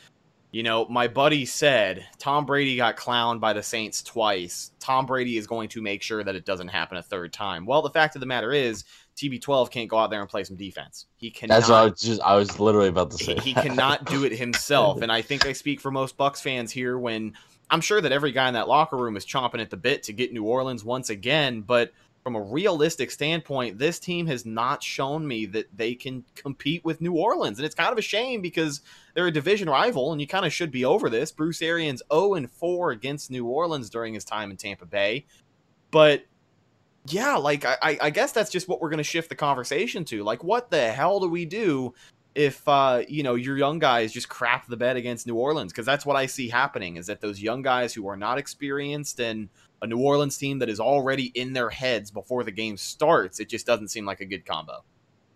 You 0.51 0.63
know, 0.63 0.87
my 0.87 1.09
buddy 1.09 1.47
said 1.47 2.05
Tom 2.19 2.45
Brady 2.45 2.77
got 2.77 2.97
clowned 2.97 3.41
by 3.41 3.53
the 3.53 3.63
Saints 3.63 4.03
twice. 4.03 4.73
Tom 4.81 5.07
Brady 5.07 5.37
is 5.37 5.47
going 5.47 5.69
to 5.71 5.83
make 5.83 6.03
sure 6.03 6.25
that 6.25 6.35
it 6.35 6.45
doesn't 6.45 6.69
happen 6.69 6.97
a 6.97 7.03
third 7.03 7.33
time. 7.33 7.67
Well, 7.67 7.83
the 7.83 7.91
fact 7.91 8.17
of 8.17 8.21
the 8.21 8.27
matter 8.27 8.53
is, 8.53 8.85
TB12 9.17 9.71
can't 9.71 9.89
go 9.89 9.99
out 9.99 10.11
there 10.11 10.21
and 10.21 10.29
play 10.29 10.45
some 10.45 10.57
defense. 10.57 11.07
He 11.17 11.31
cannot. 11.31 11.55
That's 11.55 11.69
what 11.69 11.77
I 11.77 11.85
was 11.85 12.01
just 12.01 12.21
I 12.21 12.37
was 12.37 12.59
literally 12.59 12.89
about 12.89 13.11
to 13.13 13.19
say. 13.23 13.35
he, 13.37 13.53
he 13.53 13.55
cannot 13.55 14.05
do 14.07 14.25
it 14.25 14.33
himself. 14.33 15.03
And 15.03 15.13
I 15.13 15.23
think 15.23 15.47
I 15.47 15.53
speak 15.53 15.81
for 15.81 15.91
most 15.91 16.17
Bucks 16.17 16.41
fans 16.41 16.73
here 16.73 16.99
when 16.99 17.35
I'm 17.71 17.81
sure 17.81 18.01
that 18.01 18.13
every 18.13 18.33
guy 18.33 18.49
in 18.49 18.55
that 18.55 18.69
locker 18.69 18.97
room 18.97 19.17
is 19.17 19.25
chomping 19.25 19.61
at 19.61 19.71
the 19.71 19.77
bit 19.77 20.03
to 20.05 20.13
get 20.13 20.33
New 20.33 20.45
Orleans 20.45 20.85
once 20.85 21.11
again. 21.11 21.61
But 21.61 21.93
from 22.25 22.37
a 22.37 22.41
realistic 22.41 23.11
standpoint, 23.11 23.79
this 23.79 23.99
team 23.99 24.27
has 24.27 24.47
not 24.47 24.83
shown 24.83 25.27
me 25.29 25.45
that 25.47 25.69
they 25.77 25.95
can 25.95 26.25
compete 26.35 26.85
with 26.85 27.01
New 27.01 27.13
Orleans. 27.13 27.59
And 27.59 27.67
it's 27.67 27.75
kind 27.75 27.93
of 27.93 27.99
a 27.99 28.03
shame 28.03 28.41
because 28.41 28.81
they're 29.15 29.27
a 29.27 29.31
division 29.31 29.69
rival 29.69 30.11
and 30.11 30.21
you 30.21 30.27
kind 30.27 30.47
of 30.47 30.53
should 30.53 30.71
be 30.71 30.85
over 30.85 31.11
this. 31.11 31.31
Bruce 31.31 31.61
Arians 31.63 32.03
0 32.13 32.35
and 32.35 32.51
4 32.51 32.93
against 32.93 33.31
New 33.31 33.45
Orleans 33.45 33.91
during 33.91 34.15
his 34.15 34.25
time 34.25 34.51
in 34.51 34.57
Tampa 34.57 34.87
Bay. 34.87 35.27
But 35.91 36.25
yeah, 37.09 37.37
like 37.37 37.65
I, 37.65 37.99
I- 38.01 38.11
guess 38.11 38.33
that's 38.33 38.51
just 38.51 38.69
what 38.69 38.81
we're 38.81 38.91
to 38.99 39.03
shift 39.03 39.29
the 39.29 39.35
conversation 39.35 40.05
to. 40.07 40.23
Like, 40.23 40.43
what 40.43 40.71
the 40.71 40.91
hell 40.91 41.21
do 41.21 41.29
we 41.29 41.45
do 41.45 41.95
if 42.35 42.67
uh, 42.67 43.03
you 43.09 43.23
know 43.23 43.35
your 43.35 43.59
young 43.59 43.79
guys 43.79 44.13
just 44.13 44.29
crap 44.29 44.67
the 44.69 44.77
bed 44.77 44.97
against 44.97 45.27
New 45.27 45.35
Orleans? 45.37 45.73
Because 45.73 45.87
that's 45.87 46.07
what 46.07 46.17
I 46.17 46.27
see 46.27 46.49
happening. 46.49 46.97
Is 46.97 47.07
that 47.07 47.21
those 47.21 47.41
young 47.43 47.63
guys 47.63 47.93
who 47.95 48.09
are 48.09 48.17
not 48.17 48.39
experienced 48.39 49.21
and 49.21 49.49
a 49.83 49.87
New 49.87 49.99
Orleans 49.99 50.39
team 50.39 50.59
that 50.61 50.69
is 50.69 50.81
already 50.81 51.27
in 51.35 51.53
their 51.53 51.71
heads 51.71 52.11
before 52.11 52.43
the 52.43 52.53
game 52.53 52.77
starts, 52.77 53.39
it 53.41 53.49
just 53.51 53.67
doesn't 53.67 53.89
seem 53.89 54.07
like 54.07 54.21
a 54.21 54.27
good 54.27 54.47
combo. 54.47 54.83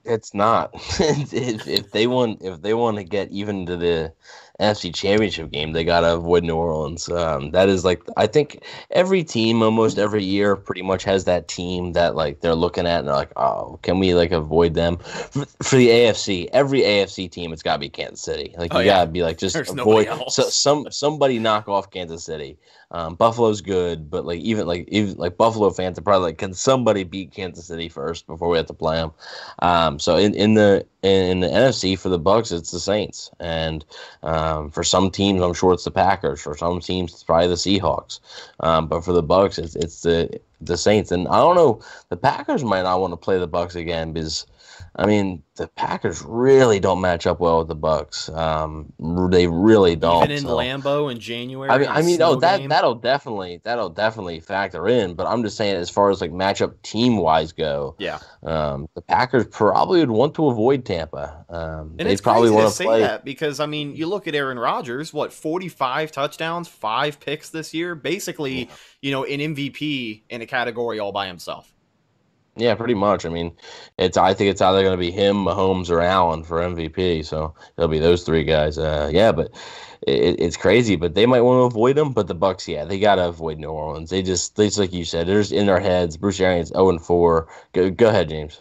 It's 0.04 0.32
not. 0.32 0.70
if, 1.00 1.68
if 1.68 1.90
they 1.90 2.06
want, 2.06 2.40
if 2.42 2.62
they 2.62 2.72
want 2.72 2.96
to 2.96 3.04
get 3.04 3.30
even 3.30 3.66
to 3.66 3.76
the 3.76 4.12
NFC 4.60 4.92
Championship 4.94 5.50
game, 5.52 5.72
they 5.72 5.84
gotta 5.84 6.14
avoid 6.14 6.42
New 6.44 6.56
Orleans. 6.56 7.08
Um, 7.08 7.52
that 7.52 7.68
is 7.68 7.84
like 7.84 8.02
I 8.16 8.26
think 8.26 8.64
every 8.90 9.22
team, 9.22 9.62
almost 9.62 9.98
every 9.98 10.24
year, 10.24 10.56
pretty 10.56 10.82
much 10.82 11.04
has 11.04 11.24
that 11.24 11.46
team 11.48 11.92
that 11.92 12.16
like 12.16 12.40
they're 12.40 12.54
looking 12.54 12.86
at 12.86 12.98
and 13.00 13.08
they're 13.08 13.14
like, 13.14 13.32
oh, 13.36 13.78
can 13.82 13.98
we 13.98 14.14
like 14.14 14.32
avoid 14.32 14.74
them? 14.74 14.98
For, 14.98 15.46
for 15.62 15.76
the 15.76 15.88
AFC, 15.88 16.48
every 16.52 16.80
AFC 16.80 17.30
team, 17.30 17.52
it's 17.52 17.62
gotta 17.62 17.78
be 17.78 17.88
Kansas 17.88 18.20
City. 18.22 18.54
Like 18.58 18.74
Oh, 18.74 18.80
you 18.80 18.86
yeah. 18.86 18.98
gotta 18.98 19.10
be 19.10 19.22
like 19.22 19.38
just 19.38 19.54
There's 19.54 19.70
avoid 19.70 20.08
so, 20.28 20.48
some 20.48 20.90
somebody 20.90 21.38
knock 21.38 21.68
off 21.68 21.90
Kansas 21.90 22.24
City. 22.24 22.58
Um, 22.90 23.16
Buffalo's 23.16 23.60
good, 23.60 24.10
but 24.10 24.24
like 24.24 24.40
even 24.40 24.66
like 24.66 24.88
even 24.88 25.16
like 25.18 25.36
Buffalo 25.36 25.70
fans 25.70 25.98
are 25.98 26.02
probably 26.02 26.28
like, 26.30 26.38
can 26.38 26.54
somebody 26.54 27.04
beat 27.04 27.32
Kansas 27.32 27.66
City 27.66 27.88
first 27.88 28.26
before 28.26 28.48
we 28.48 28.56
have 28.56 28.66
to 28.66 28.72
play 28.72 28.96
them? 28.96 29.12
Um, 29.60 29.98
so 29.98 30.16
in, 30.16 30.34
in 30.34 30.54
the 30.54 30.86
in 31.02 31.40
the 31.40 31.48
NFC 31.48 31.98
for 31.98 32.08
the 32.08 32.18
Bucks, 32.18 32.50
it's 32.50 32.70
the 32.70 32.80
Saints, 32.80 33.30
and 33.40 33.84
um, 34.48 34.70
for 34.70 34.82
some 34.84 35.10
teams, 35.10 35.42
I'm 35.42 35.54
sure 35.54 35.72
it's 35.72 35.84
the 35.84 35.90
Packers. 35.90 36.40
For 36.40 36.56
some 36.56 36.80
teams, 36.80 37.12
it's 37.12 37.22
probably 37.22 37.48
the 37.48 37.54
Seahawks. 37.54 38.20
Um, 38.60 38.88
but 38.88 39.04
for 39.04 39.12
the 39.12 39.22
Bucks, 39.22 39.58
it's 39.58 39.76
it's 39.76 40.02
the 40.02 40.40
the 40.60 40.76
Saints, 40.76 41.10
and 41.12 41.28
I 41.28 41.38
don't 41.38 41.56
know. 41.56 41.80
The 42.08 42.16
Packers 42.16 42.64
might 42.64 42.82
not 42.82 43.00
want 43.00 43.12
to 43.12 43.16
play 43.16 43.38
the 43.38 43.46
Bucks 43.46 43.74
again 43.74 44.12
because. 44.12 44.46
I 45.00 45.06
mean, 45.06 45.44
the 45.54 45.68
Packers 45.68 46.24
really 46.26 46.80
don't 46.80 47.00
match 47.00 47.24
up 47.24 47.38
well 47.38 47.58
with 47.60 47.68
the 47.68 47.76
Bucks. 47.76 48.28
Um, 48.30 48.92
they 49.30 49.46
really 49.46 49.94
don't. 49.94 50.24
Even 50.24 50.36
in 50.36 50.42
so- 50.42 50.56
Lambeau 50.56 51.10
in 51.12 51.20
January. 51.20 51.70
I 51.70 51.78
mean, 51.78 51.88
I 51.88 52.02
mean, 52.02 52.20
oh, 52.20 52.34
that 52.40 52.58
game. 52.58 52.68
that'll 52.68 52.96
definitely 52.96 53.60
that'll 53.62 53.90
definitely 53.90 54.40
factor 54.40 54.88
in. 54.88 55.14
But 55.14 55.28
I'm 55.28 55.44
just 55.44 55.56
saying, 55.56 55.76
as 55.76 55.88
far 55.88 56.10
as 56.10 56.20
like 56.20 56.32
matchup 56.32 56.82
team 56.82 57.18
wise 57.18 57.52
go, 57.52 57.94
yeah. 58.00 58.18
um, 58.42 58.88
the 58.96 59.00
Packers 59.00 59.46
probably 59.46 60.00
would 60.00 60.10
want 60.10 60.34
to 60.34 60.48
avoid 60.48 60.84
Tampa. 60.84 61.44
Um, 61.48 61.94
And 61.96 62.08
they 62.08 62.12
it's 62.12 62.20
probably 62.20 62.50
want 62.50 62.68
to 62.68 62.74
say 62.74 62.84
play. 62.84 63.00
that 63.02 63.24
because 63.24 63.60
I 63.60 63.66
mean, 63.66 63.94
you 63.94 64.08
look 64.08 64.26
at 64.26 64.34
Aaron 64.34 64.58
Rodgers, 64.58 65.14
what 65.14 65.32
forty-five 65.32 66.10
touchdowns, 66.10 66.66
five 66.66 67.20
picks 67.20 67.50
this 67.50 67.72
year, 67.72 67.94
basically, 67.94 68.68
you 69.00 69.12
know, 69.12 69.22
an 69.24 69.38
MVP 69.38 70.22
in 70.28 70.42
a 70.42 70.46
category 70.46 70.98
all 70.98 71.12
by 71.12 71.28
himself. 71.28 71.72
Yeah, 72.58 72.74
pretty 72.74 72.94
much. 72.94 73.24
I 73.24 73.28
mean, 73.28 73.56
it's 73.98 74.16
I 74.16 74.34
think 74.34 74.50
it's 74.50 74.60
either 74.60 74.82
going 74.82 74.92
to 74.92 74.98
be 74.98 75.10
him, 75.10 75.36
Mahomes, 75.36 75.90
or 75.90 76.00
Allen 76.00 76.42
for 76.42 76.58
MVP. 76.60 77.24
So 77.24 77.54
it'll 77.76 77.88
be 77.88 78.00
those 78.00 78.24
three 78.24 78.44
guys. 78.44 78.78
Uh, 78.78 79.10
yeah, 79.12 79.32
but 79.32 79.52
it, 80.06 80.40
it's 80.40 80.56
crazy. 80.56 80.96
But 80.96 81.14
they 81.14 81.24
might 81.24 81.42
want 81.42 81.60
to 81.60 81.64
avoid 81.64 81.96
them. 81.96 82.12
But 82.12 82.26
the 82.26 82.34
Bucks, 82.34 82.66
yeah, 82.66 82.84
they 82.84 82.98
got 82.98 83.16
to 83.16 83.28
avoid 83.28 83.58
New 83.58 83.70
Orleans. 83.70 84.10
They 84.10 84.22
just, 84.22 84.56
they 84.56 84.66
just 84.66 84.78
like 84.78 84.92
you 84.92 85.04
said, 85.04 85.28
they're 85.28 85.40
just 85.40 85.52
in 85.52 85.66
their 85.66 85.80
heads. 85.80 86.16
Bruce 86.16 86.40
Arians, 86.40 86.68
zero 86.68 86.90
and 86.90 87.00
four. 87.00 87.48
Go, 87.72 87.90
go 87.90 88.08
ahead, 88.08 88.28
James. 88.28 88.60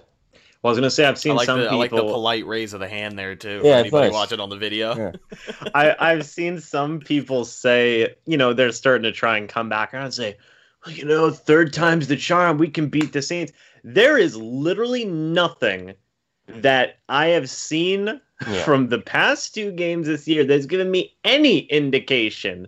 Well, 0.62 0.70
I 0.70 0.72
was 0.72 0.80
gonna 0.80 0.90
say 0.90 1.06
I've 1.06 1.16
I 1.16 1.18
seen 1.18 1.36
like 1.36 1.46
some 1.46 1.60
the 1.60 1.70
I 1.70 1.76
like 1.76 1.92
the 1.92 2.02
polite 2.02 2.46
raise 2.46 2.74
of 2.74 2.80
the 2.80 2.90
hand 2.90 3.18
there 3.18 3.36
too. 3.36 3.50
Yeah, 3.50 3.62
for 3.62 3.68
it's 3.68 3.80
anybody 3.80 4.08
nice. 4.08 4.14
watching 4.14 4.40
on 4.40 4.50
the 4.50 4.58
video. 4.58 4.96
Yeah. 4.96 5.12
I, 5.76 5.96
I've 6.00 6.26
seen 6.26 6.60
some 6.60 7.00
people 7.00 7.46
say, 7.46 8.16
you 8.26 8.38
know, 8.38 8.54
they're 8.54 8.72
starting 8.72 9.04
to 9.04 9.12
try 9.12 9.38
and 9.38 9.48
come 9.48 9.70
back 9.70 9.94
around 9.94 10.06
and 10.06 10.14
say, 10.14 10.36
well, 10.86 10.96
you 10.96 11.06
know, 11.06 11.30
third 11.30 11.74
time's 11.74 12.08
the 12.08 12.16
charm. 12.16 12.58
We 12.58 12.70
can 12.70 12.90
beat 12.90 13.14
the 13.14 13.22
Saints. 13.22 13.54
There 13.94 14.18
is 14.18 14.36
literally 14.36 15.06
nothing 15.06 15.94
that 16.48 16.98
I 17.08 17.28
have 17.28 17.50
seen 17.50 18.20
Yeah. 18.52 18.64
from 18.66 18.90
the 18.90 19.00
past 19.00 19.54
two 19.56 19.72
games 19.72 20.08
this 20.08 20.28
year 20.28 20.44
that's 20.44 20.66
given 20.66 20.92
me 20.92 21.16
any 21.24 21.60
indication 21.68 22.68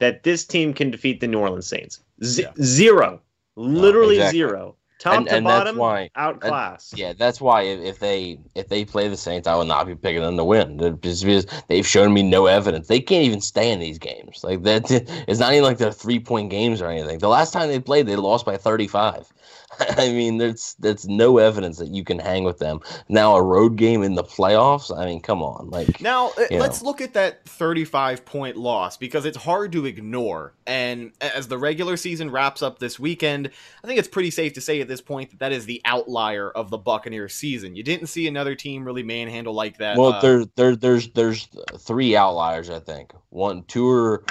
that 0.00 0.24
this 0.24 0.44
team 0.44 0.74
can 0.74 0.90
defeat 0.90 1.20
the 1.20 1.28
New 1.28 1.38
Orleans 1.38 1.66
Saints. 1.68 2.00
Z- 2.24 2.42
Yeah. 2.42 2.50
Zero. 2.62 3.20
Literally 3.54 4.16
exactly. 4.16 4.38
zero. 4.38 4.76
Top 4.98 5.14
And- 5.18 5.28
to 5.28 5.36
and 5.36 5.44
bottom, 5.44 5.76
why- 5.76 6.10
outclassed. 6.16 6.98
Yeah, 6.98 7.12
that's 7.12 7.40
why 7.40 7.62
if, 7.62 7.80
if 7.80 7.98
they 8.00 8.38
if 8.54 8.68
they 8.68 8.84
play 8.84 9.08
the 9.08 9.16
Saints, 9.16 9.46
I 9.46 9.54
will 9.54 9.64
not 9.66 9.86
be 9.86 9.94
picking 9.94 10.22
them 10.22 10.36
to 10.36 10.44
win. 10.44 10.78
Just 11.00 11.24
because 11.24 11.46
they've 11.68 11.86
shown 11.86 12.12
me 12.12 12.22
no 12.22 12.46
evidence, 12.46 12.88
they 12.88 13.00
can't 13.00 13.24
even 13.24 13.40
stay 13.40 13.70
in 13.70 13.78
these 13.78 13.98
games. 13.98 14.42
Like 14.42 14.62
that, 14.64 14.90
it's 15.28 15.38
not 15.38 15.52
even 15.52 15.64
like 15.64 15.78
they're 15.78 15.92
three 15.92 16.18
point 16.18 16.50
games 16.50 16.80
or 16.82 16.88
anything. 16.90 17.18
The 17.18 17.28
last 17.28 17.52
time 17.52 17.68
they 17.68 17.78
played, 17.78 18.06
they 18.06 18.16
lost 18.16 18.44
by 18.46 18.56
thirty 18.56 18.88
five. 18.88 19.30
I 19.96 20.08
mean, 20.10 20.38
there's 20.38 20.74
there's 20.78 21.08
no 21.08 21.38
evidence 21.38 21.78
that 21.78 21.88
you 21.88 22.04
can 22.04 22.18
hang 22.18 22.44
with 22.44 22.58
them. 22.58 22.80
Now 23.08 23.36
a 23.36 23.42
road 23.42 23.76
game 23.76 24.02
in 24.02 24.14
the 24.14 24.24
playoffs. 24.24 24.96
I 24.96 25.06
mean, 25.06 25.20
come 25.20 25.42
on, 25.42 25.70
like 25.70 26.00
Now, 26.00 26.28
uh, 26.38 26.46
let's 26.50 26.82
look 26.82 27.00
at 27.00 27.14
that 27.14 27.44
35 27.46 28.24
point 28.24 28.56
loss 28.56 28.96
because 28.96 29.24
it's 29.24 29.36
hard 29.36 29.72
to 29.72 29.86
ignore. 29.86 30.54
And 30.66 31.12
as 31.20 31.48
the 31.48 31.58
regular 31.58 31.96
season 31.96 32.30
wraps 32.30 32.62
up 32.62 32.78
this 32.78 32.98
weekend, 32.98 33.50
I 33.82 33.86
think 33.86 33.98
it's 33.98 34.08
pretty 34.08 34.30
safe 34.30 34.54
to 34.54 34.60
say 34.60 34.80
at 34.80 34.88
this 34.88 35.00
point 35.00 35.30
that 35.30 35.38
that 35.40 35.52
is 35.52 35.66
the 35.66 35.80
outlier 35.84 36.50
of 36.50 36.70
the 36.70 36.78
Buccaneers 36.78 37.34
season. 37.34 37.76
You 37.76 37.82
didn't 37.82 38.06
see 38.06 38.26
another 38.26 38.54
team 38.54 38.84
really 38.84 39.02
manhandle 39.02 39.54
like 39.54 39.78
that. 39.78 39.96
well, 39.96 40.14
uh, 40.14 40.20
there 40.20 40.44
there 40.56 40.76
there's 40.76 41.08
there's 41.10 41.48
three 41.78 42.16
outliers. 42.16 42.70
I 42.70 42.80
think 42.80 43.12
one, 43.30 43.62
two 43.64 43.88
or 43.88 44.24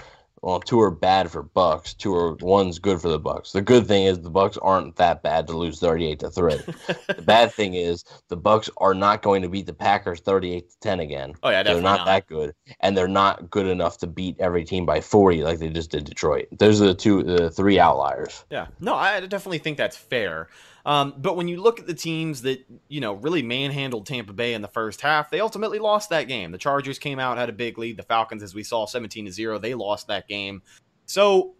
well, 0.45 0.59
two 0.59 0.79
are 0.79 0.91
bad 0.91 1.31
for 1.31 1.41
Bucks. 1.41 1.95
Two 1.95 2.13
are 2.13 2.35
one's 2.35 2.77
good 2.77 3.01
for 3.01 3.09
the 3.09 3.17
Bucks. 3.17 3.51
The 3.51 3.63
good 3.63 3.87
thing 3.87 4.03
is 4.03 4.21
the 4.21 4.29
Bucks 4.29 4.59
aren't 4.61 4.95
that 4.97 5.23
bad 5.23 5.47
to 5.47 5.57
lose 5.57 5.79
thirty-eight 5.79 6.19
to 6.19 6.29
three. 6.29 6.53
the 7.07 7.23
bad 7.23 7.51
thing 7.51 7.73
is 7.73 8.05
the 8.29 8.37
Bucks 8.37 8.69
are 8.77 8.93
not 8.93 9.23
going 9.23 9.41
to 9.41 9.49
beat 9.49 9.65
the 9.65 9.73
Packers 9.73 10.19
thirty-eight 10.19 10.69
to 10.69 10.79
ten 10.81 10.99
again. 10.99 11.33
Oh 11.41 11.49
yeah, 11.49 11.63
they're 11.63 11.81
not, 11.81 12.01
not. 12.01 12.05
that 12.05 12.27
good, 12.27 12.53
and 12.79 12.95
they're 12.95 13.07
not 13.07 13.49
good 13.49 13.65
enough 13.65 13.97
to 13.97 14.07
beat 14.07 14.35
every 14.39 14.63
team 14.63 14.85
by 14.85 15.01
forty 15.01 15.41
like 15.41 15.57
they 15.57 15.69
just 15.69 15.89
did 15.89 16.05
Detroit. 16.05 16.47
Those 16.51 16.79
are 16.79 16.85
the 16.85 16.93
two, 16.93 17.23
the 17.23 17.49
three 17.49 17.79
outliers. 17.79 18.45
Yeah, 18.51 18.67
no, 18.79 18.93
I 18.93 19.19
definitely 19.21 19.57
think 19.57 19.77
that's 19.77 19.97
fair. 19.97 20.49
Um, 20.85 21.15
but 21.17 21.35
when 21.35 21.47
you 21.47 21.61
look 21.61 21.79
at 21.79 21.87
the 21.87 21.95
teams 21.95 22.43
that 22.43 22.63
you 22.87 23.01
know 23.01 23.13
really 23.13 23.41
manhandled 23.41 24.05
Tampa 24.05 24.33
Bay 24.33 24.53
in 24.53 24.61
the 24.61 24.67
first 24.67 25.01
half, 25.01 25.31
they 25.31 25.39
ultimately 25.39 25.79
lost 25.79 26.11
that 26.11 26.27
game. 26.27 26.51
The 26.51 26.59
Chargers 26.59 26.99
came 26.99 27.19
out 27.19 27.37
had 27.37 27.49
a 27.49 27.53
big 27.53 27.77
lead. 27.77 27.97
The 27.97 28.03
Falcons, 28.03 28.43
as 28.43 28.53
we 28.53 28.63
saw, 28.63 28.85
seventeen 28.85 29.25
to 29.25 29.31
zero, 29.31 29.57
they 29.57 29.73
lost 29.73 30.07
that 30.07 30.27
game. 30.27 30.61
So 31.07 31.55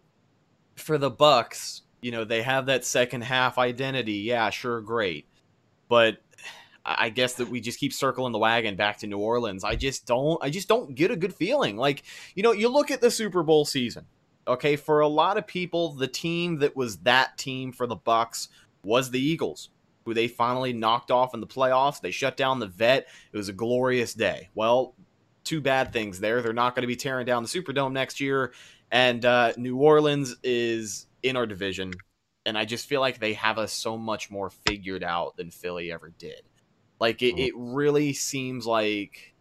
for 0.76 0.96
the 0.96 1.10
Bucks, 1.10 1.82
you 2.00 2.12
know 2.12 2.24
they 2.24 2.42
have 2.42 2.66
that 2.66 2.84
second 2.84 3.22
half 3.22 3.58
identity. 3.58 4.18
Yeah, 4.18 4.50
sure, 4.50 4.80
great, 4.80 5.26
but 5.88 6.18
I 6.84 7.08
guess 7.08 7.34
that 7.34 7.48
we 7.48 7.60
just 7.60 7.80
keep 7.80 7.92
circling 7.92 8.32
the 8.32 8.38
wagon 8.38 8.76
back 8.76 8.98
to 8.98 9.08
New 9.08 9.18
Orleans. 9.18 9.64
I 9.64 9.74
just 9.74 10.06
don't. 10.06 10.42
I 10.42 10.50
just 10.50 10.68
don't 10.68 10.94
get 10.94 11.10
a 11.10 11.16
good 11.16 11.34
feeling. 11.34 11.76
Like 11.76 12.04
you 12.36 12.44
know, 12.44 12.52
you 12.52 12.68
look 12.68 12.92
at 12.92 13.00
the 13.00 13.10
Super 13.10 13.42
Bowl 13.42 13.64
season. 13.64 14.06
Okay, 14.46 14.76
for 14.76 15.00
a 15.00 15.08
lot 15.08 15.36
of 15.36 15.48
people, 15.48 15.94
the 15.94 16.06
team 16.06 16.60
that 16.60 16.76
was 16.76 16.98
that 16.98 17.36
team 17.36 17.72
for 17.72 17.88
the 17.88 17.96
Bucks 17.96 18.48
was 18.86 19.10
the 19.10 19.20
Eagles, 19.20 19.68
who 20.04 20.14
they 20.14 20.28
finally 20.28 20.72
knocked 20.72 21.10
off 21.10 21.34
in 21.34 21.40
the 21.40 21.46
playoffs. 21.46 22.00
They 22.00 22.12
shut 22.12 22.36
down 22.36 22.60
the 22.60 22.66
vet. 22.66 23.08
It 23.32 23.36
was 23.36 23.48
a 23.50 23.52
glorious 23.52 24.14
day. 24.14 24.48
Well, 24.54 24.94
two 25.44 25.60
bad 25.60 25.92
things 25.92 26.20
there. 26.20 26.40
They're 26.40 26.52
not 26.52 26.74
going 26.74 26.84
to 26.84 26.86
be 26.88 26.96
tearing 26.96 27.26
down 27.26 27.42
the 27.42 27.48
Superdome 27.48 27.92
next 27.92 28.20
year, 28.20 28.52
and 28.90 29.24
uh, 29.24 29.52
New 29.56 29.76
Orleans 29.76 30.36
is 30.42 31.06
in 31.22 31.36
our 31.36 31.46
division, 31.46 31.92
and 32.46 32.56
I 32.56 32.64
just 32.64 32.86
feel 32.86 33.00
like 33.00 33.18
they 33.18 33.34
have 33.34 33.58
us 33.58 33.72
so 33.72 33.98
much 33.98 34.30
more 34.30 34.50
figured 34.50 35.04
out 35.04 35.36
than 35.36 35.50
Philly 35.50 35.92
ever 35.92 36.10
did. 36.16 36.42
Like 37.00 37.20
it, 37.22 37.38
it 37.38 37.52
really 37.56 38.12
seems 38.12 38.66
like. 38.66 39.34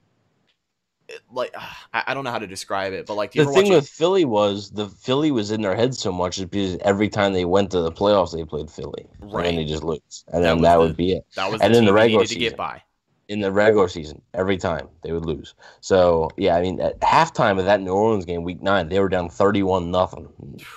Like 1.31 1.53
I 1.93 2.03
I 2.07 2.13
don't 2.13 2.23
know 2.23 2.31
how 2.31 2.39
to 2.39 2.47
describe 2.47 2.93
it, 2.93 3.05
but 3.05 3.15
like 3.15 3.31
The 3.31 3.45
thing 3.45 3.69
with 3.69 3.87
Philly 3.87 4.25
was 4.25 4.71
the 4.71 4.87
Philly 4.87 5.31
was 5.31 5.51
in 5.51 5.61
their 5.61 5.75
head 5.75 5.93
so 5.95 6.11
much 6.11 6.37
is 6.37 6.45
because 6.45 6.77
every 6.81 7.09
time 7.09 7.33
they 7.33 7.45
went 7.45 7.71
to 7.71 7.81
the 7.81 7.91
playoffs, 7.91 8.33
they 8.35 8.43
played 8.43 8.69
Philly, 8.71 9.05
and 9.21 9.33
Right. 9.33 9.43
then 9.45 9.55
they 9.57 9.65
just 9.65 9.83
lose, 9.83 10.23
and 10.31 10.43
That 10.43 10.49
then 10.49 10.61
that 10.61 10.75
the- 10.75 10.79
would 10.81 10.97
be 10.97 11.13
it. 11.13 11.25
that 11.35 11.51
was 11.51 11.61
and 11.61 11.73
the 11.73 11.79
in 11.79 11.85
the 11.85 11.93
regular 11.93 12.25
to 12.25 12.35
get 12.35 12.57
by. 12.57 12.81
in 13.27 13.39
the 13.39 13.51
regular 13.51 13.87
season 13.87 14.21
every 14.35 14.55
time 14.55 14.87
they 15.01 15.11
would 15.11 15.25
lose. 15.25 15.55
So 15.81 16.29
yeah, 16.37 16.55
I 16.55 16.61
mean 16.61 16.79
at 16.79 16.99
halftime 17.01 17.57
of 17.59 17.65
that 17.65 17.81
New 17.81 17.91
Orleans 17.93 18.25
game, 18.25 18.43
week 18.43 18.61
nine, 18.61 18.87
they 18.89 18.99
were 18.99 19.09
down 19.09 19.29
thirty-one 19.29 19.89
nothing. 19.91 20.27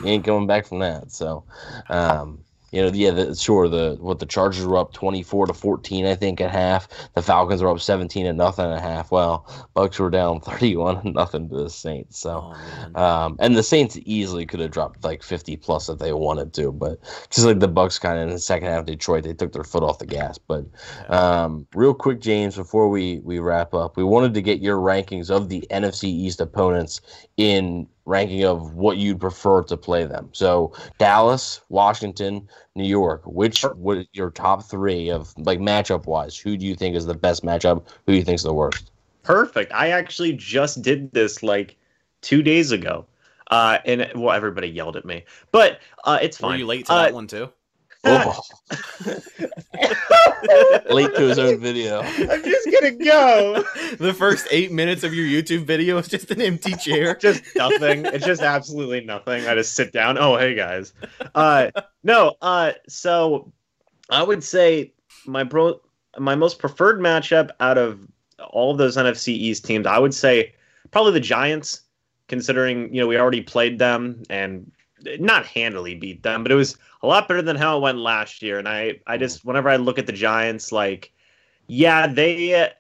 You 0.00 0.06
ain't 0.06 0.24
coming 0.24 0.46
back 0.46 0.66
from 0.66 0.78
that. 0.80 1.12
So, 1.12 1.44
um, 1.90 2.44
you 2.72 2.82
know, 2.82 2.88
yeah, 2.92 3.10
the, 3.10 3.34
sure. 3.34 3.68
The 3.68 3.96
what 4.00 4.18
the 4.18 4.26
Chargers 4.26 4.66
were 4.66 4.78
up 4.78 4.92
twenty-four 4.92 5.46
to 5.46 5.54
fourteen, 5.54 6.06
I 6.06 6.14
think, 6.14 6.40
at 6.40 6.50
half. 6.50 6.88
The 7.14 7.22
Falcons 7.22 7.62
were 7.62 7.70
up 7.70 7.80
seventeen 7.80 8.26
to 8.26 8.32
nothing 8.32 8.66
at 8.70 8.80
half. 8.80 9.10
Well, 9.10 9.46
Bucks 9.74 9.98
were 9.98 10.10
down 10.10 10.40
thirty-one 10.42 11.02
to 11.02 11.10
nothing 11.10 11.48
to 11.48 11.56
the 11.56 11.70
Saints. 11.70 12.18
So, 12.18 12.52
Oh, 12.94 13.00
um, 13.00 13.36
and 13.40 13.56
the 13.56 13.62
Saints 13.62 13.98
easily 14.04 14.46
could 14.46 14.60
have 14.60 14.70
dropped 14.70 15.04
like 15.04 15.22
50 15.22 15.56
plus 15.56 15.88
if 15.88 15.98
they 15.98 16.12
wanted 16.12 16.52
to, 16.54 16.72
but 16.72 16.98
just 17.30 17.46
like 17.46 17.60
the 17.60 17.68
Bucks 17.68 17.98
kind 17.98 18.18
of 18.18 18.28
in 18.28 18.30
the 18.34 18.38
second 18.38 18.68
half 18.68 18.80
of 18.80 18.86
Detroit, 18.86 19.24
they 19.24 19.34
took 19.34 19.52
their 19.52 19.64
foot 19.64 19.82
off 19.82 19.98
the 19.98 20.06
gas. 20.06 20.38
But 20.38 20.66
um, 21.08 21.66
real 21.74 21.94
quick, 21.94 22.20
James, 22.20 22.56
before 22.56 22.88
we 22.88 23.20
we 23.20 23.38
wrap 23.38 23.74
up, 23.74 23.96
we 23.96 24.04
wanted 24.04 24.34
to 24.34 24.42
get 24.42 24.60
your 24.60 24.78
rankings 24.78 25.30
of 25.30 25.48
the 25.48 25.66
NFC 25.70 26.04
East 26.04 26.40
opponents 26.40 27.00
in 27.38 27.86
ranking 28.04 28.44
of 28.44 28.74
what 28.74 28.98
you'd 28.98 29.20
prefer 29.20 29.62
to 29.62 29.76
play 29.76 30.04
them. 30.04 30.28
So 30.32 30.72
Dallas, 30.98 31.60
Washington, 31.70 32.46
New 32.74 32.86
York. 32.86 33.22
Which 33.24 33.62
what 33.62 34.06
your 34.12 34.30
top 34.30 34.64
three 34.64 35.08
of 35.10 35.32
like 35.38 35.60
matchup 35.60 36.04
wise? 36.06 36.36
Who 36.36 36.56
do 36.58 36.66
you 36.66 36.74
think 36.74 36.96
is 36.96 37.06
the 37.06 37.14
best 37.14 37.42
matchup? 37.44 37.86
Who 38.06 38.12
do 38.12 38.18
you 38.18 38.24
think 38.24 38.36
is 38.36 38.42
the 38.42 38.52
worst? 38.52 38.90
Perfect. 39.22 39.72
I 39.72 39.90
actually 39.90 40.32
just 40.32 40.82
did 40.82 41.12
this 41.12 41.42
like 41.42 41.76
two 42.20 42.42
days 42.42 42.72
ago. 42.72 43.06
Uh, 43.50 43.78
and 43.86 44.10
well, 44.14 44.34
everybody 44.34 44.68
yelled 44.68 44.94
at 44.96 45.06
me, 45.06 45.24
but 45.52 45.80
uh, 46.04 46.18
it's 46.20 46.38
Were 46.38 46.48
fine. 46.50 46.58
you 46.58 46.66
late 46.66 46.84
to 46.86 46.92
Uh, 46.92 47.02
that 47.04 47.14
one 47.14 47.26
too? 47.26 47.48
Oh. 48.08 48.40
Late 50.90 51.14
to 51.16 51.28
his 51.28 51.38
own 51.38 51.58
video. 51.58 52.00
I'm 52.00 52.44
just 52.44 52.68
gonna 52.70 52.92
go. 52.92 53.64
the 53.98 54.14
first 54.14 54.46
eight 54.50 54.72
minutes 54.72 55.02
of 55.02 55.14
your 55.14 55.26
YouTube 55.26 55.64
video 55.64 55.98
is 55.98 56.08
just 56.08 56.30
an 56.30 56.40
empty 56.40 56.74
chair. 56.74 57.14
just 57.16 57.42
nothing. 57.56 58.06
It's 58.06 58.24
just 58.24 58.42
absolutely 58.42 59.00
nothing. 59.00 59.46
I 59.46 59.54
just 59.54 59.74
sit 59.74 59.92
down. 59.92 60.18
Oh, 60.18 60.36
hey 60.36 60.54
guys. 60.54 60.92
Uh, 61.34 61.70
no. 62.04 62.36
Uh, 62.40 62.72
so 62.88 63.52
I 64.10 64.22
would 64.22 64.44
say 64.44 64.92
my 65.26 65.44
bro, 65.44 65.80
my 66.18 66.34
most 66.34 66.58
preferred 66.58 67.00
matchup 67.00 67.50
out 67.60 67.78
of 67.78 68.06
all 68.50 68.70
of 68.70 68.78
those 68.78 68.96
NFC 68.96 69.28
East 69.28 69.64
teams, 69.64 69.86
I 69.86 69.98
would 69.98 70.14
say 70.14 70.54
probably 70.90 71.12
the 71.12 71.20
Giants. 71.20 71.82
Considering 72.28 72.94
you 72.94 73.00
know 73.00 73.06
we 73.06 73.16
already 73.16 73.40
played 73.40 73.78
them 73.78 74.22
and 74.28 74.70
not 75.18 75.46
handily 75.46 75.94
beat 75.94 76.22
them, 76.22 76.42
but 76.42 76.52
it 76.52 76.56
was 76.56 76.76
a 77.02 77.06
lot 77.06 77.28
better 77.28 77.42
than 77.42 77.56
how 77.56 77.76
it 77.76 77.80
went 77.80 77.98
last 77.98 78.42
year. 78.42 78.58
And 78.58 78.68
I, 78.68 79.00
I 79.06 79.16
just 79.16 79.44
whenever 79.44 79.68
I 79.68 79.76
look 79.76 79.98
at 79.98 80.06
the 80.06 80.12
Giants, 80.12 80.72
like, 80.72 81.12
yeah, 81.66 82.06
they 82.06 82.70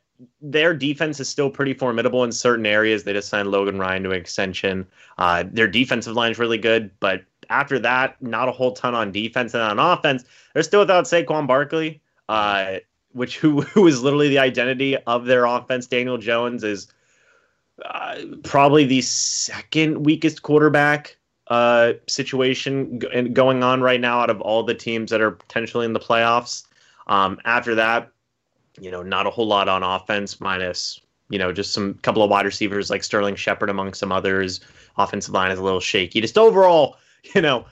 their 0.40 0.74
defense 0.74 1.20
is 1.20 1.28
still 1.28 1.50
pretty 1.50 1.74
formidable 1.74 2.24
in 2.24 2.32
certain 2.32 2.66
areas. 2.66 3.04
They 3.04 3.12
just 3.12 3.28
signed 3.28 3.50
Logan 3.50 3.78
Ryan 3.78 4.02
to 4.04 4.10
an 4.10 4.16
extension. 4.16 4.86
Uh, 5.16 5.44
their 5.50 5.68
defensive 5.68 6.14
line 6.14 6.32
is 6.32 6.38
really 6.38 6.58
good, 6.58 6.90
but 6.98 7.22
after 7.50 7.78
that, 7.78 8.20
not 8.20 8.48
a 8.48 8.52
whole 8.52 8.72
ton 8.72 8.94
on 8.94 9.12
defense 9.12 9.54
and 9.54 9.62
on 9.62 9.78
offense. 9.78 10.24
They're 10.54 10.62
still 10.62 10.80
without 10.80 11.04
Saquon 11.04 11.46
Barkley, 11.46 12.00
uh, 12.28 12.78
which 13.12 13.38
who 13.40 13.62
who 13.62 13.86
is 13.86 14.02
literally 14.02 14.28
the 14.28 14.38
identity 14.38 14.96
of 14.96 15.26
their 15.26 15.44
offense. 15.44 15.86
Daniel 15.86 16.18
Jones 16.18 16.64
is 16.64 16.88
uh, 17.84 18.16
probably 18.42 18.84
the 18.84 19.02
second 19.02 20.04
weakest 20.04 20.42
quarterback 20.42 21.17
uh, 21.48 21.94
situation 22.06 23.00
and 23.12 23.34
going 23.34 23.62
on 23.62 23.80
right 23.80 24.00
now 24.00 24.20
out 24.20 24.30
of 24.30 24.40
all 24.40 24.62
the 24.62 24.74
teams 24.74 25.10
that 25.10 25.20
are 25.20 25.30
potentially 25.30 25.84
in 25.86 25.92
the 25.92 26.00
playoffs. 26.00 26.64
Um, 27.06 27.38
after 27.44 27.74
that, 27.74 28.10
you 28.80 28.90
know, 28.90 29.02
not 29.02 29.26
a 29.26 29.30
whole 29.30 29.46
lot 29.46 29.68
on 29.68 29.82
offense, 29.82 30.40
minus 30.40 31.00
you 31.30 31.38
know 31.38 31.52
just 31.52 31.72
some 31.72 31.94
couple 32.02 32.22
of 32.22 32.30
wide 32.30 32.46
receivers 32.46 32.90
like 32.90 33.04
Sterling 33.04 33.34
Shepard 33.36 33.70
among 33.70 33.94
some 33.94 34.12
others. 34.12 34.60
Offensive 34.98 35.32
line 35.34 35.50
is 35.50 35.58
a 35.58 35.62
little 35.62 35.80
shaky. 35.80 36.20
Just 36.20 36.36
overall, 36.38 36.96
you 37.34 37.40
know, 37.40 37.64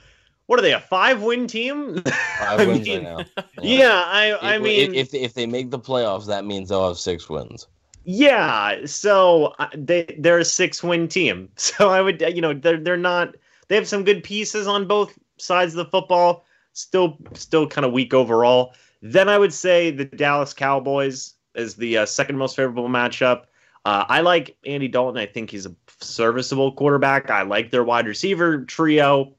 what 0.46 0.58
are 0.58 0.62
they 0.62 0.72
a 0.72 0.80
five 0.80 1.22
win 1.22 1.46
team? 1.46 2.02
Five 2.02 2.12
I 2.60 2.66
wins 2.66 2.86
mean, 2.86 3.04
right 3.04 3.18
now. 3.36 3.44
yeah, 3.62 4.02
I 4.06 4.30
I 4.40 4.56
If- 4.56 4.62
mean, 4.62 4.94
if 4.94 5.14
if 5.14 5.34
they 5.34 5.46
make 5.46 5.70
the 5.70 5.78
playoffs, 5.78 6.26
that 6.26 6.44
means 6.44 6.68
they'll 6.70 6.88
have 6.88 6.98
six 6.98 7.28
wins. 7.28 7.66
Yeah, 8.08 8.86
so 8.86 9.54
uh, 9.58 9.66
they 9.74 10.14
they're 10.18 10.38
a 10.38 10.44
six 10.44 10.82
win 10.82 11.08
team. 11.08 11.48
So 11.56 11.90
I 11.90 12.00
would 12.00 12.20
you 12.34 12.40
know 12.40 12.54
they're 12.54 12.78
they're 12.78 12.96
not 12.96 13.34
they 13.68 13.74
have 13.74 13.88
some 13.88 14.04
good 14.04 14.22
pieces 14.22 14.66
on 14.66 14.86
both 14.86 15.18
sides 15.38 15.74
of 15.74 15.78
the 15.78 15.90
football. 15.90 16.44
Still 16.72 17.16
still 17.34 17.66
kind 17.66 17.84
of 17.84 17.92
weak 17.92 18.12
overall. 18.12 18.74
Then 19.02 19.28
I 19.28 19.38
would 19.38 19.52
say 19.52 19.90
the 19.90 20.04
Dallas 20.04 20.52
Cowboys 20.52 21.34
is 21.54 21.74
the 21.74 21.98
uh, 21.98 22.06
second 22.06 22.36
most 22.36 22.56
favorable 22.56 22.88
matchup. 22.88 23.44
Uh, 23.84 24.04
I 24.08 24.20
like 24.20 24.56
Andy 24.66 24.88
Dalton. 24.88 25.20
I 25.20 25.26
think 25.26 25.50
he's 25.50 25.64
a 25.64 25.74
serviceable 26.00 26.72
quarterback. 26.72 27.30
I 27.30 27.42
like 27.42 27.70
their 27.70 27.84
wide 27.84 28.06
receiver 28.06 28.64
trio. 28.64 29.32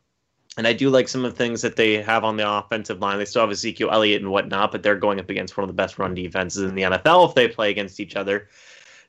And 0.58 0.66
I 0.66 0.74
do 0.74 0.90
like 0.90 1.08
some 1.08 1.24
of 1.24 1.32
the 1.32 1.38
things 1.38 1.62
that 1.62 1.76
they 1.76 2.02
have 2.02 2.24
on 2.24 2.38
the 2.38 2.50
offensive 2.50 3.00
line. 3.00 3.20
They 3.20 3.26
still 3.26 3.42
have 3.42 3.52
Ezekiel 3.52 3.92
Elliott 3.92 4.24
and 4.24 4.32
whatnot, 4.32 4.72
but 4.72 4.82
they're 4.82 4.96
going 4.96 5.20
up 5.20 5.30
against 5.30 5.56
one 5.56 5.64
of 5.64 5.68
the 5.68 5.74
best 5.74 6.00
run 6.00 6.16
defenses 6.16 6.64
in 6.64 6.74
the 6.74 6.82
NFL 6.82 7.30
if 7.30 7.36
they 7.36 7.48
play 7.48 7.70
against 7.70 8.00
each 8.00 8.16
other. 8.16 8.50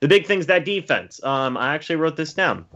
The 0.00 0.08
big 0.08 0.26
thing's 0.26 0.46
that 0.46 0.66
defense. 0.66 1.22
Um, 1.24 1.56
I 1.56 1.74
actually 1.74 1.96
wrote 1.96 2.16
this 2.16 2.34
down. 2.34 2.66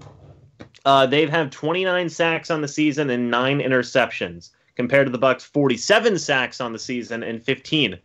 Uh, 0.84 1.06
they've 1.06 1.30
had 1.30 1.52
29 1.52 2.08
sacks 2.08 2.50
on 2.50 2.60
the 2.60 2.68
season 2.68 3.10
and 3.10 3.30
nine 3.30 3.60
interceptions, 3.60 4.50
compared 4.74 5.06
to 5.06 5.12
the 5.12 5.18
Bucks' 5.18 5.44
47 5.44 6.18
sacks 6.18 6.60
on 6.60 6.72
the 6.72 6.78
season 6.78 7.22
and 7.22 7.42
15 7.42 7.98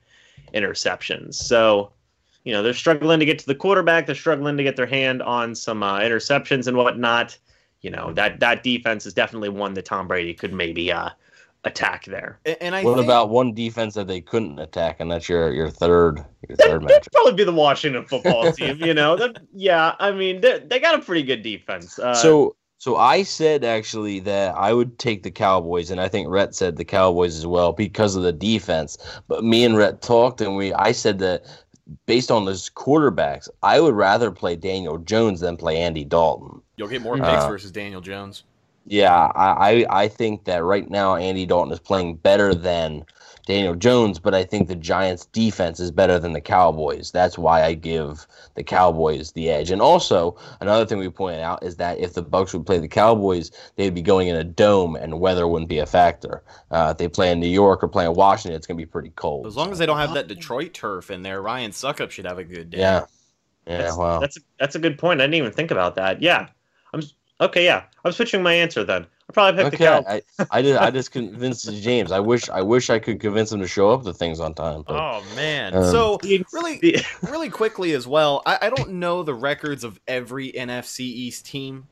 interceptions. 0.54 1.36
So, 1.36 1.92
you 2.44 2.54
know, 2.54 2.62
they're 2.62 2.74
struggling 2.74 3.20
to 3.20 3.26
get 3.26 3.40
to 3.40 3.46
the 3.46 3.56
quarterback. 3.56 4.06
They're 4.06 4.16
struggling 4.16 4.58
to 4.58 4.64
get 4.64 4.76
their 4.76 4.86
hand 4.86 5.22
on 5.22 5.56
some 5.56 5.82
uh, 5.84 6.00
interceptions 6.00 6.68
and 6.68 6.78
whatnot 6.78 7.38
you 7.82 7.92
know 7.92 8.12
that 8.14 8.40
that 8.40 8.64
defense 8.64 9.06
is 9.06 9.14
definitely 9.14 9.50
one 9.50 9.74
that 9.76 9.86
Tom 9.86 10.08
Brady 10.08 10.34
could 10.34 10.54
maybe 10.54 10.92
uh, 10.92 11.10
attack 11.64 12.06
there. 12.06 12.40
And, 12.46 12.58
and 12.62 12.76
I 12.76 12.84
What 12.84 12.96
think, 12.96 13.06
about 13.06 13.30
one 13.30 13.54
defense 13.54 13.94
that 13.96 14.08
they 14.08 14.22
couldn't 14.22 14.60
attack, 14.60 14.98
and 15.00 15.12
that's 15.12 15.30
your 15.30 15.54
your 15.54 15.70
third 15.70 16.24
your 16.48 16.58
third 16.58 16.82
match? 16.82 16.90
That'd 16.90 17.12
probably 17.12 17.34
be 17.34 17.44
the 17.44 17.54
Washington 17.54 18.06
football 18.06 18.52
team. 18.52 18.78
You 18.78 18.94
know, 18.94 19.16
that, 19.16 19.38
yeah. 19.54 19.96
I 20.00 20.12
mean, 20.12 20.42
they 20.42 20.60
they 20.60 20.80
got 20.80 21.00
a 21.00 21.02
pretty 21.02 21.24
good 21.24 21.44
defense. 21.44 22.00
Uh, 22.00 22.16
so 22.16 22.56
so 22.78 22.96
I 22.96 23.24
said 23.24 23.64
actually 23.64 24.20
that 24.22 24.56
I 24.56 24.74
would 24.74 24.98
take 25.00 25.24
the 25.24 25.32
Cowboys, 25.32 25.90
and 25.92 26.00
I 26.00 26.08
think 26.08 26.28
Rhett 26.30 26.56
said 26.56 26.78
the 26.78 26.86
Cowboys 26.86 27.36
as 27.38 27.46
well 27.48 27.74
because 27.74 28.16
of 28.16 28.24
the 28.24 28.32
defense. 28.34 28.98
But 29.28 29.44
me 29.44 29.64
and 29.66 29.76
Rhett 29.78 30.02
talked, 30.02 30.42
and 30.42 30.56
we 30.56 30.74
I 30.74 30.92
said 30.92 31.20
that 31.20 31.46
based 32.06 32.32
on 32.32 32.46
those 32.46 32.70
quarterbacks, 32.70 33.48
I 33.64 33.80
would 33.80 33.96
rather 33.96 34.30
play 34.32 34.56
Daniel 34.56 34.98
Jones 34.98 35.40
than 35.40 35.58
play 35.58 35.78
Andy 35.78 36.04
Dalton. 36.04 36.62
you'll 36.76 36.88
get 36.90 37.02
more 37.02 37.16
picks 37.16 37.28
Uh, 37.28 37.48
versus 37.50 37.72
Daniel 37.72 38.02
Jones. 38.02 38.44
Yeah, 38.86 39.14
I, 39.36 39.86
I 39.90 40.04
I 40.04 40.08
think 40.08 40.46
that 40.46 40.64
right 40.64 40.90
now 40.90 41.16
Andy 41.16 41.46
Dalton 41.46 41.74
is 41.74 41.80
playing 41.80 42.16
better 42.18 42.54
than 42.56 43.06
Daniel 43.48 43.76
Jones, 43.76 44.20
but 44.20 44.36
I 44.36 44.44
think 44.44 44.68
the 44.68 44.76
Giants' 44.76 45.26
defense 45.28 45.80
is 45.80 45.90
better 45.90 46.20
than 46.20 46.34
the 46.34 46.42
Cowboys. 46.42 47.12
That's 47.12 47.38
why 47.38 47.64
I 47.64 47.76
give 47.76 48.28
the 48.56 48.64
Cowboys 48.64 49.32
the 49.32 49.50
edge. 49.50 49.72
And 49.72 49.82
also, 49.82 50.38
another 50.60 50.86
thing 50.86 50.98
we 50.98 51.10
pointed 51.10 51.42
out 51.42 51.64
is 51.64 51.78
that 51.78 51.98
if 51.98 52.14
the 52.14 52.22
Bucks 52.22 52.54
would 52.54 52.66
play 52.66 52.78
the 52.78 52.90
Cowboys, 52.90 53.52
they'd 53.78 53.96
be 53.96 54.02
going 54.02 54.28
in 54.28 54.36
a 54.36 54.44
dome, 54.44 54.98
and 54.98 55.22
weather 55.22 55.48
wouldn't 55.48 55.70
be 55.70 55.80
a 55.80 55.86
factor. 55.86 56.44
Uh, 56.72 56.90
if 56.92 56.98
they 56.98 57.08
play 57.08 57.32
in 57.32 57.40
New 57.40 57.48
York 57.48 57.82
or 57.82 57.88
play 57.88 58.06
in 58.06 58.14
Washington, 58.14 58.58
it's 58.58 58.68
going 58.68 58.78
to 58.78 58.82
be 58.82 58.90
pretty 58.90 59.14
cold. 59.16 59.48
As 59.48 59.56
long 59.56 59.72
as 59.72 59.78
they 59.78 59.86
don't 59.86 59.98
have 59.98 60.14
that 60.14 60.28
Detroit 60.28 60.74
turf 60.74 61.10
in 61.10 61.24
there, 61.24 61.42
Ryan 61.42 61.72
Succop 61.72 62.12
should 62.12 62.26
have 62.26 62.40
a 62.40 62.44
good 62.44 62.70
day. 62.70 62.80
Yeah. 62.80 63.06
Yeah, 63.66 63.78
that's, 63.80 63.98
well, 63.98 64.22
that's 64.22 64.38
that's 64.60 64.76
a 64.76 64.80
good 64.80 64.98
point. 64.98 65.20
I 65.20 65.26
didn't 65.26 65.36
even 65.36 65.52
think 65.52 65.72
about 65.72 65.96
that. 65.96 66.22
Yeah, 66.22 66.48
I'm 66.94 67.02
okay. 67.42 67.66
Yeah, 67.66 67.84
I'm 68.06 68.14
switching 68.14 68.42
my 68.42 68.54
answer 68.54 68.86
then. 68.86 69.06
I 69.30 69.34
probably 69.34 69.64
picked 69.64 69.78
the 69.78 69.94
okay. 69.94 70.04
Cowboys. 70.04 70.24
I, 70.40 70.46
I 70.52 70.62
just 70.62 70.82
I 70.82 70.92
just 70.92 71.12
convinced 71.12 71.70
James. 71.82 72.12
I 72.12 72.20
wish 72.20 72.50
I 72.50 72.62
wish 72.62 72.90
I 72.90 72.98
could 72.98 73.20
convince 73.20 73.52
him 73.52 73.60
to 73.60 73.68
show 73.68 73.90
up 73.90 74.04
the 74.04 74.14
things 74.14 74.40
on 74.40 74.54
time. 74.54 74.84
But, 74.88 74.96
Oh 74.96 75.24
man. 75.36 75.76
Um, 75.76 75.84
so 75.92 76.20
really 76.54 77.04
really 77.22 77.50
quickly 77.50 77.94
as 77.94 78.08
well, 78.08 78.42
I, 78.46 78.58
I 78.64 78.70
don't 78.70 78.94
know 78.94 79.24
the 79.24 79.34
records 79.34 79.84
of 79.84 80.00
every 80.08 80.52
NFC 80.54 81.02
East 81.02 81.46
team, 81.46 81.88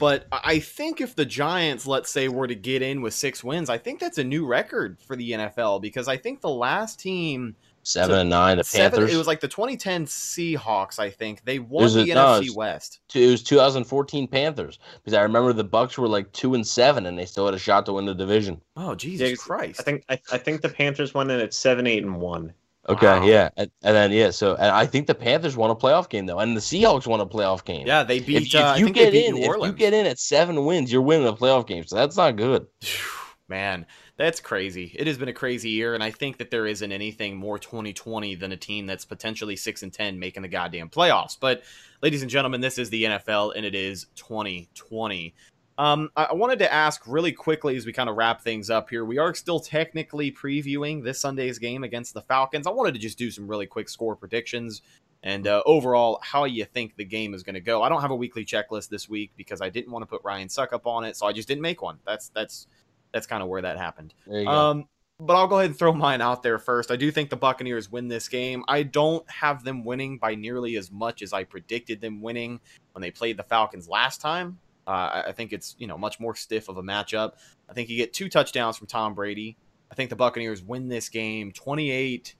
but 0.00 0.26
I 0.32 0.40
I 0.44 0.58
think 0.58 1.00
if 1.00 1.14
the 1.14 1.24
Giants, 1.24 1.86
let's 1.86 2.10
say, 2.10 2.28
were 2.28 2.48
to 2.48 2.56
get 2.56 2.82
in 2.82 3.02
with 3.02 3.14
six 3.14 3.44
wins, 3.44 3.70
I 3.70 3.78
think 3.78 4.00
that's 4.00 4.18
a 4.18 4.24
new 4.24 4.44
record 4.44 4.98
for 5.00 5.14
the 5.14 5.30
NFL 5.30 5.80
because 5.80 6.08
I 6.08 6.16
think 6.16 6.40
the 6.40 6.50
last 6.50 6.98
team 6.98 7.54
seven 7.84 8.18
and 8.18 8.30
nine, 8.30 8.56
the 8.58 8.64
seven, 8.64 8.98
Panthers. 8.98 9.14
it 9.14 9.18
was 9.18 9.26
like 9.26 9.40
the 9.40 9.48
2010 9.48 10.06
Seahawks, 10.06 10.98
I 10.98 11.10
think. 11.10 11.44
They 11.44 11.58
won 11.58 11.84
Was 11.84 11.94
the 11.94 12.02
it- 12.10 12.14
no, 12.14 12.24
NFC 12.26 12.42
it's- 12.42 12.56
West. 12.56 13.00
it 13.14 13.30
was 13.30 13.42
2014 13.42 14.26
Panthers 14.28 14.78
because 15.02 15.14
I 15.14 15.22
remember 15.22 15.52
the 15.52 15.64
Bucks 15.64 15.96
were 15.98 16.08
like 16.08 16.30
two 16.32 16.54
and 16.54 16.66
seven 16.66 17.06
and 17.06 17.18
they 17.18 17.26
still 17.26 17.44
had 17.46 17.54
a 17.54 17.58
shot 17.58 17.86
to 17.86 17.92
win 17.94 18.06
the 18.06 18.14
division. 18.14 18.60
Oh 18.76 18.94
Jesus 18.94 19.30
Yeah, 19.30 19.36
Christ. 19.36 19.80
I 19.80 19.82
think 19.82 20.04
I, 20.08 20.18
I 20.32 20.38
think 20.38 20.60
the 20.62 20.68
Panthers 20.68 21.14
won 21.14 21.30
in 21.30 21.40
at 21.40 21.54
seven, 21.54 21.86
eight, 21.86 22.02
and 22.02 22.20
one. 22.20 22.52
Okay, 22.86 23.06
Wow. 23.06 23.24
yeah, 23.24 23.48
and, 23.56 23.70
and 23.82 23.96
then 23.96 24.12
yeah, 24.12 24.28
so 24.30 24.56
and 24.56 24.66
I 24.70 24.84
think 24.84 25.06
the 25.06 25.14
Panthers 25.14 25.56
won 25.56 25.70
a 25.70 25.74
playoff 25.74 26.10
game 26.10 26.26
though, 26.26 26.38
and 26.40 26.54
the 26.54 26.60
Seahawks 26.60 27.06
won 27.06 27.18
a 27.18 27.24
playoff 27.26 27.64
game. 27.64 27.86
yeah, 27.86 28.02
they 28.02 28.20
beat 28.20 28.54
if 28.54 28.60
uh, 28.60 28.64
I 28.64 28.76
you 28.76 28.90
get 28.90 29.14
in, 29.14 29.38
if 29.38 29.46
you 29.46 29.72
get 29.72 29.94
in 29.94 30.04
at 30.04 30.18
seven 30.18 30.66
wins, 30.66 30.92
you're 30.92 31.00
winning 31.00 31.26
a 31.26 31.32
playoff 31.32 31.66
game. 31.66 31.84
So 31.86 31.96
that's 31.96 32.16
not 32.18 32.36
good. 32.36 32.66
Man, 33.48 33.86
that's 34.16 34.40
crazy. 34.40 34.94
It 34.96 35.06
has 35.06 35.18
been 35.18 35.28
a 35.28 35.32
crazy 35.32 35.70
year, 35.70 35.94
and 35.94 36.02
I 36.02 36.10
think 36.10 36.38
that 36.38 36.50
there 36.50 36.66
isn't 36.66 36.92
anything 36.92 37.36
more 37.36 37.58
2020 37.58 38.36
than 38.36 38.52
a 38.52 38.56
team 38.56 38.86
that's 38.86 39.04
potentially 39.04 39.56
six 39.56 39.82
and 39.82 39.92
ten 39.92 40.18
making 40.18 40.42
the 40.42 40.48
goddamn 40.48 40.88
playoffs. 40.88 41.36
But, 41.38 41.62
ladies 42.02 42.22
and 42.22 42.30
gentlemen, 42.30 42.60
this 42.60 42.78
is 42.78 42.90
the 42.90 43.04
NFL, 43.04 43.54
and 43.56 43.66
it 43.66 43.74
is 43.74 44.06
2020. 44.14 45.34
Um, 45.76 46.10
I 46.16 46.32
wanted 46.32 46.60
to 46.60 46.72
ask 46.72 47.02
really 47.04 47.32
quickly 47.32 47.76
as 47.76 47.84
we 47.84 47.92
kind 47.92 48.08
of 48.08 48.14
wrap 48.14 48.40
things 48.40 48.70
up 48.70 48.88
here. 48.88 49.04
We 49.04 49.18
are 49.18 49.34
still 49.34 49.58
technically 49.58 50.30
previewing 50.30 51.02
this 51.02 51.20
Sunday's 51.20 51.58
game 51.58 51.82
against 51.82 52.14
the 52.14 52.22
Falcons. 52.22 52.68
I 52.68 52.70
wanted 52.70 52.94
to 52.94 53.00
just 53.00 53.18
do 53.18 53.32
some 53.32 53.48
really 53.48 53.66
quick 53.66 53.88
score 53.88 54.14
predictions 54.14 54.82
and 55.24 55.48
uh, 55.48 55.62
overall 55.66 56.20
how 56.22 56.44
you 56.44 56.64
think 56.64 56.94
the 56.94 57.04
game 57.04 57.34
is 57.34 57.42
going 57.42 57.54
to 57.54 57.60
go. 57.60 57.82
I 57.82 57.88
don't 57.88 58.02
have 58.02 58.12
a 58.12 58.16
weekly 58.16 58.44
checklist 58.44 58.88
this 58.88 59.08
week 59.08 59.32
because 59.36 59.60
I 59.60 59.68
didn't 59.68 59.90
want 59.90 60.04
to 60.04 60.06
put 60.06 60.22
Ryan 60.22 60.46
Succop 60.46 60.86
on 60.86 61.02
it, 61.02 61.16
so 61.16 61.26
I 61.26 61.32
just 61.32 61.48
didn't 61.48 61.62
make 61.62 61.82
one. 61.82 61.98
That's 62.06 62.28
that's 62.28 62.68
that's 63.14 63.26
kind 63.26 63.42
of 63.42 63.48
where 63.48 63.62
that 63.62 63.78
happened. 63.78 64.12
Go. 64.28 64.46
Um, 64.46 64.88
but 65.20 65.36
I'll 65.36 65.46
go 65.46 65.58
ahead 65.58 65.70
and 65.70 65.78
throw 65.78 65.92
mine 65.92 66.20
out 66.20 66.42
there 66.42 66.58
first. 66.58 66.90
I 66.90 66.96
do 66.96 67.10
think 67.12 67.30
the 67.30 67.36
Buccaneers 67.36 67.90
win 67.90 68.08
this 68.08 68.28
game. 68.28 68.64
I 68.66 68.82
don't 68.82 69.28
have 69.30 69.62
them 69.62 69.84
winning 69.84 70.18
by 70.18 70.34
nearly 70.34 70.76
as 70.76 70.90
much 70.90 71.22
as 71.22 71.32
I 71.32 71.44
predicted 71.44 72.00
them 72.00 72.20
winning 72.20 72.60
when 72.92 73.00
they 73.00 73.12
played 73.12 73.36
the 73.36 73.44
Falcons 73.44 73.88
last 73.88 74.20
time. 74.20 74.58
Uh, 74.86 75.22
I- 75.28 75.32
think 75.32 75.52
it's 75.52 75.76
you 75.78 75.86
know 75.86 75.96
much 75.96 76.20
more 76.20 76.34
stiff 76.34 76.68
of 76.68 76.76
a 76.76 76.82
matchup. 76.82 77.34
I 77.70 77.72
think 77.72 77.88
you 77.88 77.96
get 77.96 78.12
two 78.12 78.28
touchdowns 78.28 78.76
from 78.76 78.88
Tom 78.88 79.14
Brady. 79.14 79.56
I 79.90 79.94
think 79.94 80.10
the 80.10 80.16
Buccaneers 80.16 80.62
win 80.62 80.88
this 80.88 81.08
game 81.08 81.52
28 81.52 82.34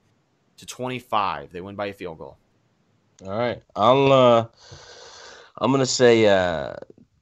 to 0.57 0.67
25. 0.67 1.53
They 1.53 1.61
win 1.61 1.77
by 1.77 1.87
a 1.87 1.93
field 1.95 2.19
goal. 2.19 2.37
All 3.25 3.39
right, 3.39 3.63
I'll 3.77 4.13
uh, 4.13 4.47
I'm 5.59 5.71
gonna 5.71 5.87
say 5.87 6.27
uh, 6.27 6.75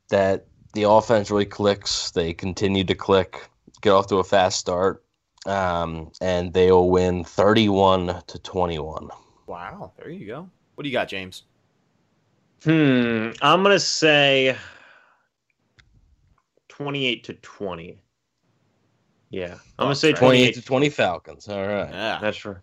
that 0.09 0.47
the 0.73 0.85
offense 0.85 1.31
really 1.31 1.45
clicks. 1.47 2.11
They 2.11 2.33
continue 2.33 2.85
to 2.85 2.95
click, 2.95 3.49
get 3.81 3.91
off 3.91 4.07
to 4.09 4.17
a 4.17 4.25
fast 4.25 4.59
start, 4.59 5.05
um, 5.47 6.11
and 6.21 6.53
they 6.53 6.71
will 6.73 6.91
win 6.91 7.25
31 7.25 8.23
to 8.27 8.39
21. 8.39 9.09
Wow, 9.47 9.93
there 9.99 10.09
you 10.09 10.27
go. 10.27 10.49
What 10.75 10.85
do 10.85 10.89
you 10.89 10.93
got, 10.93 11.09
James? 11.09 11.45
Hmm. 12.65 13.31
I'm 13.43 13.63
gonna 13.63 13.81
say 13.81 14.57
twenty-eight 16.69 17.25
to 17.25 17.35
twenty. 17.35 18.01
Yeah, 19.31 19.55
I'm 19.79 19.87
gonna 19.87 19.97
say 19.97 20.13
28 20.13 20.19
twenty-eight. 20.19 20.55
to 20.55 20.63
20 20.63 20.89
Falcons. 20.91 21.49
All 21.49 21.67
right. 21.67 21.91
Yeah. 21.91 22.19
That's 22.21 22.37
for. 22.37 22.63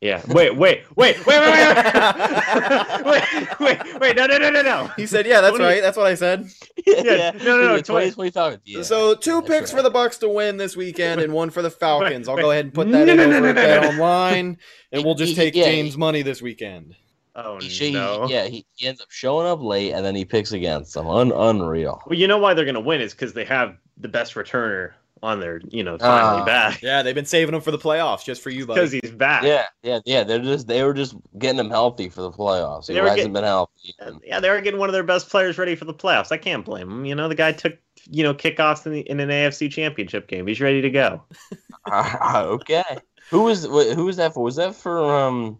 Yeah. 0.00 0.22
Wait. 0.28 0.56
Wait. 0.56 0.84
Wait. 0.96 1.26
Wait. 1.26 1.26
Wait. 1.26 1.26
Wait. 1.26 3.04
wait. 3.04 3.60
Wait. 3.60 4.00
Wait. 4.00 4.16
No. 4.16 4.26
No. 4.26 4.38
No. 4.38 4.50
No. 4.50 4.62
No. 4.62 4.90
He 4.96 5.06
said, 5.06 5.26
"Yeah, 5.26 5.40
that's 5.42 5.56
20 5.56 5.64
right. 5.64 5.82
That's 5.82 5.96
what 5.96 6.06
I 6.06 6.14
said." 6.14 6.48
Yeah, 6.86 7.32
no, 7.44 7.58
no, 7.58 7.68
no, 7.76 7.80
20, 7.80 8.10
20 8.12 8.30
20 8.30 8.58
Yeah, 8.64 8.82
so 8.82 9.14
two 9.14 9.36
that's 9.42 9.48
picks 9.48 9.72
right. 9.72 9.78
for 9.78 9.82
the 9.82 9.90
Bucks 9.90 10.16
to 10.18 10.28
win 10.28 10.56
this 10.56 10.74
weekend, 10.76 11.20
and 11.20 11.32
one 11.34 11.50
for 11.50 11.60
the 11.62 11.70
Falcons. 11.70 12.28
I'll 12.28 12.36
go 12.36 12.50
ahead 12.50 12.64
and 12.64 12.74
put 12.74 12.90
that 12.90 13.04
No, 13.06 13.12
in 13.12 13.18
no, 13.18 13.30
no, 13.30 13.36
over 13.36 13.52
no, 13.52 13.60
at 13.60 13.82
no, 13.82 13.82
no. 13.82 13.88
Online, 13.90 14.56
and 14.92 15.04
we'll 15.04 15.14
just 15.14 15.30
He- 15.32 15.36
take 15.36 15.54
yeah, 15.54 15.64
James' 15.64 15.92
he- 15.94 15.98
money 16.00 16.22
this 16.22 16.40
weekend. 16.40 16.94
Oh 17.36 17.58
He, 17.60 17.68
sh- 17.68 17.78
he- 17.80 17.92
no. 17.92 18.26
yeah, 18.28 18.46
he, 18.46 18.66
he 18.74 18.86
ends 18.88 19.00
up 19.00 19.10
showing 19.10 19.46
up 19.46 19.60
late 19.60 19.92
and 19.92 20.04
then 20.04 20.14
he 20.16 20.24
picks 20.24 20.52
against 20.52 20.94
them. 20.94 21.06
Un- 21.08 21.30
unreal. 21.32 22.02
Well, 22.06 22.18
you 22.18 22.26
know 22.26 22.38
why 22.38 22.54
they're 22.54 22.64
gonna 22.64 22.80
win 22.80 23.00
is 23.02 23.12
because 23.12 23.34
they 23.34 23.44
have 23.44 23.76
the 23.98 24.08
best 24.08 24.34
returner 24.34 24.92
on 25.22 25.38
their, 25.40 25.60
you 25.70 25.82
know, 25.84 25.98
finally 25.98 26.42
Ah. 26.42 26.44
back. 26.46 26.80
Yeah, 26.82 27.02
they've 27.02 27.14
been 27.14 27.26
saving 27.26 27.54
him 27.54 27.60
for 27.60 27.70
the 27.70 27.78
playoffs 27.78 28.24
just 28.24 28.40
for 28.42 28.50
you, 28.50 28.66
buddy. 28.66 28.80
Because 28.80 28.92
he's 28.92 29.10
back. 29.10 29.42
Yeah, 29.42 29.66
yeah, 29.82 30.00
yeah. 30.06 30.24
They're 30.24 30.38
just 30.38 30.66
they 30.66 30.82
were 30.82 30.94
just 30.94 31.14
getting 31.38 31.58
him 31.60 31.68
healthy 31.70 32.08
for 32.08 32.22
the 32.22 32.30
playoffs. 32.30 32.86
He 32.88 32.94
They 32.94 33.00
were 33.00 33.08
hasn't 33.08 33.18
getting- 33.18 33.32
been 33.34 33.44
healthy. 33.44 33.94
Yeah, 34.24 34.40
they 34.40 34.48
were 34.50 34.60
getting 34.60 34.80
one 34.80 34.88
of 34.88 34.92
their 34.94 35.02
best 35.02 35.28
players 35.28 35.58
ready 35.58 35.74
for 35.74 35.84
the 35.84 35.94
playoffs. 35.94 36.32
I 36.32 36.38
can't 36.38 36.64
blame 36.64 36.90
him. 36.90 37.04
You 37.04 37.14
know, 37.14 37.28
the 37.28 37.34
guy 37.34 37.52
took, 37.52 37.74
you 38.10 38.22
know, 38.22 38.32
kickoffs 38.34 38.86
in, 38.86 38.92
the, 38.92 39.00
in 39.00 39.20
an 39.20 39.28
AFC 39.28 39.70
championship 39.70 40.26
game. 40.26 40.46
He's 40.46 40.60
ready 40.60 40.80
to 40.80 40.90
go. 40.90 41.22
okay. 41.92 42.82
Who 43.30 43.42
was 43.42 43.64
who 43.64 44.04
was 44.06 44.16
that 44.16 44.34
for? 44.34 44.42
Was 44.42 44.56
that 44.56 44.74
for 44.74 45.04
um? 45.04 45.58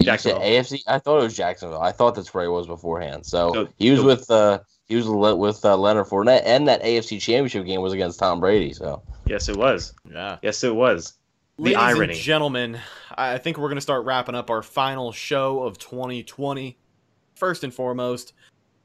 Jacksonville. 0.00 0.40
AFC. 0.40 0.82
I 0.86 1.00
thought 1.00 1.18
it 1.18 1.24
was 1.24 1.36
Jacksonville. 1.36 1.80
I 1.82 1.90
thought 1.90 2.14
that's 2.14 2.32
where 2.32 2.44
he 2.44 2.48
was 2.48 2.68
beforehand. 2.68 3.26
So 3.26 3.52
Go- 3.52 3.68
he 3.78 3.90
was 3.90 4.00
go- 4.00 4.06
with 4.06 4.30
uh 4.30 4.60
he 4.88 4.96
was 4.96 5.06
le- 5.06 5.36
with 5.36 5.64
uh, 5.64 5.76
Leonard 5.76 6.06
Fournette, 6.06 6.42
and 6.44 6.66
that 6.66 6.82
AFC 6.82 7.20
Championship 7.20 7.66
game 7.66 7.80
was 7.80 7.92
against 7.92 8.18
Tom 8.18 8.40
Brady. 8.40 8.72
So 8.72 9.02
Yes, 9.26 9.48
it 9.48 9.56
was. 9.56 9.94
Yeah. 10.10 10.38
Yes, 10.42 10.64
it 10.64 10.74
was. 10.74 11.14
The 11.58 11.64
Ladies 11.64 11.78
irony. 11.78 12.12
and 12.14 12.22
gentlemen, 12.22 12.78
I 13.16 13.34
I 13.34 13.38
think 13.38 13.58
we're 13.58 13.68
going 13.68 13.76
to 13.76 13.82
start 13.82 14.04
wrapping 14.04 14.34
up 14.34 14.48
our 14.48 14.62
final 14.62 15.12
show 15.12 15.62
of 15.62 15.78
2020. 15.78 16.78
First 17.34 17.62
and 17.62 17.72
foremost, 17.72 18.32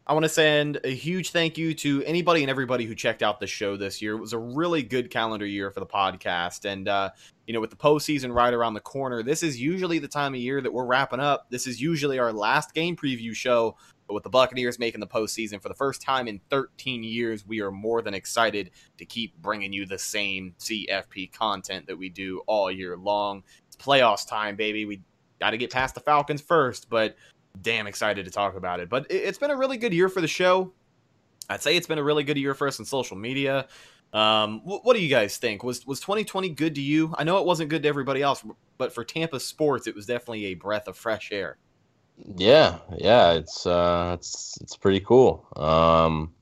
I 0.06 0.14
want 0.14 0.24
to 0.24 0.30
send 0.30 0.80
a 0.84 0.94
huge 0.94 1.32
thank 1.32 1.58
you 1.58 1.74
to 1.76 2.04
anybody 2.04 2.42
and 2.42 2.50
everybody 2.50 2.86
who 2.86 2.94
checked 2.94 3.24
out 3.24 3.40
the 3.40 3.48
show 3.48 3.78
this 3.78 4.02
year. 4.02 4.14
It 4.16 4.20
was 4.20 4.34
a 4.34 4.38
really 4.38 4.84
good 4.84 5.10
calendar 5.10 5.46
year 5.46 5.72
for 5.72 5.80
the 5.80 5.86
podcast. 5.86 6.66
And, 6.66 6.88
uh, 6.90 7.12
you 7.48 7.54
know, 7.54 7.62
with 7.62 7.70
the 7.70 7.78
postseason 7.78 8.34
right 8.34 8.54
around 8.54 8.74
the 8.74 8.82
corner, 8.82 9.24
this 9.24 9.44
is 9.44 9.60
usually 9.62 10.00
the 10.00 10.08
time 10.08 10.34
of 10.34 10.42
year 10.42 10.60
that 10.62 10.74
we're 10.74 10.86
wrapping 10.86 11.22
up. 11.22 11.48
This 11.50 11.68
is 11.68 11.82
usually 11.82 12.20
our 12.20 12.34
last 12.34 12.74
game 12.74 12.98
preview 12.98 13.34
show. 13.34 13.78
But 14.08 14.16
with 14.16 14.24
the 14.24 14.30
Buccaneers 14.30 14.80
making 14.80 15.00
the 15.00 15.08
postseason 15.08 15.62
for 15.62 15.70
the 15.70 15.76
first 15.76 16.02
time 16.02 16.28
in 16.28 16.40
13 16.50 17.04
years, 17.04 17.46
we 17.48 17.62
are 17.62 17.72
more 17.72 18.02
than 18.02 18.14
excited 18.14 18.72
to 18.98 19.06
keep 19.06 19.36
bringing 19.42 19.72
you 19.72 19.86
the 19.86 19.98
same 19.98 20.54
CFP 20.60 21.32
content 21.32 21.88
that 21.88 21.98
we 21.98 22.10
do 22.10 22.42
all 22.48 22.70
year 22.70 22.98
long. 22.98 23.44
It's 23.68 23.78
playoffs 23.78 24.28
time, 24.28 24.56
baby. 24.56 24.86
We 24.86 25.02
got 25.40 25.52
to 25.52 25.58
get 25.58 25.72
past 25.72 25.96
the 25.96 26.02
Falcons 26.02 26.42
first, 26.42 26.90
but 26.90 27.16
damn 27.62 27.88
excited 27.88 28.26
to 28.26 28.32
talk 28.32 28.56
about 28.56 28.80
it. 28.80 28.90
But 28.90 29.10
it- 29.10 29.24
it's 29.24 29.38
been 29.38 29.52
a 29.52 29.58
really 29.58 29.78
good 29.78 29.94
year 29.94 30.10
for 30.10 30.22
the 30.22 30.28
show. 30.28 30.74
I'd 31.50 31.62
say 31.62 31.76
it's 31.76 31.88
been 31.88 31.98
a 32.00 32.04
really 32.04 32.24
good 32.24 32.38
year 32.38 32.54
for 32.54 32.68
us 32.68 32.80
on 32.80 32.86
social 32.86 33.18
media. 33.18 33.68
Um, 34.14 34.60
wh- 34.62 34.86
what 34.86 34.96
do 34.96 35.02
you 35.02 35.10
guys 35.10 35.38
think? 35.38 35.64
Was 35.64 35.86
was 35.88 36.00
2020 36.00 36.50
good 36.50 36.76
to 36.76 36.82
you? 36.82 37.14
I 37.18 37.24
know 37.24 37.38
it 37.40 37.46
wasn't 37.46 37.70
good 37.70 37.84
to 37.84 37.90
everybody 37.90 38.22
else, 38.22 38.44
but 38.78 38.94
for 38.94 39.04
Tampa 39.04 39.40
sports, 39.40 39.88
it 39.88 39.96
was 39.96 40.06
definitely 40.06 40.46
a 40.46 40.54
breath 40.54 40.88
of 40.88 40.96
fresh 40.98 41.32
air. 41.32 41.58
Yeah, 42.18 42.80
yeah, 42.98 43.34
it's 43.34 43.66
uh 43.66 44.16
it's 44.18 44.58
it's 44.62 44.78
pretty 44.78 45.00
cool. 45.00 45.48
Um, 45.56 46.34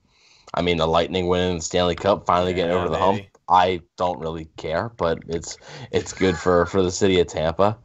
I 0.54 0.62
mean 0.62 0.78
the 0.78 0.88
Lightning 0.88 1.28
winning 1.28 1.58
the 1.58 1.62
Stanley 1.64 1.96
Cup, 1.96 2.26
finally 2.28 2.54
getting 2.54 2.72
Yeah, 2.72 2.76
over 2.76 2.90
the 2.90 2.98
hump. 3.00 3.24
baby. 3.24 3.32
I 3.50 3.82
don't 3.98 4.20
really 4.20 4.46
care, 4.58 4.90
but 4.98 5.24
it's 5.28 5.58
it's 5.92 6.14
good 6.14 6.38
for 6.38 6.66
for 6.68 6.82
the 6.84 6.92
city 6.92 7.20
of 7.20 7.28
Tampa. 7.28 7.80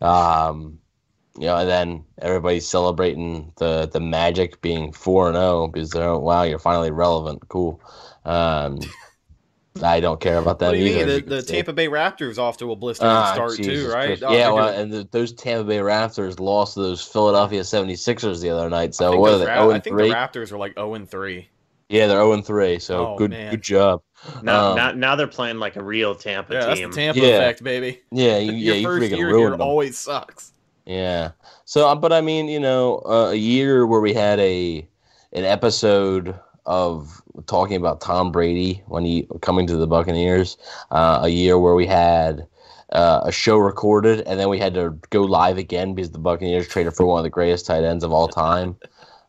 Um, 0.00 0.80
you 1.38 1.46
know, 1.46 1.56
and 1.58 1.68
then 1.68 2.04
everybody's 2.20 2.68
celebrating 2.68 3.52
the 3.58 3.88
the 3.92 4.00
Magic 4.00 4.60
being 4.62 4.92
four 4.92 5.28
and 5.28 5.36
zero 5.36 5.68
because 5.68 5.92
they're 5.92 6.16
wow, 6.18 6.44
you're 6.44 6.58
finally 6.58 6.90
relevant. 6.92 7.48
Cool. 7.48 7.80
Um, 8.24 8.94
I 9.82 10.00
don't 10.00 10.20
care 10.20 10.38
about 10.38 10.58
that 10.60 10.68
What 10.68 10.72
do 10.74 10.78
you 10.78 10.86
either. 10.98 11.06
mean? 11.06 11.28
The, 11.28 11.36
the. 11.36 11.42
Tampa 11.42 11.72
Bay 11.72 11.88
Raptors 11.88 12.38
off 12.38 12.56
to 12.58 12.72
a 12.72 12.76
blistering 12.76 13.10
Ah, 13.10 13.32
start 13.32 13.56
too, 13.56 13.88
right? 13.88 14.22
Oh, 14.22 14.32
yeah, 14.34 14.50
well, 14.50 14.68
and 14.68 14.92
the, 14.92 15.08
those 15.10 15.32
Tampa 15.32 15.64
Bay 15.64 15.78
Raptors 15.78 16.40
lost 16.40 16.74
to 16.74 16.80
those 16.80 17.02
Philadelphia 17.02 17.60
76ers 17.62 18.40
the 18.40 18.50
other 18.50 18.68
night. 18.70 18.94
So 18.94 19.10
think 19.10 19.20
what 19.22 19.34
are 19.34 19.38
they? 19.38 19.46
Ra- 19.46 19.54
0 19.62 19.70
I 19.70 19.74
and 19.74 19.84
think 19.84 19.96
the 19.96 20.02
3? 20.04 20.10
Raptors 20.10 20.52
are 20.52 20.58
like 20.58 20.74
0 20.74 20.94
and 20.94 21.08
3. 21.08 21.48
Yeah, 21.90 22.06
they're 22.06 22.18
0 22.20 22.42
3, 22.42 22.78
so 22.80 23.06
Oh, 23.14 23.16
good 23.16 23.30
man. 23.30 23.50
good 23.50 23.62
job. 23.62 24.02
Now, 24.42 24.70
Um, 24.72 24.76
now, 24.76 24.92
now 24.92 25.16
they're 25.16 25.26
playing 25.26 25.58
like 25.58 25.76
a 25.76 25.82
real 25.82 26.14
Tampa 26.14 26.52
Yeah, 26.52 26.66
that's 26.66 26.80
the. 26.80 26.88
Tampa 26.90 27.20
Yeah. 27.20 27.26
effect, 27.28 27.62
baby. 27.62 28.02
Yeah, 28.10 28.38
you, 28.38 28.52
yeah, 28.52 28.58
Your 28.58 28.76
you 28.76 28.82
first 28.86 29.10
freaking 29.12 29.16
year 29.16 29.26
ruined 29.28 29.40
here 29.40 29.50
them. 29.52 29.60
always 29.62 29.96
sucks. 29.96 30.52
Yeah. 30.84 31.32
So, 31.64 31.88
uh, 31.88 31.94
but 31.94 32.12
I 32.12 32.20
mean, 32.20 32.48
you 32.48 32.60
know, 32.60 33.02
uh, 33.06 33.30
a 33.30 33.34
year 33.34 33.86
where 33.86 34.00
we 34.00 34.12
had 34.14 34.38
a 34.40 34.88
an 35.32 35.44
episode 35.44 36.34
of 36.68 37.22
talking 37.46 37.76
about 37.76 38.00
Tom 38.00 38.30
Brady 38.30 38.82
when 38.86 39.04
he 39.04 39.26
coming 39.40 39.66
to 39.66 39.76
the 39.76 39.86
Buccaneers, 39.86 40.58
uh, 40.90 41.20
a 41.22 41.28
year 41.28 41.58
where 41.58 41.74
we 41.74 41.86
had 41.86 42.46
uh, 42.92 43.22
a 43.24 43.32
show 43.32 43.56
recorded 43.56 44.20
and 44.26 44.38
then 44.38 44.48
we 44.50 44.58
had 44.58 44.74
to 44.74 44.96
go 45.10 45.22
live 45.22 45.56
again 45.56 45.94
because 45.94 46.10
the 46.10 46.18
Buccaneers 46.18 46.68
traded 46.68 46.94
for 46.94 47.06
one 47.06 47.18
of 47.18 47.24
the 47.24 47.30
greatest 47.30 47.66
tight 47.66 47.84
ends 47.84 48.04
of 48.04 48.12
all 48.12 48.28
time. 48.28 48.76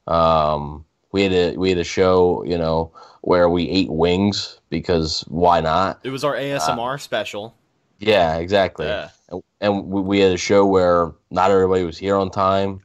Um, 0.05 0.85
we 1.13 1.23
had 1.23 1.31
a 1.31 1.57
we 1.57 1.69
had 1.69 1.77
a 1.77 1.83
show, 1.83 2.43
you 2.43 2.57
know, 2.57 2.91
where 3.21 3.49
we 3.49 3.69
ate 3.69 3.89
wings 3.89 4.59
because 4.69 5.21
why 5.29 5.61
not? 5.61 5.99
It 6.03 6.09
was 6.09 6.25
our 6.25 6.35
ASMR 6.35 6.99
special. 6.99 7.55
Yeah, 7.99 8.37
exactly. 8.37 8.85
Yeah. 8.85 9.09
And, 9.29 9.41
and 9.61 9.85
we, 9.87 10.01
we 10.01 10.19
had 10.19 10.33
a 10.33 10.37
show 10.37 10.65
where 10.65 11.13
not 11.31 11.51
everybody 11.51 11.85
was 11.85 11.97
here 11.97 12.17
on 12.17 12.29
time. 12.31 12.81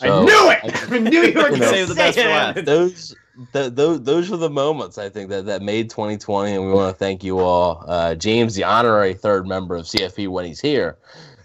I 0.00 0.08
knew 0.08 0.50
it. 0.50 0.92
I 0.92 0.98
knew 0.98 1.10
you 1.10 1.20
were 1.20 1.26
You 1.28 1.32
going 1.34 1.60
know, 1.60 1.66
to 1.66 1.68
Save 1.68 1.88
the 1.88 1.94
best 1.94 2.18
for 2.18 2.24
last. 2.24 2.64
those 2.64 3.14
th- 3.52 3.74
those 3.74 4.02
those 4.02 4.30
were 4.30 4.36
the 4.36 4.50
moments 4.50 4.98
I 4.98 5.08
think 5.08 5.30
that, 5.30 5.46
that 5.46 5.62
made 5.62 5.90
2020, 5.90 6.52
and 6.52 6.66
we 6.66 6.72
want 6.72 6.94
to 6.94 6.98
thank 6.98 7.22
you 7.22 7.38
all. 7.38 7.84
Uh, 7.86 8.14
James, 8.14 8.54
the 8.54 8.64
honorary 8.64 9.14
third 9.14 9.46
member 9.46 9.76
of 9.76 9.84
CFP 9.84 10.28
when 10.28 10.44
he's 10.44 10.60
here, 10.60 10.98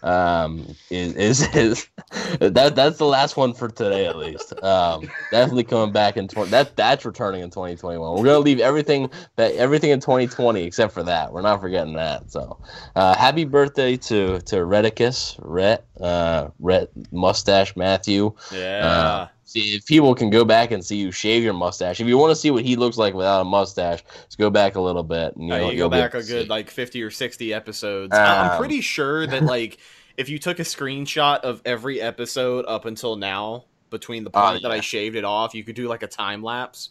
um, 0.03 0.75
is 0.89 1.15
is, 1.15 1.55
is 1.55 1.87
that 2.39 2.75
that's 2.75 2.97
the 2.97 3.05
last 3.05 3.37
one 3.37 3.53
for 3.53 3.69
today 3.69 4.05
at 4.05 4.17
least. 4.17 4.53
Um, 4.63 5.09
definitely 5.31 5.63
coming 5.63 5.93
back 5.93 6.17
in 6.17 6.27
20. 6.27 6.51
That 6.51 6.75
that's 6.75 7.05
returning 7.05 7.41
in 7.41 7.49
2021. 7.49 8.17
We're 8.17 8.23
gonna 8.23 8.39
leave 8.39 8.59
everything 8.59 9.09
that 9.35 9.53
everything 9.55 9.91
in 9.91 9.99
2020 9.99 10.63
except 10.63 10.93
for 10.93 11.03
that. 11.03 11.31
We're 11.31 11.41
not 11.41 11.61
forgetting 11.61 11.93
that. 11.93 12.31
So, 12.31 12.59
uh, 12.95 13.15
happy 13.15 13.45
birthday 13.45 13.97
to 13.97 14.39
to 14.41 14.55
Rhettakus, 14.57 15.39
Rhett, 15.41 15.85
uh, 15.99 16.49
Rhett 16.59 16.89
Mustache 17.11 17.75
Matthew. 17.75 18.33
Yeah. 18.51 18.87
Uh, 18.87 19.27
if 19.55 19.85
people 19.85 20.13
can 20.15 20.29
go 20.29 20.43
back 20.45 20.71
and 20.71 20.83
see 20.83 20.95
you 20.97 21.11
shave 21.11 21.43
your 21.43 21.53
mustache. 21.53 21.99
If 21.99 22.07
you 22.07 22.17
want 22.17 22.31
to 22.31 22.35
see 22.35 22.51
what 22.51 22.63
he 22.63 22.75
looks 22.75 22.97
like 22.97 23.13
without 23.13 23.41
a 23.41 23.45
mustache, 23.45 24.03
just 24.25 24.37
go 24.37 24.49
back 24.49 24.75
a 24.75 24.81
little 24.81 25.03
bit. 25.03 25.35
And, 25.35 25.47
you 25.47 25.53
Uh, 25.53 25.57
know, 25.59 25.69
you 25.71 25.77
go 25.77 25.89
back 25.89 26.13
a 26.13 26.23
good 26.23 26.49
like 26.49 26.69
50 26.69 27.01
or 27.03 27.11
60 27.11 27.53
episodes. 27.53 28.13
I- 28.13 28.45
I'm 28.45 28.51
Um, 28.51 28.57
pretty 28.57 28.81
sure 28.81 29.25
that 29.27 29.43
like 29.55 29.77
if 30.17 30.29
you 30.29 30.39
took 30.39 30.59
a 30.59 30.63
screenshot 30.63 31.39
of 31.41 31.61
every 31.65 31.99
episode 32.01 32.65
up 32.67 32.85
until 32.85 33.15
now 33.15 33.65
between 33.89 34.23
the 34.23 34.29
point 34.29 34.61
that 34.63 34.71
I 34.71 34.79
shaved 34.79 35.15
it 35.15 35.23
off, 35.25 35.53
you 35.55 35.63
could 35.63 35.75
do 35.75 35.87
like 35.87 36.03
a 36.03 36.07
time 36.07 36.41
lapse. 36.43 36.89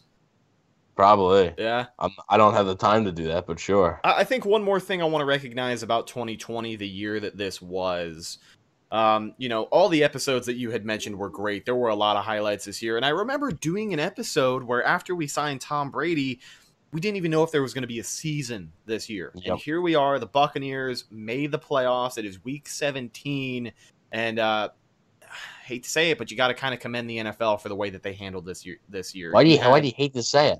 probably. 0.95 1.53
Yeah. 1.57 1.87
I'm, 1.99 2.11
I 2.29 2.37
don't 2.37 2.53
have 2.53 2.65
the 2.67 2.75
time 2.75 3.05
to 3.05 3.11
do 3.11 3.25
that, 3.29 3.47
but 3.47 3.59
sure. 3.59 3.99
I 4.03 4.19
I 4.19 4.23
think 4.23 4.45
one 4.45 4.63
more 4.63 4.79
thing 4.79 5.01
I 5.01 5.05
want 5.05 5.21
to 5.21 5.25
recognize 5.25 5.83
about 5.83 6.07
2020, 6.07 6.75
the 6.75 6.87
year 6.87 7.19
that 7.19 7.35
this 7.37 7.61
was. 7.61 8.37
Um, 8.93 9.33
you 9.39 9.49
know, 9.49 9.63
all 9.63 9.89
the 9.89 10.03
episodes 10.03 10.45
that 10.45 10.53
you 10.53 10.69
had 10.69 10.85
mentioned 10.85 11.17
were 11.17 11.29
great. 11.29 11.65
There 11.65 11.75
were 11.75 11.89
a 11.89 11.95
lot 11.95 12.15
of 12.15 12.23
highlights 12.23 12.65
this 12.65 12.79
year. 12.79 12.95
And 12.95 13.03
I 13.03 13.09
remember 13.09 13.51
doing 13.51 13.91
an 13.91 13.99
episode 13.99 14.63
where 14.63 14.83
after 14.83 15.15
we 15.15 15.25
signed 15.25 15.61
Tom 15.61 15.89
Brady, 15.89 16.39
we 16.91 17.01
didn't 17.01 17.17
even 17.17 17.31
know 17.31 17.41
if 17.41 17.49
there 17.51 17.63
was 17.63 17.73
going 17.73 17.81
to 17.81 17.87
be 17.87 17.97
a 17.97 18.03
season 18.03 18.71
this 18.85 19.09
year. 19.09 19.31
Yep. 19.33 19.45
And 19.47 19.59
here 19.59 19.81
we 19.81 19.95
are. 19.95 20.19
The 20.19 20.27
Buccaneers 20.27 21.05
made 21.09 21.51
the 21.51 21.57
playoffs. 21.57 22.19
It 22.19 22.25
is 22.25 22.43
week 22.43 22.67
17. 22.69 23.71
And 24.11 24.37
uh 24.37 24.69
I 25.23 25.25
hate 25.65 25.83
to 25.85 25.89
say 25.89 26.11
it, 26.11 26.19
but 26.19 26.29
you 26.29 26.37
got 26.37 26.49
to 26.49 26.53
kind 26.53 26.71
of 26.75 26.79
commend 26.79 27.09
the 27.09 27.17
NFL 27.17 27.61
for 27.61 27.69
the 27.69 27.75
way 27.75 27.89
that 27.89 28.03
they 28.03 28.13
handled 28.13 28.45
this 28.45 28.63
year. 28.63 28.77
This 28.89 29.15
year, 29.15 29.31
Why 29.31 29.43
do 29.43 29.49
you 29.49 29.57
had- 29.57 29.71
Why 29.71 29.79
do 29.79 29.87
you 29.87 29.93
hate 29.97 30.13
to 30.13 30.21
say 30.21 30.49
it? 30.51 30.59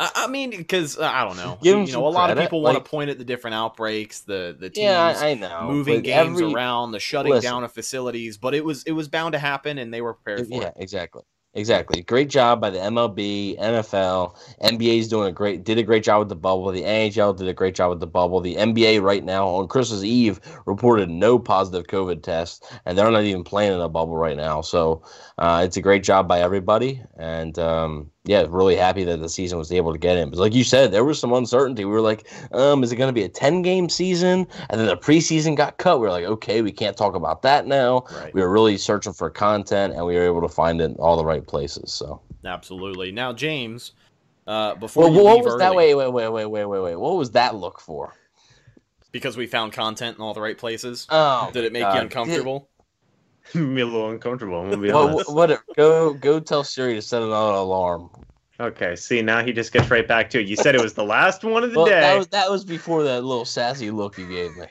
I, 0.00 0.10
I 0.24 0.26
mean, 0.28 0.50
because 0.50 0.98
uh, 0.98 1.04
I 1.04 1.24
don't 1.24 1.36
know. 1.36 1.58
Give 1.62 1.86
you 1.86 1.92
know, 1.92 2.06
a 2.06 2.08
lot 2.08 2.30
of 2.30 2.36
credit, 2.36 2.48
people 2.48 2.62
want 2.62 2.74
like- 2.76 2.84
to 2.84 2.90
point 2.90 3.10
at 3.10 3.18
the 3.18 3.24
different 3.24 3.54
outbreaks, 3.54 4.20
the 4.22 4.56
the 4.58 4.70
teams 4.70 4.84
Yeah, 4.84 5.14
I, 5.18 5.34
know. 5.34 5.68
moving 5.68 6.00
games 6.00 6.40
every- 6.40 6.52
around, 6.54 6.92
the 6.92 7.00
shutting 7.00 7.32
listen. 7.32 7.50
down 7.50 7.64
of 7.64 7.72
facilities, 7.72 8.38
but 8.38 8.54
it 8.54 8.64
was 8.64 8.82
it 8.84 8.92
was 8.92 9.08
bound 9.08 9.32
to 9.34 9.38
happen, 9.38 9.76
and 9.78 9.92
they 9.92 10.00
were 10.00 10.14
prepared 10.14 10.48
for 10.48 10.54
Yeah, 10.54 10.68
it. 10.68 10.74
exactly. 10.78 11.22
Exactly. 11.52 12.02
Great 12.02 12.30
job 12.30 12.60
by 12.60 12.70
the 12.70 12.78
MLB, 12.78 13.58
NFL, 13.58 14.36
NBA's 14.62 15.08
doing 15.08 15.26
a 15.28 15.32
great 15.32 15.64
did 15.64 15.78
a 15.78 15.82
great 15.82 16.04
job 16.04 16.20
with 16.20 16.28
the 16.28 16.36
bubble. 16.36 16.70
The 16.70 16.82
NHL 16.84 17.36
did 17.36 17.48
a 17.48 17.52
great 17.52 17.74
job 17.74 17.90
with 17.90 17.98
the 17.98 18.06
bubble. 18.06 18.40
The 18.40 18.54
NBA 18.54 19.02
right 19.02 19.24
now 19.24 19.48
on 19.48 19.66
Christmas 19.66 20.04
Eve 20.04 20.40
reported 20.64 21.10
no 21.10 21.40
positive 21.40 21.88
COVID 21.88 22.22
tests, 22.22 22.64
and 22.86 22.96
they're 22.96 23.10
not 23.10 23.24
even 23.24 23.42
playing 23.42 23.72
in 23.72 23.80
a 23.80 23.88
bubble 23.88 24.16
right 24.16 24.36
now. 24.36 24.60
So 24.60 25.02
uh, 25.38 25.62
it's 25.64 25.76
a 25.76 25.82
great 25.82 26.04
job 26.04 26.28
by 26.28 26.38
everybody, 26.40 27.02
and 27.18 27.58
um, 27.58 28.12
yeah, 28.24 28.44
really 28.48 28.76
happy 28.76 29.04
that 29.04 29.20
the 29.20 29.28
season 29.28 29.58
was 29.58 29.72
able 29.72 29.92
to 29.92 29.98
get 29.98 30.18
in. 30.18 30.30
But 30.30 30.38
like 30.38 30.54
you 30.54 30.64
said, 30.64 30.92
there 30.92 31.04
was 31.04 31.18
some 31.18 31.32
uncertainty. 31.32 31.84
We 31.84 31.92
were 31.92 32.02
like, 32.02 32.28
um, 32.52 32.82
is 32.84 32.92
it 32.92 32.96
going 32.96 33.08
to 33.08 33.14
be 33.14 33.22
a 33.24 33.28
ten 33.28 33.62
game 33.62 33.88
season? 33.88 34.46
And 34.68 34.80
then 34.80 34.86
the 34.86 34.96
preseason 34.96 35.56
got 35.56 35.78
cut. 35.78 36.00
We 36.00 36.06
were 36.06 36.12
like, 36.12 36.24
okay, 36.24 36.60
we 36.60 36.70
can't 36.70 36.96
talk 36.96 37.14
about 37.14 37.42
that 37.42 37.66
now 37.66 38.04
Right. 38.12 38.34
we 38.34 38.40
were 38.42 38.50
really 38.50 38.76
searching 38.76 39.12
for 39.12 39.30
content 39.30 39.94
and 39.94 40.04
we 40.04 40.14
were 40.14 40.24
able 40.24 40.42
to 40.42 40.48
find 40.48 40.80
it 40.80 40.84
in 40.84 40.94
all 40.96 41.16
the 41.16 41.24
right 41.24 41.46
places 41.46 41.92
so 41.92 42.20
Absolutely. 42.44 43.12
Now, 43.12 43.32
James, 43.32 43.92
uh, 44.46 44.74
before 44.74 45.10
well 45.10 45.24
what 45.24 45.44
was 45.44 45.58
that 45.58 45.74
wait 45.74 45.94
wait 45.94 46.12
wait 46.12 46.28
wait 46.28 46.46
wait 46.46 46.64
wait 46.64 46.80
wait 46.80 46.96
what 46.96 47.16
was 47.16 47.30
that 47.32 47.54
look 47.54 47.80
for 47.80 48.14
because 49.12 49.36
we 49.36 49.46
found 49.46 49.72
content 49.72 50.16
in 50.16 50.22
all 50.22 50.34
the 50.34 50.40
right 50.40 50.56
places, 50.58 51.06
oh 51.10 51.50
did 51.52 51.64
it 51.64 51.72
make 51.72 51.82
God. 51.82 51.94
you 51.94 52.00
uncomfortable? 52.00 52.68
me 53.54 53.82
a 53.82 53.86
little 53.86 54.10
uncomfortable. 54.10 54.60
I'm 54.60 54.70
gonna 54.70 54.82
be 54.82 54.88
Did- 54.88 54.94
what, 54.94 55.12
honest. 55.12 55.32
what, 55.32 55.50
what 55.50 55.76
go 55.76 56.14
go 56.14 56.40
tell 56.40 56.64
siri 56.64 56.94
to 56.94 57.02
set 57.02 57.22
an 57.22 57.28
alarm 57.30 58.10
Okay, 58.60 58.94
see 58.94 59.22
now 59.22 59.42
he 59.42 59.54
just 59.54 59.72
gets 59.72 59.90
right 59.90 60.06
back 60.06 60.28
to 60.30 60.40
it. 60.40 60.46
You 60.46 60.54
said 60.54 60.74
it 60.74 60.82
was 60.82 60.92
the 60.92 61.04
last 61.04 61.42
one 61.44 61.64
of 61.64 61.72
the 61.72 61.78
well, 61.78 61.86
day. 61.86 62.00
that 62.00 62.18
was 62.18 62.28
that 62.28 62.50
was 62.50 62.62
before 62.62 63.02
that 63.04 63.24
little 63.24 63.46
sassy 63.46 63.90
look 63.90 64.18
you 64.18 64.28
gave 64.28 64.54
me 64.54 64.66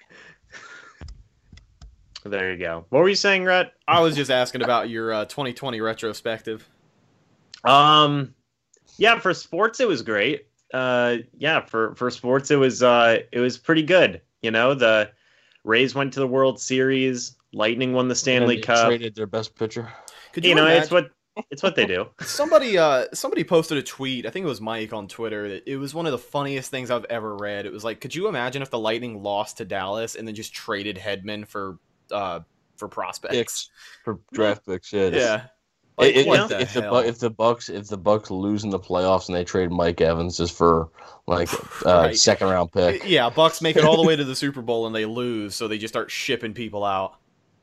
There 2.24 2.52
you 2.52 2.60
go. 2.60 2.86
What 2.90 3.00
were 3.00 3.10
you 3.10 3.16
saying, 3.16 3.46
Rhett? 3.46 3.74
I 3.88 4.02
was 4.02 4.16
just 4.16 4.30
asking 4.30 4.62
about 4.62 4.90
your 4.90 5.12
uh, 5.12 5.26
2020 5.26 5.82
retrospective. 5.82 6.70
Um, 7.64 8.36
yeah, 8.98 9.18
for 9.18 9.34
sports 9.34 9.80
it 9.80 9.88
was 9.88 10.04
great. 10.04 10.48
Uh, 10.72 11.18
yeah, 11.40 11.62
for 11.62 11.96
for 11.96 12.12
sports 12.12 12.52
it 12.52 12.58
was 12.58 12.84
uh 12.84 13.18
it 13.32 13.40
was 13.40 13.58
pretty 13.58 13.82
good. 13.82 14.22
You 14.44 14.52
know, 14.52 14.76
the 14.76 15.10
Rays 15.64 15.96
went 15.96 16.14
to 16.14 16.20
the 16.20 16.28
World 16.28 16.60
Series. 16.60 17.36
Lightning 17.54 17.93
won 17.93 18.08
the 18.08 18.16
Stanley 18.16 18.56
And 18.56 18.64
they 18.64 18.68
Cup. 18.68 18.88
traded 18.88 19.16
their 19.16 19.28
best 19.28 19.56
pitcher 19.56 19.91
Could 20.34 20.45
You 20.45 20.56
know, 20.56 20.68
it's 20.68 20.91
what 20.91 21.10
it's 21.52 21.64
what 21.64 21.76
they 21.76 21.86
do. 21.86 22.06
somebody 22.22 22.78
uh 22.78 23.06
somebody 23.14 23.45
posted 23.45 23.78
a 23.78 23.84
tweet 23.84 24.26
i 24.26 24.30
think 24.30 24.43
it 24.43 24.50
was 24.50 24.60
mike 24.60 24.91
on 24.91 25.08
twitter 25.08 25.47
that 25.47 25.64
it 25.72 25.78
was 25.78 25.93
one 25.93 26.06
of 26.06 26.12
the 26.12 26.18
funniest 26.18 26.70
things 26.70 26.91
i've 26.91 27.06
ever 27.06 27.38
read 27.38 27.66
it 27.66 27.72
was 27.72 27.84
like 27.84 28.02
could 28.02 28.14
you 28.14 28.28
imagine 28.28 28.62
if 28.62 28.70
the 28.70 28.80
lightning 28.80 29.24
lost 29.24 29.58
to 29.58 29.64
dallas 29.64 30.16
and 30.16 30.28
then 30.28 30.36
just 30.36 30.54
traded 30.54 30.97
hedman 30.97 31.47
for 31.47 31.78
uh 32.12 32.41
for 32.76 32.89
prospects 32.89 33.36
picks 33.36 33.70
for 34.04 34.20
draft 34.34 34.66
picks 34.66 34.91
yeah 34.91 35.08
yeah 35.08 35.41
Like, 35.97 36.16
if, 36.16 36.28
what 36.28 36.39
if, 36.41 36.47
the 36.50 36.60
if 36.62 36.74
the? 36.74 36.82
Bu- 36.82 37.08
if 37.08 37.20
the 37.20 37.30
Bucks 37.30 37.70
if 37.70 37.88
the 37.88 37.97
Bucks 37.97 38.30
lose 38.32 38.64
in 38.66 38.70
the 38.70 38.80
playoffs 38.80 39.28
and 39.30 39.36
they 39.38 39.43
trade 39.45 39.72
Mike 39.72 40.02
Evans 40.02 40.36
just 40.38 40.58
for 40.58 40.89
like 41.28 41.50
uh, 41.86 42.04
Right. 42.08 42.18
second 42.18 42.50
round 42.50 42.72
pick, 42.74 43.04
yeah 43.08 43.30
bucks 43.30 43.62
make 43.62 43.78
it 43.78 43.86
all 43.86 43.95
the 43.95 44.08
way 44.08 44.16
to 44.18 44.24
the 44.26 44.36
super 44.43 44.62
bowl 44.62 44.88
and 44.88 44.95
they 44.95 45.06
lose 45.06 45.56
so 45.56 45.68
they 45.70 45.78
just 45.78 45.93
start 45.93 46.12
shipping 46.12 46.54
people 46.54 46.84
out 46.84 47.16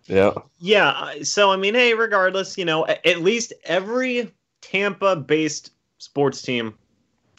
yeah, 0.09 0.33
Yeah, 0.59 1.23
so 1.23 1.51
I 1.51 1.57
mean, 1.57 1.75
hey, 1.75 1.95
regardless, 1.95 2.57
you 2.59 2.65
know, 2.65 2.87
at 2.87 3.21
least 3.21 3.53
every 3.65 4.33
Tampa-based 4.61 5.73
sports 5.99 6.43
team 6.43 6.75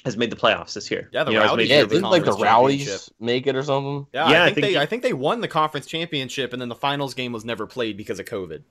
has 0.05 0.15
made 0.17 0.29
the 0.31 0.35
playoffs 0.35 0.73
this 0.73 0.89
year. 0.89 1.09
Yeah, 1.11 1.23
the 1.23 1.31
You 1.31 1.39
know, 1.39 1.45
Rowdies 1.45 1.69
yeah. 1.69 1.81
the 1.81 1.87
Didn't 1.87 2.03
like 2.09 2.23
the 2.23 2.31
conference 2.31 2.51
Rowdies 2.51 3.09
make 3.19 3.47
it 3.47 3.55
or 3.55 3.63
something? 3.63 4.07
yeah, 4.13 4.29
Yeah, 4.29 4.43
I, 4.43 4.45
I 4.45 4.45
think 4.45 4.55
think 4.55 4.65
they 4.65 4.71
he- 4.71 4.77
i 4.77 4.85
think 4.85 5.03
they 5.03 5.13
won 5.13 5.41
the 5.41 5.47
conference 5.47 5.85
championship 5.85 6.53
and 6.53 6.61
then 6.61 6.69
the 6.69 6.75
finals 6.75 7.13
game 7.13 7.31
was 7.33 7.43
never 7.45 7.67
played 7.67 7.97
because 7.97 8.19
of 8.19 8.25
covid 8.25 8.63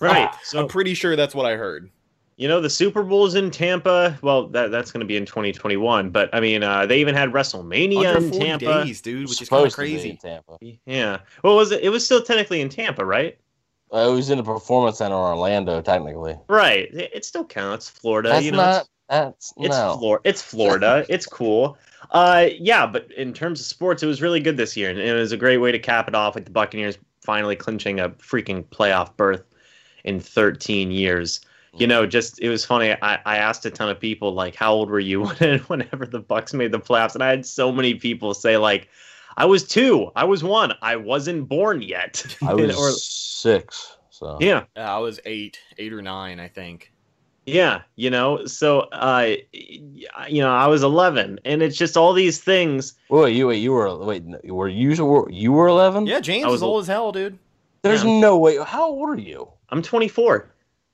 right. 0.00 0.30
So 0.44 0.60
I'm 0.60 0.68
pretty 0.68 0.94
sure 0.94 1.16
that's 1.16 1.34
what 1.34 1.46
i 1.46 1.56
heard 1.56 1.90
you 2.38 2.46
know, 2.46 2.60
the 2.60 2.70
Super 2.70 3.02
Bowl's 3.02 3.34
in 3.34 3.50
Tampa. 3.50 4.16
Well, 4.22 4.46
that 4.48 4.70
that's 4.70 4.92
going 4.92 5.00
to 5.00 5.06
be 5.06 5.16
in 5.16 5.26
2021. 5.26 6.10
But 6.10 6.30
I 6.32 6.38
mean, 6.40 6.62
uh, 6.62 6.86
they 6.86 7.00
even 7.00 7.14
had 7.14 7.30
WrestleMania 7.32 8.14
under 8.14 8.26
in 8.26 8.30
Tampa. 8.40 8.84
days 8.84 9.00
dude 9.02 9.28
which 9.28 9.42
is 9.42 9.48
kind 9.48 9.66
of 9.66 9.72
Supposed 9.72 9.76
to 9.76 9.82
be 9.82 9.92
in 9.92 9.98
crazy 9.98 10.18
Tampa. 10.22 10.58
Yeah. 10.86 11.18
Well, 11.42 11.56
was 11.56 11.72
it? 11.72 11.82
It 11.82 11.88
was 11.90 12.04
still 12.04 12.22
technically 12.22 12.60
in 12.60 12.68
Tampa, 12.68 13.04
right? 13.04 13.36
Uh, 13.92 14.08
it 14.10 14.14
was 14.14 14.30
in 14.30 14.38
the 14.38 14.44
performance 14.44 14.98
center 14.98 15.14
in 15.16 15.20
Orlando, 15.20 15.82
technically. 15.82 16.36
Right. 16.48 16.94
It, 16.94 17.10
it 17.12 17.24
still 17.24 17.44
counts. 17.44 17.88
Florida. 17.90 18.28
That's 18.28 18.44
you 18.44 18.52
know, 18.52 18.58
not. 18.58 18.68
it's- 18.68 18.88
That's 19.08 19.54
It's 19.56 19.68
no. 19.76 19.96
Flor- 19.98 20.20
It's 20.24 20.40
Florida. 20.42 21.04
it's 21.10 21.26
cool. 21.26 21.76
Uh, 22.12 22.50
yeah, 22.60 22.86
but 22.86 23.10
in 23.12 23.32
terms 23.32 23.58
of 23.58 23.66
sports, 23.66 24.02
it 24.02 24.06
was 24.06 24.22
really 24.22 24.38
good 24.40 24.56
this 24.56 24.76
year, 24.76 24.90
and 24.90 24.98
it 25.00 25.12
was 25.14 25.32
a 25.32 25.36
great 25.36 25.56
way 25.58 25.72
to 25.72 25.78
cap 25.78 26.06
it 26.06 26.14
off 26.14 26.36
with 26.36 26.44
the 26.44 26.50
Buccaneers 26.52 26.98
finally 27.24 27.56
clinching 27.56 27.98
a 27.98 28.10
freaking 28.10 28.64
playoff 28.64 29.16
berth 29.16 29.42
in 30.04 30.20
13 30.20 30.90
years. 30.92 31.40
You 31.76 31.86
know, 31.86 32.06
just 32.06 32.40
it 32.40 32.48
was 32.48 32.64
funny. 32.64 32.92
I, 33.02 33.18
I 33.26 33.36
asked 33.36 33.64
a 33.66 33.70
ton 33.70 33.88
of 33.88 34.00
people 34.00 34.32
like, 34.32 34.54
"How 34.54 34.72
old 34.72 34.90
were 34.90 35.00
you 35.00 35.24
when, 35.38 35.58
whenever 35.60 36.06
the 36.06 36.20
Bucks 36.20 36.54
made 36.54 36.72
the 36.72 36.80
playoffs?" 36.80 37.14
And 37.14 37.22
I 37.22 37.28
had 37.28 37.44
so 37.46 37.70
many 37.70 37.94
people 37.94 38.34
say 38.34 38.56
like, 38.56 38.88
"I 39.36 39.44
was 39.44 39.64
two, 39.64 40.10
I 40.16 40.24
was 40.24 40.42
one, 40.42 40.72
I 40.82 40.96
wasn't 40.96 41.48
born 41.48 41.82
yet." 41.82 42.24
I 42.46 42.54
was 42.54 42.76
Or- 42.78 42.90
six. 42.92 43.96
So 44.10 44.36
yeah, 44.40 44.64
Yeah, 44.76 44.92
I 44.94 44.98
was 44.98 45.20
eight, 45.26 45.60
eight 45.78 45.92
or 45.92 46.02
nine, 46.02 46.40
I 46.40 46.48
think. 46.48 46.92
Yeah, 47.46 47.82
you 47.96 48.10
know, 48.10 48.44
so 48.46 48.80
uh, 48.92 49.36
you 49.52 50.42
know, 50.42 50.50
I 50.54 50.66
was 50.66 50.82
11, 50.82 51.38
and 51.46 51.62
it's 51.62 51.78
just 51.78 51.96
all 51.96 52.12
these 52.12 52.40
things. 52.42 52.92
Wait, 53.08 53.34
you 53.36 53.46
wait, 53.46 53.58
you 53.58 53.72
were 53.72 53.96
wait, 54.04 54.24
were 54.44 54.68
you 54.68 55.04
were 55.04 55.30
you 55.30 55.52
were 55.52 55.68
eleven? 55.68 56.06
Yeah, 56.06 56.20
James 56.20 56.44
I 56.44 56.48
is 56.48 56.52
was 56.52 56.62
old 56.62 56.82
as 56.82 56.88
hell, 56.88 57.12
dude. 57.12 57.38
There's 57.82 58.04
Yeah. 58.04 58.20
no 58.20 58.36
way. 58.38 58.58
How 58.62 58.88
old 58.88 59.08
are 59.10 59.20
you? 59.20 59.48
I'm 59.70 59.82
24. 59.82 60.50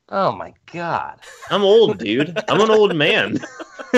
Oh 0.09 0.33
my 0.33 0.53
god. 0.73 1.21
I'm 1.51 1.63
old, 1.63 1.99
dude. 1.99 2.39
I'm 2.49 2.61
an 2.61 2.71
old 2.71 2.95
man. 2.95 3.39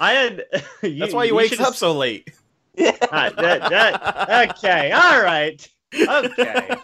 I 0.00 0.12
had. 0.12 0.44
That's 0.82 1.14
why 1.14 1.26
he 1.26 1.32
wakes 1.32 1.60
up 1.60 1.74
so 1.74 1.92
late. 1.92 2.30
Ah, 2.78 3.30
that, 3.38 3.70
that, 3.70 4.50
okay, 4.50 4.92
all 4.92 5.22
right. 5.22 5.66
Okay. 5.94 6.76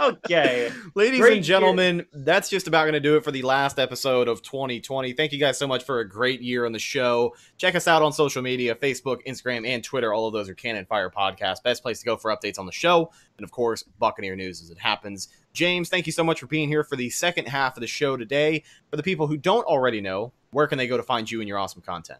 Okay. 0.00 0.70
Ladies 0.94 1.20
Great 1.20 1.38
and 1.38 1.48
year. 1.48 1.58
gentlemen, 1.58 2.06
that's 2.12 2.48
just 2.48 2.68
about 2.68 2.84
going 2.84 2.92
to 2.92 3.00
do 3.00 3.16
it 3.16 3.24
for 3.24 3.32
the 3.32 3.42
last 3.42 3.78
episode 3.78 4.28
of 4.28 4.42
2020. 4.42 5.12
Thank 5.14 5.32
you 5.32 5.38
guys 5.40 5.58
so 5.58 5.66
much 5.66 5.82
for 5.84 6.00
a 6.00 6.08
great 6.08 6.40
year 6.40 6.66
on 6.66 6.72
the 6.72 6.78
show. 6.78 7.34
Check 7.56 7.74
us 7.74 7.88
out 7.88 8.02
on 8.02 8.12
social 8.12 8.42
media 8.42 8.74
Facebook, 8.74 9.26
Instagram, 9.26 9.66
and 9.66 9.82
Twitter. 9.82 10.12
All 10.12 10.26
of 10.28 10.32
those 10.32 10.48
are 10.48 10.54
Cannon 10.54 10.84
Fire 10.86 11.10
Podcast. 11.10 11.62
Best 11.62 11.82
place 11.82 12.00
to 12.00 12.04
go 12.04 12.16
for 12.16 12.30
updates 12.30 12.58
on 12.58 12.66
the 12.66 12.72
show. 12.72 13.10
And 13.38 13.44
of 13.44 13.50
course, 13.50 13.82
Buccaneer 13.98 14.36
News 14.36 14.62
as 14.62 14.70
it 14.70 14.78
happens. 14.78 15.28
James, 15.54 15.88
thank 15.88 16.04
you 16.06 16.12
so 16.12 16.24
much 16.24 16.40
for 16.40 16.46
being 16.46 16.68
here 16.68 16.84
for 16.84 16.96
the 16.96 17.08
second 17.10 17.46
half 17.46 17.76
of 17.76 17.80
the 17.80 17.86
show 17.86 18.16
today. 18.16 18.62
For 18.90 18.96
the 18.96 19.02
people 19.02 19.26
who 19.26 19.36
don't 19.36 19.64
already 19.66 20.00
know, 20.00 20.32
where 20.50 20.66
can 20.66 20.76
they 20.78 20.86
go 20.88 20.96
to 20.96 21.02
find 21.02 21.30
you 21.30 21.40
and 21.40 21.48
your 21.48 21.58
awesome 21.58 21.80
content? 21.80 22.18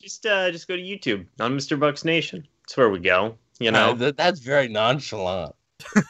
Just 0.00 0.26
uh 0.26 0.50
just 0.50 0.66
go 0.66 0.76
to 0.76 0.82
YouTube 0.82 1.26
on 1.38 1.56
Mr. 1.56 1.78
Bucks 1.78 2.04
Nation. 2.04 2.46
That's 2.62 2.76
where 2.76 2.90
we 2.90 2.98
go. 2.98 3.36
You 3.60 3.70
know. 3.70 3.90
Uh, 3.90 3.94
that, 3.94 4.16
that's 4.16 4.40
very 4.40 4.66
nonchalant. 4.68 5.54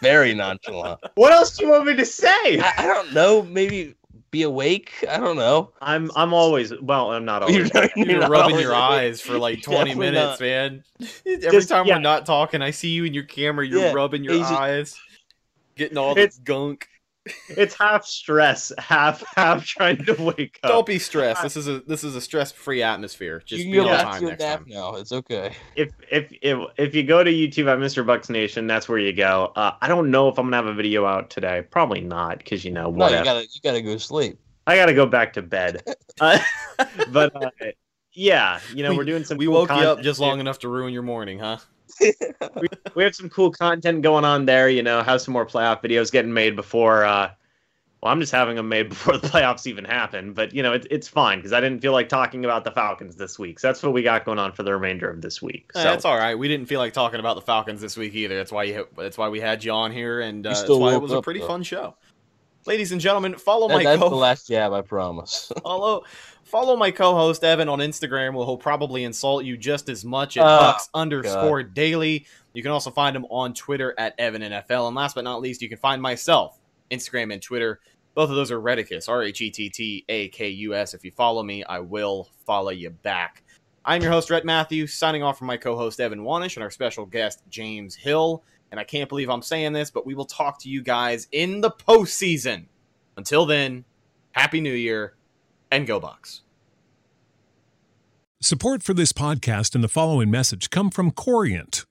Very 0.00 0.32
nonchalant. 0.34 1.00
what 1.14 1.32
else 1.32 1.56
do 1.56 1.64
you 1.64 1.70
want 1.70 1.86
me 1.86 1.94
to 1.96 2.06
say? 2.06 2.58
I, 2.60 2.72
I 2.78 2.86
don't 2.86 3.12
know. 3.12 3.42
Maybe 3.42 3.94
be 4.30 4.42
awake. 4.42 4.92
I 5.10 5.18
don't 5.18 5.36
know. 5.36 5.72
I'm 5.82 6.10
I'm 6.14 6.32
always 6.32 6.72
well, 6.80 7.10
I'm 7.10 7.24
not 7.24 7.42
always. 7.42 7.70
You're, 7.74 7.88
You're 7.96 8.20
not 8.20 8.30
rubbing 8.30 8.52
always 8.52 8.62
your 8.62 8.72
awake. 8.72 8.82
eyes 8.82 9.20
for 9.20 9.36
like 9.38 9.60
20 9.62 9.94
minutes, 9.96 10.14
not. 10.14 10.40
man. 10.40 10.84
Every 11.26 11.50
Just- 11.50 11.68
time 11.68 11.84
yeah. 11.86 11.96
we're 11.96 12.00
not 12.00 12.24
talking, 12.24 12.62
I 12.62 12.70
see 12.70 12.88
you 12.90 13.04
in 13.04 13.12
your 13.12 13.24
camera. 13.24 13.66
You're 13.66 13.80
Yeah, 13.80 13.92
rubbing 13.92 14.22
your 14.24 14.34
he's 14.34 14.42
just- 14.48 14.52
eyes, 14.52 14.96
getting 15.76 15.98
all 15.98 16.12
It's- 16.12 16.36
the 16.36 16.42
gunk. 16.42 16.86
It's 17.50 17.74
half 17.74 18.06
stress, 18.06 18.72
half 18.78 19.22
half 19.36 19.66
trying 19.66 20.02
to 20.06 20.14
wake 20.14 20.58
up. 20.62 20.70
Don't 20.70 20.86
be 20.86 20.98
stressed. 20.98 21.42
This 21.42 21.54
is 21.54 21.68
a 21.68 21.80
this 21.80 22.02
is 22.02 22.16
a 22.16 22.20
stress 22.20 22.50
free 22.50 22.82
atmosphere. 22.82 23.42
Just 23.44 23.62
you 23.62 23.72
be 23.72 23.78
can 23.78 23.88
on 23.88 23.90
back 23.90 24.04
time 24.06 24.20
to 24.22 24.26
a 24.26 24.30
next 24.30 24.40
nap 24.42 24.58
time. 24.60 24.68
now. 24.68 24.94
It's 24.94 25.12
okay. 25.12 25.54
if 25.76 25.90
if 26.10 26.32
if 26.40 26.58
if 26.78 26.94
you 26.94 27.02
go 27.02 27.22
to 27.22 27.30
YouTube 27.30 27.70
at 27.70 27.78
Mr. 27.78 28.04
Bucks 28.06 28.30
Nation, 28.30 28.66
that's 28.66 28.88
where 28.88 28.98
you 28.98 29.12
go. 29.12 29.52
Uh, 29.54 29.72
I 29.82 29.86
don't 29.86 30.10
know 30.10 30.28
if 30.30 30.38
I'm 30.38 30.46
gonna 30.46 30.56
have 30.56 30.66
a 30.66 30.72
video 30.74 31.04
out 31.04 31.28
today. 31.28 31.62
Probably 31.70 32.00
not, 32.00 32.38
because 32.38 32.64
you 32.64 32.70
know 32.72 32.88
what. 32.88 33.12
No, 33.12 33.16
what? 33.16 33.18
you 33.18 33.24
gotta 33.24 33.42
you 33.42 33.60
gotta 33.62 33.82
go 33.82 33.98
sleep. 33.98 34.38
I 34.66 34.76
gotta 34.76 34.94
go 34.94 35.04
back 35.04 35.34
to 35.34 35.42
bed. 35.42 35.82
Uh, 36.22 36.38
but 37.12 37.34
uh, 37.36 37.50
yeah, 38.12 38.60
you 38.74 38.82
know 38.82 38.90
We- 38.90 38.96
we're 38.98 39.04
doing 39.04 39.24
some. 39.24 39.36
We 39.38 39.44
cool 39.46 39.54
woke 39.54 39.70
you 39.70 39.76
up 39.76 40.00
just 40.00 40.20
long 40.20 40.40
enough 40.40 40.58
to 40.60 40.68
ruin 40.68 40.92
your 40.92 41.02
morning, 41.02 41.38
huh? 41.38 41.58
We 42.94 43.04
have 43.04 43.14
some 43.14 43.28
cool 43.28 43.50
content 43.50 44.02
going 44.02 44.24
on 44.24 44.46
there. 44.46 44.68
You 44.68 44.82
know, 44.82 45.02
have 45.02 45.20
some 45.20 45.32
more 45.32 45.46
playoff 45.46 45.82
videos 45.82 46.10
getting 46.10 46.32
made 46.32 46.56
before. 46.56 47.04
Uh, 47.04 47.30
well, 48.02 48.10
I'm 48.12 48.20
just 48.20 48.32
having 48.32 48.56
them 48.56 48.68
made 48.68 48.88
before 48.88 49.18
the 49.18 49.28
playoffs 49.28 49.66
even 49.66 49.84
happen. 49.84 50.32
But 50.32 50.54
you 50.54 50.62
know, 50.62 50.72
it, 50.72 50.86
it's 50.90 51.08
fine 51.08 51.38
because 51.38 51.52
I 51.52 51.60
didn't 51.60 51.80
feel 51.80 51.92
like 51.92 52.08
talking 52.08 52.44
about 52.44 52.64
the 52.64 52.70
Falcons 52.70 53.16
this 53.16 53.38
week. 53.38 53.60
So 53.60 53.68
that's 53.68 53.82
what 53.82 53.92
we 53.92 54.02
got 54.02 54.24
going 54.24 54.38
on 54.38 54.52
for 54.52 54.62
the 54.62 54.72
remainder 54.72 55.10
of 55.10 55.20
this 55.20 55.42
week. 55.42 55.70
So 55.74 55.80
Eh, 55.80 55.84
that's 55.84 56.04
all 56.04 56.16
right. 56.16 56.34
We 56.38 56.48
didn't 56.48 56.66
feel 56.66 56.80
like 56.80 56.92
talking 56.92 57.20
about 57.20 57.36
the 57.36 57.42
Falcons 57.42 57.80
this 57.80 57.96
week 57.96 58.14
either. 58.14 58.36
That's 58.36 58.52
why 58.52 58.64
you 58.64 58.88
that's 58.96 59.18
why 59.18 59.28
we 59.28 59.40
had 59.40 59.62
you 59.64 59.72
on 59.72 59.92
here, 59.92 60.20
and 60.20 60.46
uh, 60.46 60.50
that's 60.54 60.68
why 60.68 60.74
it 60.74 60.94
woke 60.94 61.02
was 61.02 61.12
a 61.12 61.22
pretty 61.22 61.40
though. 61.40 61.48
fun 61.48 61.62
show. 61.62 61.96
Ladies 62.66 62.92
and 62.92 63.00
gentlemen, 63.00 63.36
follow 63.36 63.68
That- 63.68 63.74
my 63.74 63.84
that's 63.84 64.02
co- 64.02 64.10
the 64.10 64.16
last 64.16 64.46
jab, 64.48 64.72
I 64.74 64.82
promise. 64.82 65.50
follow 65.62 66.04
follow 66.50 66.76
my 66.76 66.90
co-host 66.90 67.44
Evan 67.44 67.68
on 67.68 67.78
Instagram. 67.78 68.34
Where 68.34 68.44
he'll 68.44 68.56
probably 68.56 69.04
insult 69.04 69.44
you 69.44 69.56
just 69.56 69.88
as 69.88 70.04
much 70.04 70.36
at 70.36 70.44
Oh, 70.44 70.58
Bucks 70.58 70.88
underscore 70.94 71.62
Daily. 71.62 72.26
You 72.52 72.62
can 72.62 72.72
also 72.72 72.90
find 72.90 73.14
him 73.14 73.24
on 73.30 73.54
Twitter 73.54 73.94
at 73.96 74.14
Evan 74.18 74.42
NFL. 74.42 74.88
And 74.88 74.96
last 74.96 75.14
but 75.14 75.24
not 75.24 75.40
least, 75.40 75.62
you 75.62 75.68
can 75.68 75.78
find 75.78 76.02
myself 76.02 76.58
Instagram 76.90 77.32
and 77.32 77.40
Twitter. 77.40 77.80
Both 78.14 78.30
of 78.30 78.36
those 78.36 78.50
are 78.50 78.60
Rhettakus, 78.60 79.08
R 79.08 79.22
H 79.22 79.40
E 79.40 79.50
T 79.50 79.70
T 79.70 80.04
A 80.08 80.28
K 80.28 80.48
U 80.48 80.74
S. 80.74 80.94
If 80.94 81.04
you 81.04 81.12
follow 81.12 81.42
me, 81.42 81.64
I 81.64 81.78
will 81.78 82.28
follow 82.44 82.70
you 82.70 82.90
back. 82.90 83.44
I'm 83.84 84.02
your 84.02 84.12
host, 84.12 84.28
Rhett 84.28 84.44
Matthews, 84.44 84.92
signing 84.92 85.22
off 85.22 85.38
from 85.38 85.46
my 85.46 85.56
co 85.56 85.76
host, 85.76 86.00
Evan 86.00 86.20
Wanish, 86.20 86.56
and 86.56 86.62
our 86.62 86.70
special 86.70 87.06
guest, 87.06 87.42
James 87.48 87.94
Hill. 87.94 88.42
And 88.70 88.78
I 88.78 88.84
can't 88.84 89.08
believe 89.08 89.30
I'm 89.30 89.42
saying 89.42 89.72
this, 89.72 89.90
but 89.90 90.06
we 90.06 90.14
will 90.14 90.26
talk 90.26 90.60
to 90.60 90.68
you 90.68 90.82
guys 90.82 91.28
in 91.32 91.60
the 91.60 91.70
postseason. 91.70 92.66
Until 93.16 93.46
then, 93.46 93.84
Happy 94.32 94.60
New 94.60 94.72
Year 94.74 95.14
and 95.70 95.86
go 95.86 96.00
Bucks. 96.00 96.42
Support 98.42 98.82
for 98.82 98.94
this 98.94 99.12
podcast 99.12 99.74
and 99.74 99.84
the 99.84 99.88
following 99.88 100.30
message 100.30 100.70
come 100.70 100.90
from 100.90 101.10
Corient. 101.10 101.84